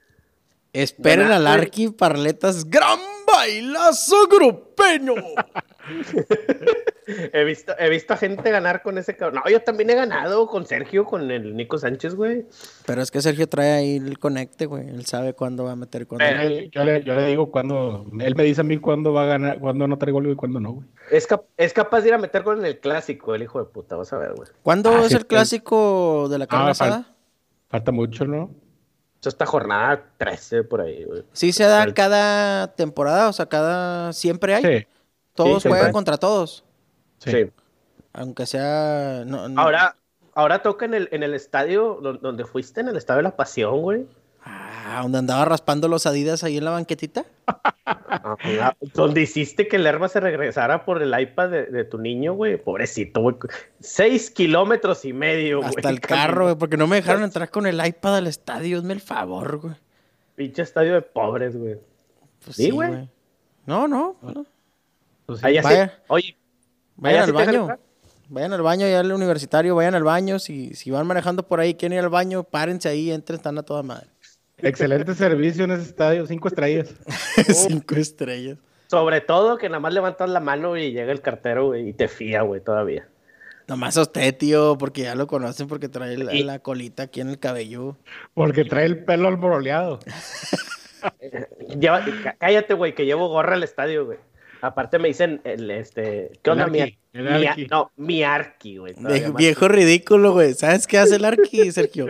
Esperen 0.73 1.31
al. 1.31 1.47
Arqui 1.47 1.91
Parletas, 1.91 2.65
gran 2.71 2.99
bailazo 3.27 4.29
grupeño. 4.29 5.15
He 7.33 7.45
visto, 7.45 7.73
he 7.79 7.89
visto 7.89 8.13
a 8.13 8.17
gente 8.19 8.51
ganar 8.51 8.83
con 8.83 8.99
ese 8.99 9.17
cabrón. 9.17 9.41
No, 9.45 9.51
yo 9.51 9.63
también 9.63 9.89
he 9.91 9.95
ganado 9.95 10.47
con 10.47 10.67
Sergio, 10.67 11.05
con 11.07 11.31
el 11.31 11.57
Nico 11.57 11.79
Sánchez, 11.79 12.15
güey. 12.15 12.47
Pero 12.87 13.01
es 13.01 13.11
que 13.11 13.23
Sergio 13.23 13.49
trae 13.49 13.73
ahí 13.73 13.97
el 13.97 14.19
conecte, 14.19 14.67
güey. 14.67 14.89
Él 14.89 15.07
sabe 15.07 15.33
cuándo 15.33 15.65
va 15.65 15.73
a 15.73 15.77
meter 15.77 16.07
cuándo 16.07 16.25
Eh, 16.27 16.69
Yo 16.71 16.85
le, 16.85 17.03
yo 17.03 17.15
le 17.15 17.25
digo 17.27 17.51
cuando. 17.51 18.05
Él 18.21 18.35
me 18.37 18.43
dice 18.45 18.61
a 18.61 18.65
mí 18.65 18.77
cuándo 18.79 19.13
va 19.15 19.23
a 19.23 19.27
ganar, 19.27 19.59
cuándo 19.59 19.89
no 19.89 19.97
trae 19.97 20.13
gol 20.13 20.31
y 20.31 20.35
cuándo 20.37 20.61
no, 20.61 20.73
güey. 20.73 20.87
Es, 21.11 21.27
cap- 21.27 21.45
es 21.57 21.73
capaz 21.73 22.03
de 22.03 22.09
ir 22.09 22.15
a 22.15 22.19
meter 22.19 22.43
con 22.45 22.63
el 22.65 22.79
clásico, 22.79 23.35
el 23.35 23.43
hijo 23.43 23.59
de 23.59 23.65
puta. 23.65 23.97
Vas 23.97 24.13
a 24.13 24.19
ver, 24.19 24.35
güey. 24.35 24.49
¿Cuándo 24.63 24.91
Ah, 24.91 25.01
es 25.03 25.09
sí, 25.09 25.15
el 25.17 25.27
clásico 25.27 26.29
de 26.29 26.39
la 26.39 26.47
carne 26.47 26.67
Ah, 26.69 26.71
asada? 26.73 26.99
fal- 26.99 27.15
Falta 27.71 27.93
mucho, 27.93 28.25
¿no? 28.27 28.51
Esto 29.17 29.31
está 29.31 29.47
jornada 29.47 30.05
13 30.19 30.63
por 30.63 30.81
ahí, 30.83 31.05
güey. 31.05 31.25
Sí 31.33 31.53
se 31.53 31.65
da 31.65 31.93
cada 31.93 32.75
temporada, 32.75 33.29
o 33.29 33.33
sea, 33.33 33.47
cada... 33.47 34.13
Siempre 34.13 34.55
hay. 34.55 34.63
Sí. 34.63 34.87
Todos 35.35 35.63
Sí, 35.63 35.69
juegan 35.69 35.87
siempre. 35.87 35.93
contra 35.93 36.17
todos. 36.19 36.65
Sí. 37.19 37.31
Sí. 37.31 37.51
Aunque 38.13 38.47
sea... 38.47 39.23
no- 39.27 39.49
no- 39.49 39.61
Ahora, 39.61 39.95
ahora 40.35 40.63
toca 40.63 40.85
en 40.85 40.95
el, 40.95 41.09
en 41.13 41.23
el 41.23 41.35
estadio 41.35 41.99
don- 42.03 42.21
donde 42.21 42.45
fuiste, 42.45 42.81
en 42.81 42.89
el 42.89 42.97
estadio 42.97 43.19
de 43.19 43.23
la 43.25 43.37
Pasión, 43.37 43.83
güey. 43.83 44.07
Ah, 44.45 45.01
donde 45.03 45.19
andaba 45.19 45.45
raspando 45.45 45.89
los 45.89 46.07
adidas 46.07 46.43
ahí 46.45 46.57
en 46.57 46.65
la 46.65 46.71
banquetita. 46.71 47.25
Donde 48.95 49.23
hiciste 49.23 49.69
que 49.69 49.77
el 49.77 49.85
Lerma 49.85 50.09
se 50.09 50.21
regresara 50.21 50.85
por 50.85 51.03
el 51.03 51.19
iPad 51.19 51.51
de, 51.51 51.67
de 51.67 51.85
tu 51.85 51.99
niño, 51.99 52.33
güey. 52.35 52.57
Pobrecito, 52.57 53.21
güey. 53.21 53.37
Seis 53.81 54.31
kilómetros 54.31 55.05
y 55.05 55.13
medio, 55.13 55.59
güey. 55.59 55.69
Hasta 55.69 55.91
el 55.91 56.01
carro, 56.01 56.45
güey, 56.45 56.57
porque 56.57 56.77
no 56.77 56.87
me 56.87 56.97
dejaron 56.97 57.23
entrar 57.25 57.51
con 57.51 57.67
el 57.67 57.85
iPad 57.85 58.17
al 58.17 58.27
estadio. 58.27 58.79
Hazme 58.79 58.95
el 58.95 59.01
favor, 59.01 59.59
güey. 59.59 59.75
Pinche 60.37 60.63
estadio 60.63 60.95
de 60.95 61.03
pobres, 61.03 61.57
güey. 61.57 61.77
Pues 62.45 62.57
Sí, 62.57 62.71
güey. 62.71 63.09
No, 63.67 63.87
no. 63.89 64.17
no. 64.23 64.47
Pues 65.27 65.41
sí. 65.41 65.47
Allá 65.47 65.63
sí- 65.63 65.69
Vaya. 65.69 65.99
Oye, 66.09 66.37
Vayan 66.99 67.23
¿Allá 67.23 67.25
al 67.25 67.33
baño. 67.33 67.79
Vayan 68.29 68.53
al 68.53 68.63
baño, 68.63 68.87
ya 68.87 69.01
al 69.01 69.11
universitario, 69.13 69.75
vayan 69.75 69.95
al 69.95 70.05
baño. 70.05 70.39
Si, 70.39 70.75
si 70.75 70.91
van 70.91 71.07
manejando 71.07 71.45
por 71.45 71.61
ahí, 71.61 71.75
quieren 71.75 71.97
ir 71.99 72.05
al 72.05 72.11
baño, 72.11 72.45
párense 72.45 72.89
ahí, 72.89 73.11
entren, 73.11 73.37
están 73.37 73.57
a 73.57 73.63
toda 73.63 73.83
madre. 73.83 74.09
Excelente 74.59 75.15
servicio 75.15 75.65
en 75.65 75.71
ese 75.71 75.83
estadio, 75.83 76.27
cinco 76.27 76.49
estrellas. 76.49 76.93
Cinco 77.49 77.95
estrellas. 77.95 78.59
sobre 78.89 79.21
todo 79.21 79.57
que 79.57 79.69
nada 79.69 79.79
más 79.81 79.95
levantas 79.95 80.29
la 80.29 80.41
mano 80.41 80.77
y 80.77 80.93
llega 80.93 81.13
el 81.13 81.21
cartero, 81.23 81.67
güey, 81.69 81.89
y 81.91 81.93
te 81.93 82.09
fía, 82.09 82.43
güey, 82.43 82.61
todavía. 82.61 83.09
Nomás 83.69 83.97
a 83.97 84.03
usted, 84.03 84.37
tío, 84.37 84.77
porque 84.77 85.03
ya 85.03 85.15
lo 85.15 85.27
conocen, 85.27 85.69
porque 85.69 85.89
trae 85.89 86.19
la, 86.19 86.35
Y- 86.35 86.43
la 86.43 86.59
colita 86.59 87.05
aquí 87.05 87.21
en 87.21 87.29
el 87.29 87.39
cabello. 87.39 87.97
Porque 88.35 88.65
trae 88.65 88.87
el 88.87 89.05
pelo 89.05 89.29
alboroleado. 89.29 90.01
Cállate, 92.39 92.75
güey, 92.75 92.95
que 92.95 93.07
llevo 93.07 93.29
gorra 93.29 93.55
al 93.55 93.63
estadio, 93.63 94.07
güey. 94.07 94.19
Aparte 94.61 94.99
me 94.99 95.09
dicen, 95.09 95.41
el, 95.45 95.71
este, 95.71 96.33
¿qué 96.43 96.51
onda, 96.51 96.67
mi, 96.67 96.81
Arqui, 96.81 96.99
el 97.13 97.23
mi- 97.25 97.47
Arqui. 97.47 97.67
No, 97.67 97.93
mi 97.97 98.23
arqui, 98.23 98.77
güey. 98.79 98.95
viejo 99.37 99.69
ridículo, 99.69 100.33
güey. 100.33 100.55
¿Sabes 100.55 100.87
qué 100.87 100.99
hace 100.99 101.17
el 101.17 101.25
Arqui, 101.25 101.71
Sergio? 101.73 102.07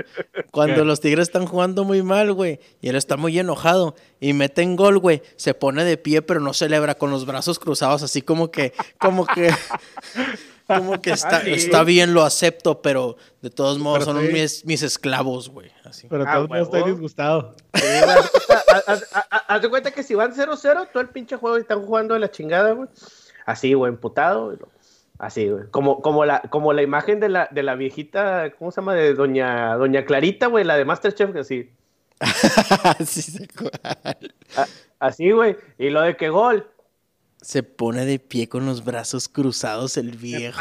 Cuando 0.51 0.85
los 0.85 1.01
Tigres 1.01 1.29
están 1.29 1.47
jugando 1.47 1.85
muy 1.85 2.03
mal, 2.03 2.33
güey, 2.33 2.59
y 2.81 2.89
él 2.89 2.97
está 2.97 3.17
muy 3.17 3.39
enojado 3.39 3.95
y 4.21 4.33
meten 4.33 4.77
gol, 4.77 4.99
güey, 4.99 5.23
se 5.37 5.55
pone 5.55 5.85
de 5.85 5.97
pie, 5.99 6.23
pero 6.23 6.41
no 6.41 6.55
celebra 6.55 6.95
con 6.95 7.11
los 7.11 7.27
brazos 7.27 7.59
cruzados, 7.59 8.03
así 8.03 8.23
como 8.23 8.51
que, 8.51 8.73
como 8.99 9.27
que, 9.27 9.51
como 10.67 11.01
que 11.01 11.11
está, 11.13 11.39
Ah, 11.39 11.43
sí. 11.45 11.53
está 11.53 11.85
bien, 11.85 12.15
lo 12.15 12.23
acepto, 12.25 12.83
pero 12.83 13.17
de 13.43 13.51
todos 13.51 13.79
modos 13.79 14.01
Pero 14.07 14.13
son 14.19 14.27
sí. 14.27 14.33
mis, 14.33 14.65
mis 14.65 14.83
esclavos, 14.83 15.49
güey. 15.51 15.71
Así. 15.85 16.07
Pero 16.09 16.25
de 16.25 16.31
Ah, 16.31 16.35
todos 16.37 16.49
modos 16.49 16.63
estoy 16.69 16.91
disgustado. 16.91 17.55
Sí, 17.75 17.83
güey, 18.05 18.17
haz 18.69 18.77
de 18.77 18.83
cuenta- 18.85 18.93
haz- 18.93 19.13
haz- 19.13 19.27
haz- 19.31 19.43
haz 19.49 19.63
de 19.63 19.69
cuenta 19.69 19.91
que 19.91 20.03
si 20.03 20.15
van 20.15 20.33
0-0, 20.35 20.89
todo 20.93 21.03
el 21.03 21.09
pinche 21.09 21.37
juego 21.37 21.57
están 21.57 21.85
jugando 21.85 22.15
de 22.15 22.21
la 22.21 22.31
chingada, 22.31 22.73
güey. 22.73 22.89
Así, 23.47 23.73
güey, 23.75 23.91
emputado. 23.93 24.57
Así, 25.19 25.49
güey. 25.49 25.65
Como, 25.71 26.01
como, 26.01 26.25
la, 26.25 26.41
como 26.43 26.73
la 26.73 26.83
imagen 26.83 27.21
de 27.21 27.29
la, 27.29 27.49
de 27.51 27.63
la 27.63 27.75
viejita, 27.75 28.51
¿cómo 28.59 28.71
se 28.71 28.81
llama? 28.81 28.95
De 28.95 29.15
doña, 29.15 29.75
doña 29.77 30.05
Clarita, 30.05 30.47
güey, 30.47 30.65
la 30.65 30.77
de 30.77 30.85
Masterchef, 30.85 31.33
que 31.33 31.41
así. 31.41 31.71
Así, 35.01 35.31
güey. 35.31 35.57
Y 35.79 35.91
lo 35.91 36.03
de 36.03 36.17
que 36.17 36.29
gol. 36.29 36.67
Se 37.41 37.63
pone 37.63 38.05
de 38.05 38.19
pie 38.19 38.49
con 38.49 38.67
los 38.67 38.85
brazos 38.85 39.29
cruzados 39.29 39.97
el 39.97 40.11
viejo 40.17 40.61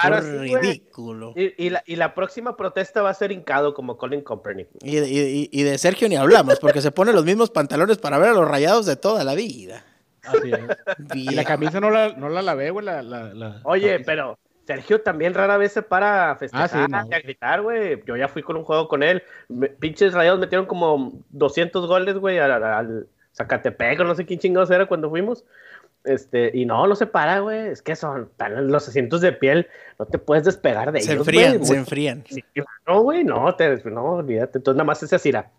ridículo. 0.61 1.33
Y, 1.35 1.65
y 1.65 1.69
la, 1.71 1.83
y 1.87 1.95
la 1.95 2.13
próxima 2.13 2.55
protesta 2.55 3.01
va 3.01 3.09
a 3.09 3.13
ser 3.15 3.31
hincado 3.31 3.73
como 3.73 3.97
Colin 3.97 4.21
Kaepernick. 4.21 4.67
Y 4.83 4.95
de, 4.97 5.09
y- 5.09 5.49
y 5.51 5.63
de 5.63 5.77
Sergio 5.79 6.07
ni 6.07 6.15
hablamos, 6.17 6.59
porque 6.59 6.81
se 6.81 6.91
pone 6.91 7.13
los 7.13 7.25
mismos 7.25 7.49
pantalones 7.49 7.97
para 7.97 8.19
ver 8.19 8.29
a 8.29 8.33
los 8.33 8.47
rayados 8.47 8.85
de 8.85 8.95
toda 8.95 9.23
la 9.23 9.33
vida. 9.33 9.83
Así 10.23 10.51
es. 10.51 11.15
Y 11.15 11.33
la 11.33 11.43
camisa 11.45 11.79
no 11.79 11.89
la, 11.89 12.09
no 12.13 12.29
la 12.29 12.41
lavé, 12.41 12.69
güey. 12.69 12.85
La, 12.85 13.01
la, 13.01 13.33
la- 13.33 13.59
Oye, 13.63 13.97
la- 13.99 14.05
pero 14.05 14.39
Sergio 14.67 15.01
también 15.01 15.33
rara 15.33 15.57
vez 15.57 15.71
se 15.71 15.81
para 15.81 16.31
a 16.31 16.35
festejar 16.35 16.69
Ah, 16.71 16.85
sí, 16.85 16.91
no. 16.91 17.07
y 17.09 17.13
a 17.15 17.19
gritar, 17.21 17.61
güey. 17.63 18.03
Yo 18.05 18.15
ya 18.17 18.27
fui 18.27 18.43
con 18.43 18.55
un 18.55 18.63
juego 18.65 18.87
con 18.87 19.01
él. 19.01 19.23
Me- 19.47 19.69
pinches 19.69 20.13
rayados 20.13 20.39
metieron 20.39 20.67
como 20.67 21.13
200 21.29 21.87
goles, 21.87 22.17
güey, 22.17 22.37
al, 22.37 22.51
al 22.63 23.07
Zacatepec 23.33 23.99
o 23.99 24.03
no 24.03 24.13
sé 24.15 24.25
quién 24.25 24.39
chingados 24.39 24.69
era 24.69 24.85
cuando 24.85 25.09
fuimos. 25.09 25.43
Este, 26.07 26.51
y 26.53 26.65
no, 26.65 26.87
no 26.87 26.95
se 26.95 27.05
para, 27.05 27.39
güey. 27.41 27.67
Es 27.67 27.81
que 27.81 27.95
son 27.95 28.31
tan 28.37 28.67
los 28.71 28.87
asientos 28.87 29.21
de 29.21 29.33
piel, 29.33 29.67
no 29.99 30.05
te 30.05 30.17
puedes 30.17 30.43
despegar 30.45 30.91
de 30.91 31.01
Se 31.01 31.11
ellos. 31.13 31.27
enfrían, 31.27 31.57
güey. 31.57 31.65
se 31.69 31.75
enfrían. 31.75 32.23
Sí, 32.29 32.43
no, 32.87 33.01
güey, 33.01 33.23
no, 33.23 33.53
te, 33.55 33.83
no, 33.85 34.03
olvídate. 34.15 34.57
Entonces 34.59 34.77
nada 34.77 34.85
más 34.85 35.03
es 35.03 35.13
así, 35.13 35.29
era. 35.29 35.51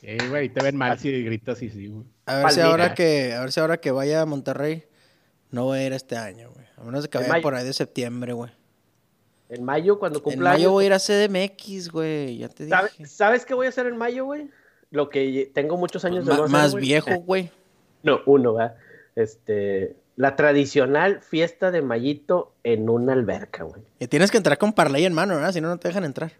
Sí, 0.00 0.16
güey, 0.28 0.46
y 0.46 0.48
te 0.48 0.62
ven 0.62 0.76
mal 0.76 0.98
si 0.98 1.22
gritas 1.24 1.60
y 1.62 1.70
sí, 1.70 1.88
güey. 1.88 2.04
A 2.26 2.36
ver 2.36 2.50
si 2.52 2.60
ahora 2.60 2.94
que, 2.94 3.34
a 3.34 3.40
ver 3.40 3.52
si 3.52 3.60
ahora 3.60 3.78
que 3.78 3.90
vaya 3.90 4.22
a 4.22 4.26
Monterrey, 4.26 4.84
no 5.50 5.64
voy 5.64 5.78
a 5.80 5.86
ir 5.86 5.92
este 5.92 6.16
año, 6.16 6.50
güey. 6.52 6.66
A 6.76 6.84
menos 6.84 7.02
de 7.02 7.08
que 7.08 7.18
En 7.18 7.22
vaya 7.24 7.32
mayo. 7.32 7.42
por 7.42 7.54
ahí 7.54 7.64
de 7.66 7.72
septiembre, 7.72 8.32
güey. 8.32 8.52
En 9.48 9.64
mayo, 9.64 9.98
cuando 9.98 10.18
En 10.18 10.22
cumpla 10.24 10.50
mayo 10.50 10.58
años, 10.68 10.72
voy 10.72 10.84
a 10.84 10.86
ir 10.88 10.92
a 10.92 10.98
CDMX, 10.98 11.90
güey. 11.90 12.38
Ya 12.38 12.48
te 12.48 12.64
dije. 12.66 12.76
¿sabe- 12.76 13.06
¿Sabes 13.06 13.44
qué 13.46 13.54
voy 13.54 13.66
a 13.66 13.70
hacer 13.70 13.86
en 13.86 13.96
mayo, 13.96 14.24
güey? 14.24 14.48
Lo 14.90 15.08
que 15.08 15.50
tengo 15.54 15.76
muchos 15.76 16.04
años 16.04 16.24
de 16.24 16.30
Ma- 16.32 16.36
no 16.36 16.44
hacer, 16.44 16.52
más 16.52 16.74
viejo, 16.74 17.14
güey. 17.16 17.50
No, 18.02 18.20
uno, 18.26 18.54
¿verdad? 18.54 18.76
Este, 19.18 19.96
la 20.16 20.36
tradicional 20.36 21.20
fiesta 21.22 21.70
de 21.70 21.82
Mayito 21.82 22.52
en 22.64 22.88
una 22.88 23.12
alberca, 23.12 23.64
güey. 23.64 23.82
Y 23.98 24.06
tienes 24.06 24.30
que 24.30 24.36
entrar 24.36 24.58
con 24.58 24.72
parlay 24.72 25.04
en 25.04 25.12
mano, 25.12 25.34
¿verdad? 25.36 25.52
Si 25.52 25.60
no, 25.60 25.68
no 25.68 25.78
te 25.78 25.88
dejan 25.88 26.04
entrar. 26.04 26.32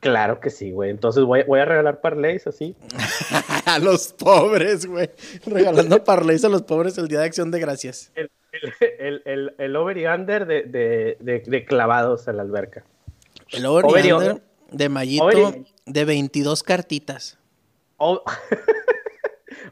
Claro 0.00 0.40
que 0.40 0.48
sí, 0.50 0.70
güey. 0.70 0.90
Entonces 0.90 1.24
voy, 1.24 1.42
voy 1.42 1.60
a 1.60 1.64
regalar 1.66 2.00
parlays 2.00 2.46
así. 2.46 2.74
a 3.66 3.78
los 3.78 4.12
pobres, 4.14 4.86
güey. 4.86 5.10
Regalando 5.46 6.02
parlays 6.04 6.44
a 6.44 6.48
los 6.48 6.62
pobres 6.62 6.96
el 6.98 7.08
Día 7.08 7.20
de 7.20 7.26
Acción 7.26 7.50
de 7.50 7.60
Gracias. 7.60 8.10
El, 8.14 8.30
el, 8.98 9.22
el, 9.26 9.54
el- 9.58 9.76
over 9.76 9.96
y 9.98 10.06
under 10.06 10.46
de, 10.46 10.62
de, 10.62 11.16
de, 11.20 11.40
de 11.46 11.64
clavados 11.64 12.26
en 12.28 12.36
la 12.38 12.42
alberca. 12.42 12.84
El 13.50 13.66
over, 13.66 13.84
Over 13.84 14.06
y 14.06 14.12
under 14.12 14.42
de 14.70 14.88
Mayito 14.88 15.50
y- 15.50 15.66
de 15.86 16.04
22 16.04 16.62
cartitas. 16.62 17.38
O- 17.98 18.22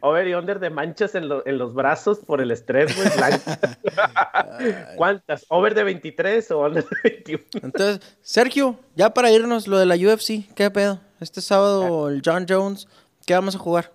over 0.01 0.27
y 0.29 0.35
under 0.35 0.59
de 0.61 0.71
manchas 0.71 1.15
en, 1.15 1.29
lo- 1.29 1.47
en 1.47 1.59
los 1.59 1.75
brazos 1.75 2.19
por 2.19 2.41
el 2.41 2.51
estrés, 2.51 2.95
güey. 2.97 3.09
¿Cuántas? 4.97 5.45
¿Over 5.49 5.75
de 5.75 5.85
23 5.85 6.51
o 6.53 6.67
under 6.67 6.85
de 6.85 6.97
21? 7.03 7.45
Entonces, 7.63 8.17
Sergio, 8.23 8.79
ya 8.97 9.13
para 9.15 9.31
irnos, 9.31 9.67
lo 9.69 9.79
de 9.79 9.87
la 9.87 9.95
UFC, 9.97 10.53
¿qué 10.55 10.71
pedo? 10.71 11.01
Este 11.21 11.41
sábado 11.41 12.09
el 12.09 12.23
John 12.25 12.47
Jones, 12.49 12.89
¿qué 13.27 13.35
vamos 13.35 13.55
a 13.55 13.59
jugar? 13.59 13.93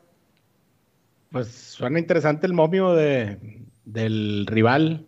Pues 1.32 1.48
suena 1.48 2.00
interesante 2.00 2.46
el 2.46 2.54
momio 2.54 2.94
de, 2.94 3.38
del 3.86 4.46
rival, 4.48 5.06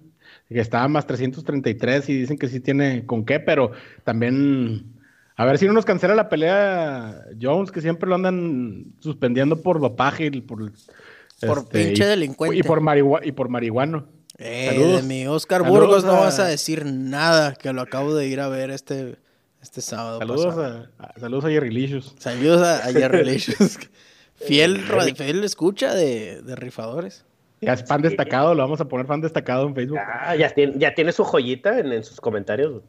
que 0.50 0.60
estaba 0.60 0.88
más 0.88 1.06
333 1.08 2.10
y 2.10 2.18
dicen 2.20 2.38
que 2.38 2.48
sí 2.48 2.60
tiene 2.60 3.06
con 3.06 3.26
qué, 3.26 3.40
pero 3.40 3.72
también 4.04 4.95
a 5.36 5.46
ver 5.46 5.58
si 5.58 5.66
no 5.68 5.74
nos 5.74 5.86
cancela 5.86 6.16
la 6.16 6.30
pelea 6.30 7.24
Jones, 7.42 7.72
que 7.72 7.82
siempre 7.82 8.08
lo 8.10 8.16
andan 8.16 8.86
suspendiendo 9.00 9.62
por 9.62 9.80
dopaje 9.80 10.28
y 10.32 10.42
por, 10.42 10.72
Por 11.46 11.68
pinche 11.70 12.04
y- 12.04 12.08
delincuente. 12.08 12.58
Y 12.58 12.64
por, 12.64 12.82
y 13.26 13.32
por 13.32 13.50
marihuano. 13.50 14.08
Eh, 14.38 14.70
Saludos. 14.74 15.02
de 15.02 15.08
mi 15.08 15.28
Oscar 15.28 15.62
Saludos 15.62 15.80
Burgos 15.80 16.04
no 16.06 16.14
vas 16.14 16.40
a 16.40 16.46
decir 16.46 16.86
nada, 16.86 17.54
que 17.56 17.72
lo 17.72 17.82
acabo 17.82 18.14
de 18.16 18.28
ir 18.28 18.42
a 18.42 18.50
ver 18.50 18.70
este, 18.70 19.16
este 19.62 19.80
sábado. 19.82 20.20
Saludos 20.20 20.46
pasado. 20.48 20.88
a, 21.00 21.04
a- 21.06 21.20
saludos 21.20 21.46
a 21.46 21.50
Jerry 21.50 21.72
Licious. 21.72 22.14
Saludos 22.20 22.62
a, 22.62 22.86
a 22.86 22.92
Jerry 22.92 23.24
Licious. 23.32 23.80
Fiel, 24.36 24.86
radi- 24.90 25.16
fiel 25.16 25.44
escucha 25.46 25.94
de, 25.94 26.42
de 26.42 26.56
rifadores. 26.58 27.24
Ya 27.62 27.72
es 27.74 27.86
fan 27.86 28.02
destacado, 28.02 28.54
lo 28.54 28.62
vamos 28.62 28.82
a 28.82 28.86
poner 28.90 29.08
fan 29.08 29.22
destacado 29.22 29.66
en 29.66 29.74
Facebook. 29.74 29.98
Ah, 30.00 30.36
ya 30.36 30.50
tiene, 30.50 30.74
ya 30.78 30.94
tiene 30.94 31.14
su 31.14 31.24
joyita 31.24 31.80
en, 31.80 31.94
en 31.94 32.04
sus 32.04 32.20
comentarios. 32.20 32.84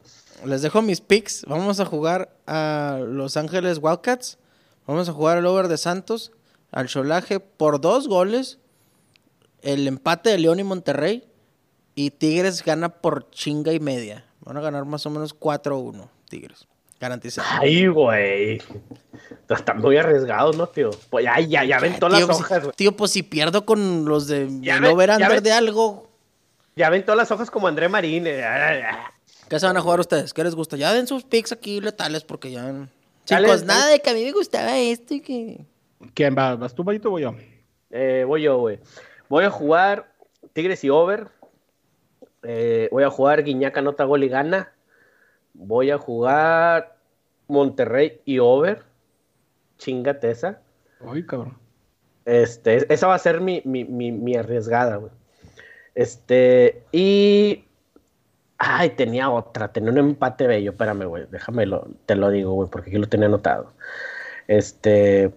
Les 0.45 0.61
dejo 0.61 0.81
mis 0.81 1.01
picks. 1.01 1.43
Vamos 1.47 1.79
a 1.79 1.85
jugar 1.85 2.29
a 2.45 2.99
Los 3.05 3.37
Ángeles 3.37 3.79
Wildcats. 3.81 4.37
Vamos 4.85 5.09
a 5.09 5.13
jugar 5.13 5.37
al 5.37 5.45
over 5.45 5.67
de 5.67 5.77
Santos. 5.77 6.31
Al 6.71 6.87
Cholaje 6.87 7.39
por 7.39 7.81
dos 7.81 8.07
goles. 8.07 8.59
El 9.61 9.87
empate 9.87 10.29
de 10.29 10.37
León 10.37 10.59
y 10.59 10.63
Monterrey. 10.63 11.23
Y 11.95 12.11
Tigres 12.11 12.63
gana 12.63 12.89
por 12.89 13.29
chinga 13.31 13.73
y 13.73 13.79
media. 13.79 14.25
Van 14.41 14.57
a 14.57 14.61
ganar 14.61 14.85
más 14.85 15.05
o 15.05 15.09
menos 15.09 15.33
4-1. 15.37 16.07
Tigres. 16.29 16.67
Garantizado. 16.99 17.47
Ay, 17.59 17.87
güey. 17.87 18.61
Están 19.49 19.79
muy 19.81 19.97
arriesgados, 19.97 20.55
¿no, 20.57 20.67
tío? 20.67 20.91
Pues 21.09 21.25
ya, 21.25 21.39
ya, 21.39 21.63
ya 21.63 21.77
aventó 21.77 22.09
las 22.09 22.19
tío, 22.19 22.27
pues, 22.27 22.39
hojas, 22.39 22.63
güey. 22.63 22.73
tío, 22.75 22.95
pues 22.95 23.11
si 23.11 23.23
pierdo 23.23 23.65
con 23.65 24.05
los 24.05 24.27
de 24.27 24.47
Ya 24.61 24.75
el 24.75 24.81
ve- 24.81 24.87
over 24.89 25.09
ya 25.09 25.15
under 25.15 25.31
ve- 25.31 25.41
de 25.41 25.51
algo. 25.51 26.07
Ya 26.75 26.89
ven 26.89 27.03
todas 27.03 27.17
las 27.17 27.31
hojas 27.31 27.49
como 27.51 27.67
André 27.67 27.87
Marín. 27.89 28.25
eh, 28.27 28.43
¿Qué 29.49 29.59
se 29.59 29.65
van 29.65 29.77
a 29.77 29.81
jugar 29.81 29.99
ustedes? 29.99 30.33
¿Qué 30.33 30.43
les 30.43 30.55
gusta? 30.55 30.75
Ya 30.77 30.93
den 30.93 31.07
sus 31.07 31.23
picks 31.23 31.51
aquí 31.51 31.79
letales 31.79 32.23
porque 32.23 32.51
ya... 32.51 32.87
Chicos, 33.25 33.61
dale. 33.61 33.65
nada 33.65 33.87
de 33.87 33.99
que 33.99 34.09
a 34.09 34.13
mí 34.13 34.23
me 34.23 34.31
gustaba 34.31 34.77
esto 34.77 35.13
y 35.13 35.21
que... 35.21 35.65
¿Quién 36.13 36.35
va? 36.37 36.55
¿Vas 36.55 36.75
tú, 36.75 36.83
Mayito, 36.83 37.09
o 37.09 37.11
voy 37.11 37.23
yo? 37.23 37.35
Eh, 37.89 38.23
voy 38.27 38.43
yo, 38.43 38.57
güey. 38.59 38.79
Voy 39.29 39.45
a 39.45 39.49
jugar 39.49 40.13
Tigres 40.53 40.83
y 40.83 40.89
over. 40.89 41.27
Eh, 42.43 42.89
voy 42.91 43.03
a 43.03 43.09
jugar 43.09 43.43
Guiñaca 43.43 43.81
nota 43.81 44.03
gol 44.03 44.23
y 44.23 44.29
gana. 44.29 44.73
Voy 45.53 45.91
a 45.91 45.97
jugar 45.97 46.97
Monterrey 47.47 48.21
y 48.25 48.39
over. 48.39 48.83
Chingate 49.77 50.31
esa. 50.31 50.61
Ay, 51.05 51.25
cabrón. 51.25 51.57
Este, 52.25 52.91
esa 52.93 53.07
va 53.07 53.15
a 53.15 53.19
ser 53.19 53.39
mi, 53.41 53.61
mi, 53.65 53.85
mi, 53.85 54.11
mi 54.11 54.35
arriesgada, 54.35 54.97
güey. 54.97 55.11
Este, 55.95 56.83
y. 56.91 57.66
Ay, 58.59 58.91
tenía 58.91 59.29
otra, 59.29 59.71
tenía 59.71 59.91
un 59.91 59.97
empate 59.99 60.47
bello. 60.47 60.71
Espérame, 60.71 61.05
güey, 61.05 61.25
déjame, 61.29 61.65
lo, 61.65 61.87
te 62.05 62.15
lo 62.15 62.29
digo, 62.31 62.53
güey, 62.53 62.69
porque 62.69 62.89
aquí 62.89 62.97
lo 62.99 63.07
tenía 63.07 63.27
anotado. 63.27 63.73
Este, 64.47 65.31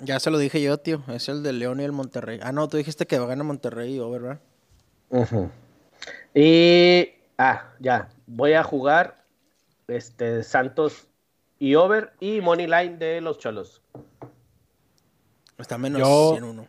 Ya 0.00 0.18
se 0.18 0.30
lo 0.30 0.38
dije 0.38 0.62
yo, 0.62 0.78
tío. 0.78 1.02
Es 1.08 1.28
el 1.28 1.42
de 1.42 1.52
León 1.52 1.80
y 1.80 1.84
el 1.84 1.92
Monterrey. 1.92 2.40
Ah, 2.42 2.52
no, 2.52 2.68
tú 2.68 2.76
dijiste 2.78 3.06
que 3.06 3.18
gana 3.18 3.44
Monterrey 3.44 3.96
y 3.96 4.00
over, 4.00 4.22
¿verdad? 4.22 4.40
Ujú. 5.10 5.50
Y. 6.34 7.10
Ah, 7.36 7.72
ya. 7.80 8.08
Voy 8.26 8.54
a 8.54 8.62
jugar 8.64 9.24
este, 9.88 10.42
Santos 10.42 11.06
y 11.58 11.74
over 11.74 12.12
y 12.18 12.40
Money 12.40 12.66
Line 12.66 12.96
de 12.96 13.20
los 13.20 13.38
Cholos. 13.38 13.82
Está 15.58 15.76
menos 15.76 16.00
Yo- 16.00 16.30
101. 16.32 16.66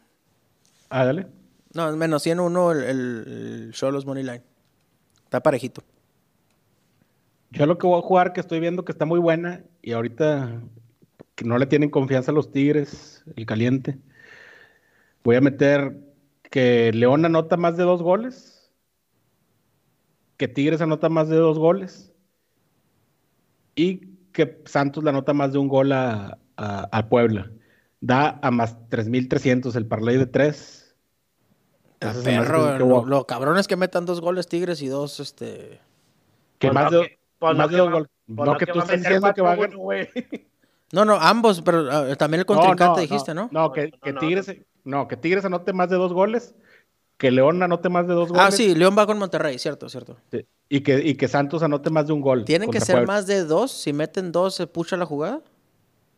Ah, 0.89 1.05
dale. 1.05 1.27
No, 1.73 1.89
es 1.89 1.95
menos 1.95 2.21
101 2.21 2.71
el, 2.73 2.83
el, 2.83 3.23
el 3.67 3.71
Cholos 3.73 4.05
Money 4.05 4.23
Line. 4.23 4.43
Está 5.33 5.41
parejito. 5.41 5.83
Yo 7.49 7.65
lo 7.65 7.79
que 7.79 7.87
voy 7.87 7.97
a 7.97 8.03
jugar, 8.03 8.33
que 8.33 8.39
estoy 8.39 8.59
viendo 8.59 8.85
que 8.85 8.91
está 8.91 9.05
muy 9.05 9.19
buena, 9.19 9.63
y 9.81 9.93
ahorita 9.93 10.61
que 11.33 11.43
no 11.43 11.57
le 11.57 11.65
tienen 11.65 11.89
confianza 11.89 12.29
a 12.29 12.35
los 12.35 12.51
Tigres, 12.51 13.23
el 13.35 13.47
caliente, 13.47 13.97
voy 15.23 15.35
a 15.35 15.41
meter 15.41 15.97
que 16.51 16.91
León 16.93 17.25
anota 17.25 17.57
más 17.57 17.77
de 17.77 17.83
dos 17.83 18.03
goles, 18.03 18.71
que 20.37 20.47
Tigres 20.47 20.81
anota 20.81 21.09
más 21.09 21.29
de 21.29 21.37
dos 21.37 21.57
goles, 21.57 22.13
y 23.73 24.17
que 24.33 24.61
Santos 24.65 25.03
le 25.03 25.09
anota 25.09 25.33
más 25.33 25.51
de 25.51 25.57
un 25.57 25.67
gol 25.67 25.93
a, 25.93 26.37
a, 26.57 27.09
Puebla. 27.09 27.49
Da 28.01 28.39
a 28.43 28.51
más 28.51 28.77
3.300 28.89 29.75
el 29.77 29.87
parlay 29.87 30.17
de 30.17 30.27
tres. 30.27 30.82
Perro, 32.23 33.05
lo, 33.05 33.25
cabrón 33.25 33.57
es 33.57 33.67
que 33.67 33.75
metan 33.75 34.05
dos 34.05 34.21
goles 34.21 34.47
Tigres 34.47 34.81
y 34.81 34.87
dos, 34.87 35.19
este... 35.19 35.79
Que 36.59 36.69
pues 36.69 36.73
más 36.73 36.91
de, 36.91 37.17
pues 37.39 37.57
dos 37.57 37.91
goles. 37.91 38.09
Pues 38.33 38.49
no, 38.49 38.57
que, 38.57 38.65
tú 38.65 38.79
estés 38.79 39.01
diciendo 39.01 39.33
que 39.33 39.41
va 39.41 39.53
a 39.53 39.55
güey. 39.55 40.09
No, 40.93 41.05
no, 41.05 41.15
ambos, 41.15 41.59
pero 41.63 41.91
ah, 41.91 42.15
también 42.15 42.41
el 42.41 42.45
contrincante 42.45 43.01
dijiste, 43.01 43.33
¿no? 43.33 43.49
No, 43.51 43.71
que, 43.71 43.91
Tigres, 44.19 44.55
no, 44.83 45.07
que 45.07 45.17
Tigres 45.17 45.43
anote 45.43 45.73
más 45.73 45.89
de 45.89 45.95
dos 45.95 46.13
goles 46.13 46.53
que 47.23 47.31
León 47.31 47.63
anote 47.63 47.87
más 47.87 48.05
de 48.05 48.13
dos 48.13 48.25
ah, 48.25 48.33
goles. 48.33 48.43
Ah, 48.45 48.51
sí, 48.51 48.75
León 48.75 48.97
va 48.97 49.05
con 49.05 49.17
Monterrey, 49.17 49.57
cierto, 49.57 49.87
cierto. 49.87 50.17
Y, 50.67 50.81
que, 50.81 50.99
y 50.99 51.15
que 51.15 51.29
Santos 51.29 51.63
anote 51.63 51.89
más 51.89 52.05
de 52.07 52.11
un 52.11 52.19
gol. 52.19 52.43
¿Tienen 52.43 52.69
que 52.69 52.81
ser 52.81 53.07
más 53.07 53.27
de 53.27 53.45
dos? 53.45 53.71
Si 53.71 53.93
meten 53.93 54.33
dos, 54.33 54.55
¿se 54.55 54.67
pucha 54.67 54.97
la 54.97 55.05
jugada? 55.05 55.39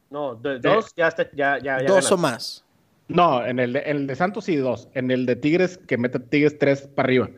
No, 0.10 0.34
dos 0.34 0.94
ya, 0.98 1.08
está, 1.08 1.30
ya, 1.32 1.84
Dos 1.84 2.12
o 2.12 2.18
más. 2.18 2.65
No, 3.08 3.46
en 3.46 3.60
el, 3.60 3.74
de, 3.74 3.80
en 3.86 3.98
el 3.98 4.08
de 4.08 4.16
Santos 4.16 4.46
sí 4.46 4.56
dos. 4.56 4.90
En 4.94 5.12
el 5.12 5.26
de 5.26 5.36
Tigres, 5.36 5.78
que 5.78 5.98
meta 5.98 6.20
Tigres 6.20 6.58
tres 6.58 6.88
para 6.88 7.08
arriba. 7.08 7.30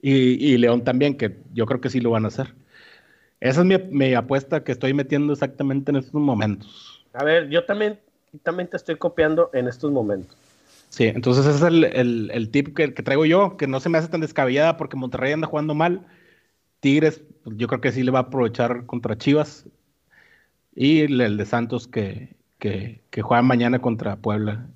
Y, 0.00 0.12
y 0.52 0.58
León 0.58 0.82
también, 0.84 1.16
que 1.16 1.36
yo 1.54 1.64
creo 1.66 1.80
que 1.80 1.90
sí 1.90 2.00
lo 2.00 2.10
van 2.10 2.24
a 2.24 2.28
hacer. 2.28 2.54
Esa 3.40 3.60
es 3.60 3.66
mi, 3.66 3.78
mi 3.90 4.14
apuesta 4.14 4.64
que 4.64 4.72
estoy 4.72 4.94
metiendo 4.94 5.32
exactamente 5.32 5.90
en 5.90 5.96
estos 5.96 6.14
momentos. 6.20 7.04
A 7.14 7.24
ver, 7.24 7.48
yo 7.50 7.64
también, 7.64 8.00
también 8.42 8.68
te 8.68 8.76
estoy 8.76 8.96
copiando 8.96 9.50
en 9.52 9.68
estos 9.68 9.90
momentos. 9.92 10.36
Sí, 10.88 11.04
entonces 11.04 11.46
ese 11.46 11.56
es 11.56 11.62
el, 11.62 11.84
el- 11.84 12.30
el 12.32 12.50
tip 12.50 12.76
que, 12.76 12.92
que 12.94 13.02
traigo 13.02 13.24
yo, 13.24 13.56
que 13.56 13.66
no 13.66 13.80
se 13.80 13.88
me 13.88 13.98
hace 13.98 14.08
tan 14.08 14.20
descabellada 14.20 14.76
porque 14.76 14.96
Monterrey 14.96 15.32
anda 15.32 15.46
jugando 15.46 15.74
mal. 15.74 16.06
Tigres, 16.80 17.22
pues, 17.44 17.56
yo 17.58 17.68
creo 17.68 17.80
que 17.80 17.92
sí 17.92 18.02
le 18.02 18.10
va 18.12 18.20
a 18.20 18.22
aprovechar 18.22 18.86
contra 18.86 19.18
Chivas. 19.18 19.66
Y 20.74 21.00
el, 21.00 21.20
el 21.20 21.36
de 21.36 21.46
Santos 21.46 21.86
que, 21.88 22.36
que, 22.58 23.02
que 23.10 23.22
juega 23.22 23.42
mañana 23.42 23.80
contra 23.80 24.16
Puebla. 24.16 24.68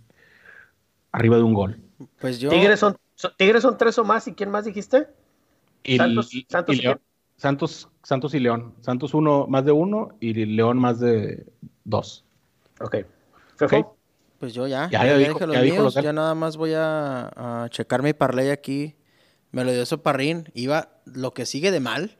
Arriba 1.17 1.37
de 1.37 1.43
un 1.43 1.55
gol. 1.55 1.81
Pues 2.21 2.39
yo... 2.39 2.51
Tigres 2.51 2.79
son, 2.79 2.97
son- 3.14 3.33
Tigres 3.39 3.62
son 3.62 3.79
tres 3.79 3.99
o 3.99 4.05
más, 4.05 4.29
¿y 4.29 4.35
quién 4.35 4.51
más 4.51 4.64
dijiste? 4.67 5.09
Y, 5.83 5.97
Santos- 5.97 6.35
y- 6.35 6.47
Santos 6.49 6.77
y 6.77 6.79
y 6.79 6.83
León. 6.83 7.01
Santos, 7.39 7.89
Santos 8.03 8.35
y 8.35 8.41
León. 8.41 8.75
Santos 8.83 9.14
uno 9.14 9.47
más 9.47 9.64
de 9.64 9.73
uno 9.73 10.11
y 10.21 10.33
León 10.35 10.79
más 10.79 11.01
de 11.01 11.47
dos. 11.85 12.25
Ok. 12.81 12.97
Fefo. 13.57 13.77
Ok. 13.79 13.87
Pues 14.39 14.53
yo 14.53 14.67
ya, 14.67 14.91
Ya, 14.91 15.05
ya, 15.05 15.05
ya 15.05 15.12
ya 15.12 15.17
dijo- 15.19 15.39
dije 15.39 15.47
los 15.47 15.55
ya 15.57 15.62
míos, 15.62 15.95
ya 15.95 16.12
nada 16.12 16.35
más 16.35 16.59
voy 16.59 16.75
a, 16.75 17.62
a 17.64 17.69
checar 17.71 18.03
mi 18.03 18.12
parlay 18.12 18.51
aquí. 18.51 18.95
Me 19.53 19.64
lo 19.64 19.73
dio 19.73 19.87
Soparrín, 19.87 20.51
iba 20.53 20.91
lo 21.07 21.33
que 21.33 21.47
sigue 21.47 21.71
de 21.71 21.81
mal 21.81 22.19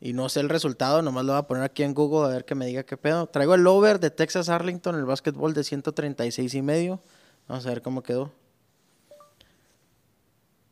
y 0.00 0.12
no 0.12 0.28
sé 0.28 0.40
el 0.40 0.50
resultado, 0.50 1.00
nomás 1.00 1.24
lo 1.24 1.32
voy 1.32 1.38
a 1.40 1.46
poner 1.46 1.62
aquí 1.64 1.82
en 1.82 1.94
Google 1.94 2.26
a 2.26 2.28
ver 2.34 2.44
que 2.44 2.54
me 2.54 2.66
diga 2.66 2.82
qué 2.82 2.98
pedo. 2.98 3.26
Traigo 3.28 3.54
el 3.54 3.66
over 3.66 3.98
de 4.00 4.10
Texas 4.10 4.50
Arlington, 4.50 4.94
el 4.96 5.06
básquetbol 5.06 5.54
de 5.54 5.64
136 5.64 6.54
y 6.54 6.60
medio. 6.62 7.00
Vamos 7.48 7.66
a 7.66 7.70
ver 7.70 7.82
cómo 7.82 8.02
quedó. 8.02 8.30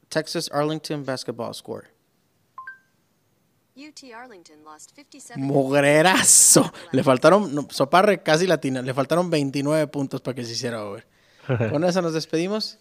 Texas 0.09 0.51
Arlington 0.53 1.05
basketball 1.05 1.55
score. 1.55 1.89
UT 3.77 4.12
Arlington 4.14 4.62
lost 4.64 4.91
57 4.95 5.39
Mugrerazo. 5.41 6.72
Le 6.93 7.03
faltaron, 7.03 7.55
no, 7.55 7.66
Soparre 7.70 8.22
casi 8.22 8.47
latina, 8.47 8.81
le 8.81 8.95
faltaron 8.95 9.29
29 9.29 9.87
puntos 9.89 10.20
para 10.20 10.35
que 10.35 10.45
se 10.45 10.53
hiciera 10.53 10.85
over. 10.85 11.07
Con 11.70 11.85
eso 11.85 12.01
nos 12.01 12.14
despedimos. 12.14 12.79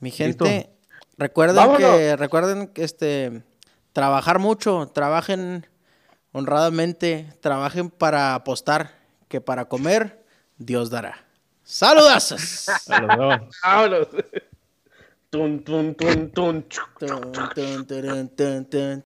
Mi 0.00 0.10
gente, 0.10 0.44
Listo. 0.44 0.70
recuerden 1.18 1.56
Vámonos. 1.56 1.80
que, 1.80 2.16
recuerden 2.16 2.68
que 2.68 2.84
este, 2.84 3.42
trabajar 3.92 4.38
mucho, 4.38 4.86
trabajen 4.88 5.66
honradamente, 6.32 7.32
trabajen 7.40 7.90
para 7.90 8.34
apostar, 8.34 8.98
que 9.28 9.40
para 9.40 9.66
comer, 9.66 10.24
Dios 10.58 10.90
dará. 10.90 11.23
Saludazos. 11.64 12.66
Vámonos. 13.62 14.08
Tun, 15.30 15.64
tun, 15.64 15.94
tun, 15.94 16.30
tun. 16.30 16.62
Tun, 16.98 17.30
tun, 17.54 17.84
tun, 17.86 18.28
tun, 18.36 18.64
tun. 18.66 19.04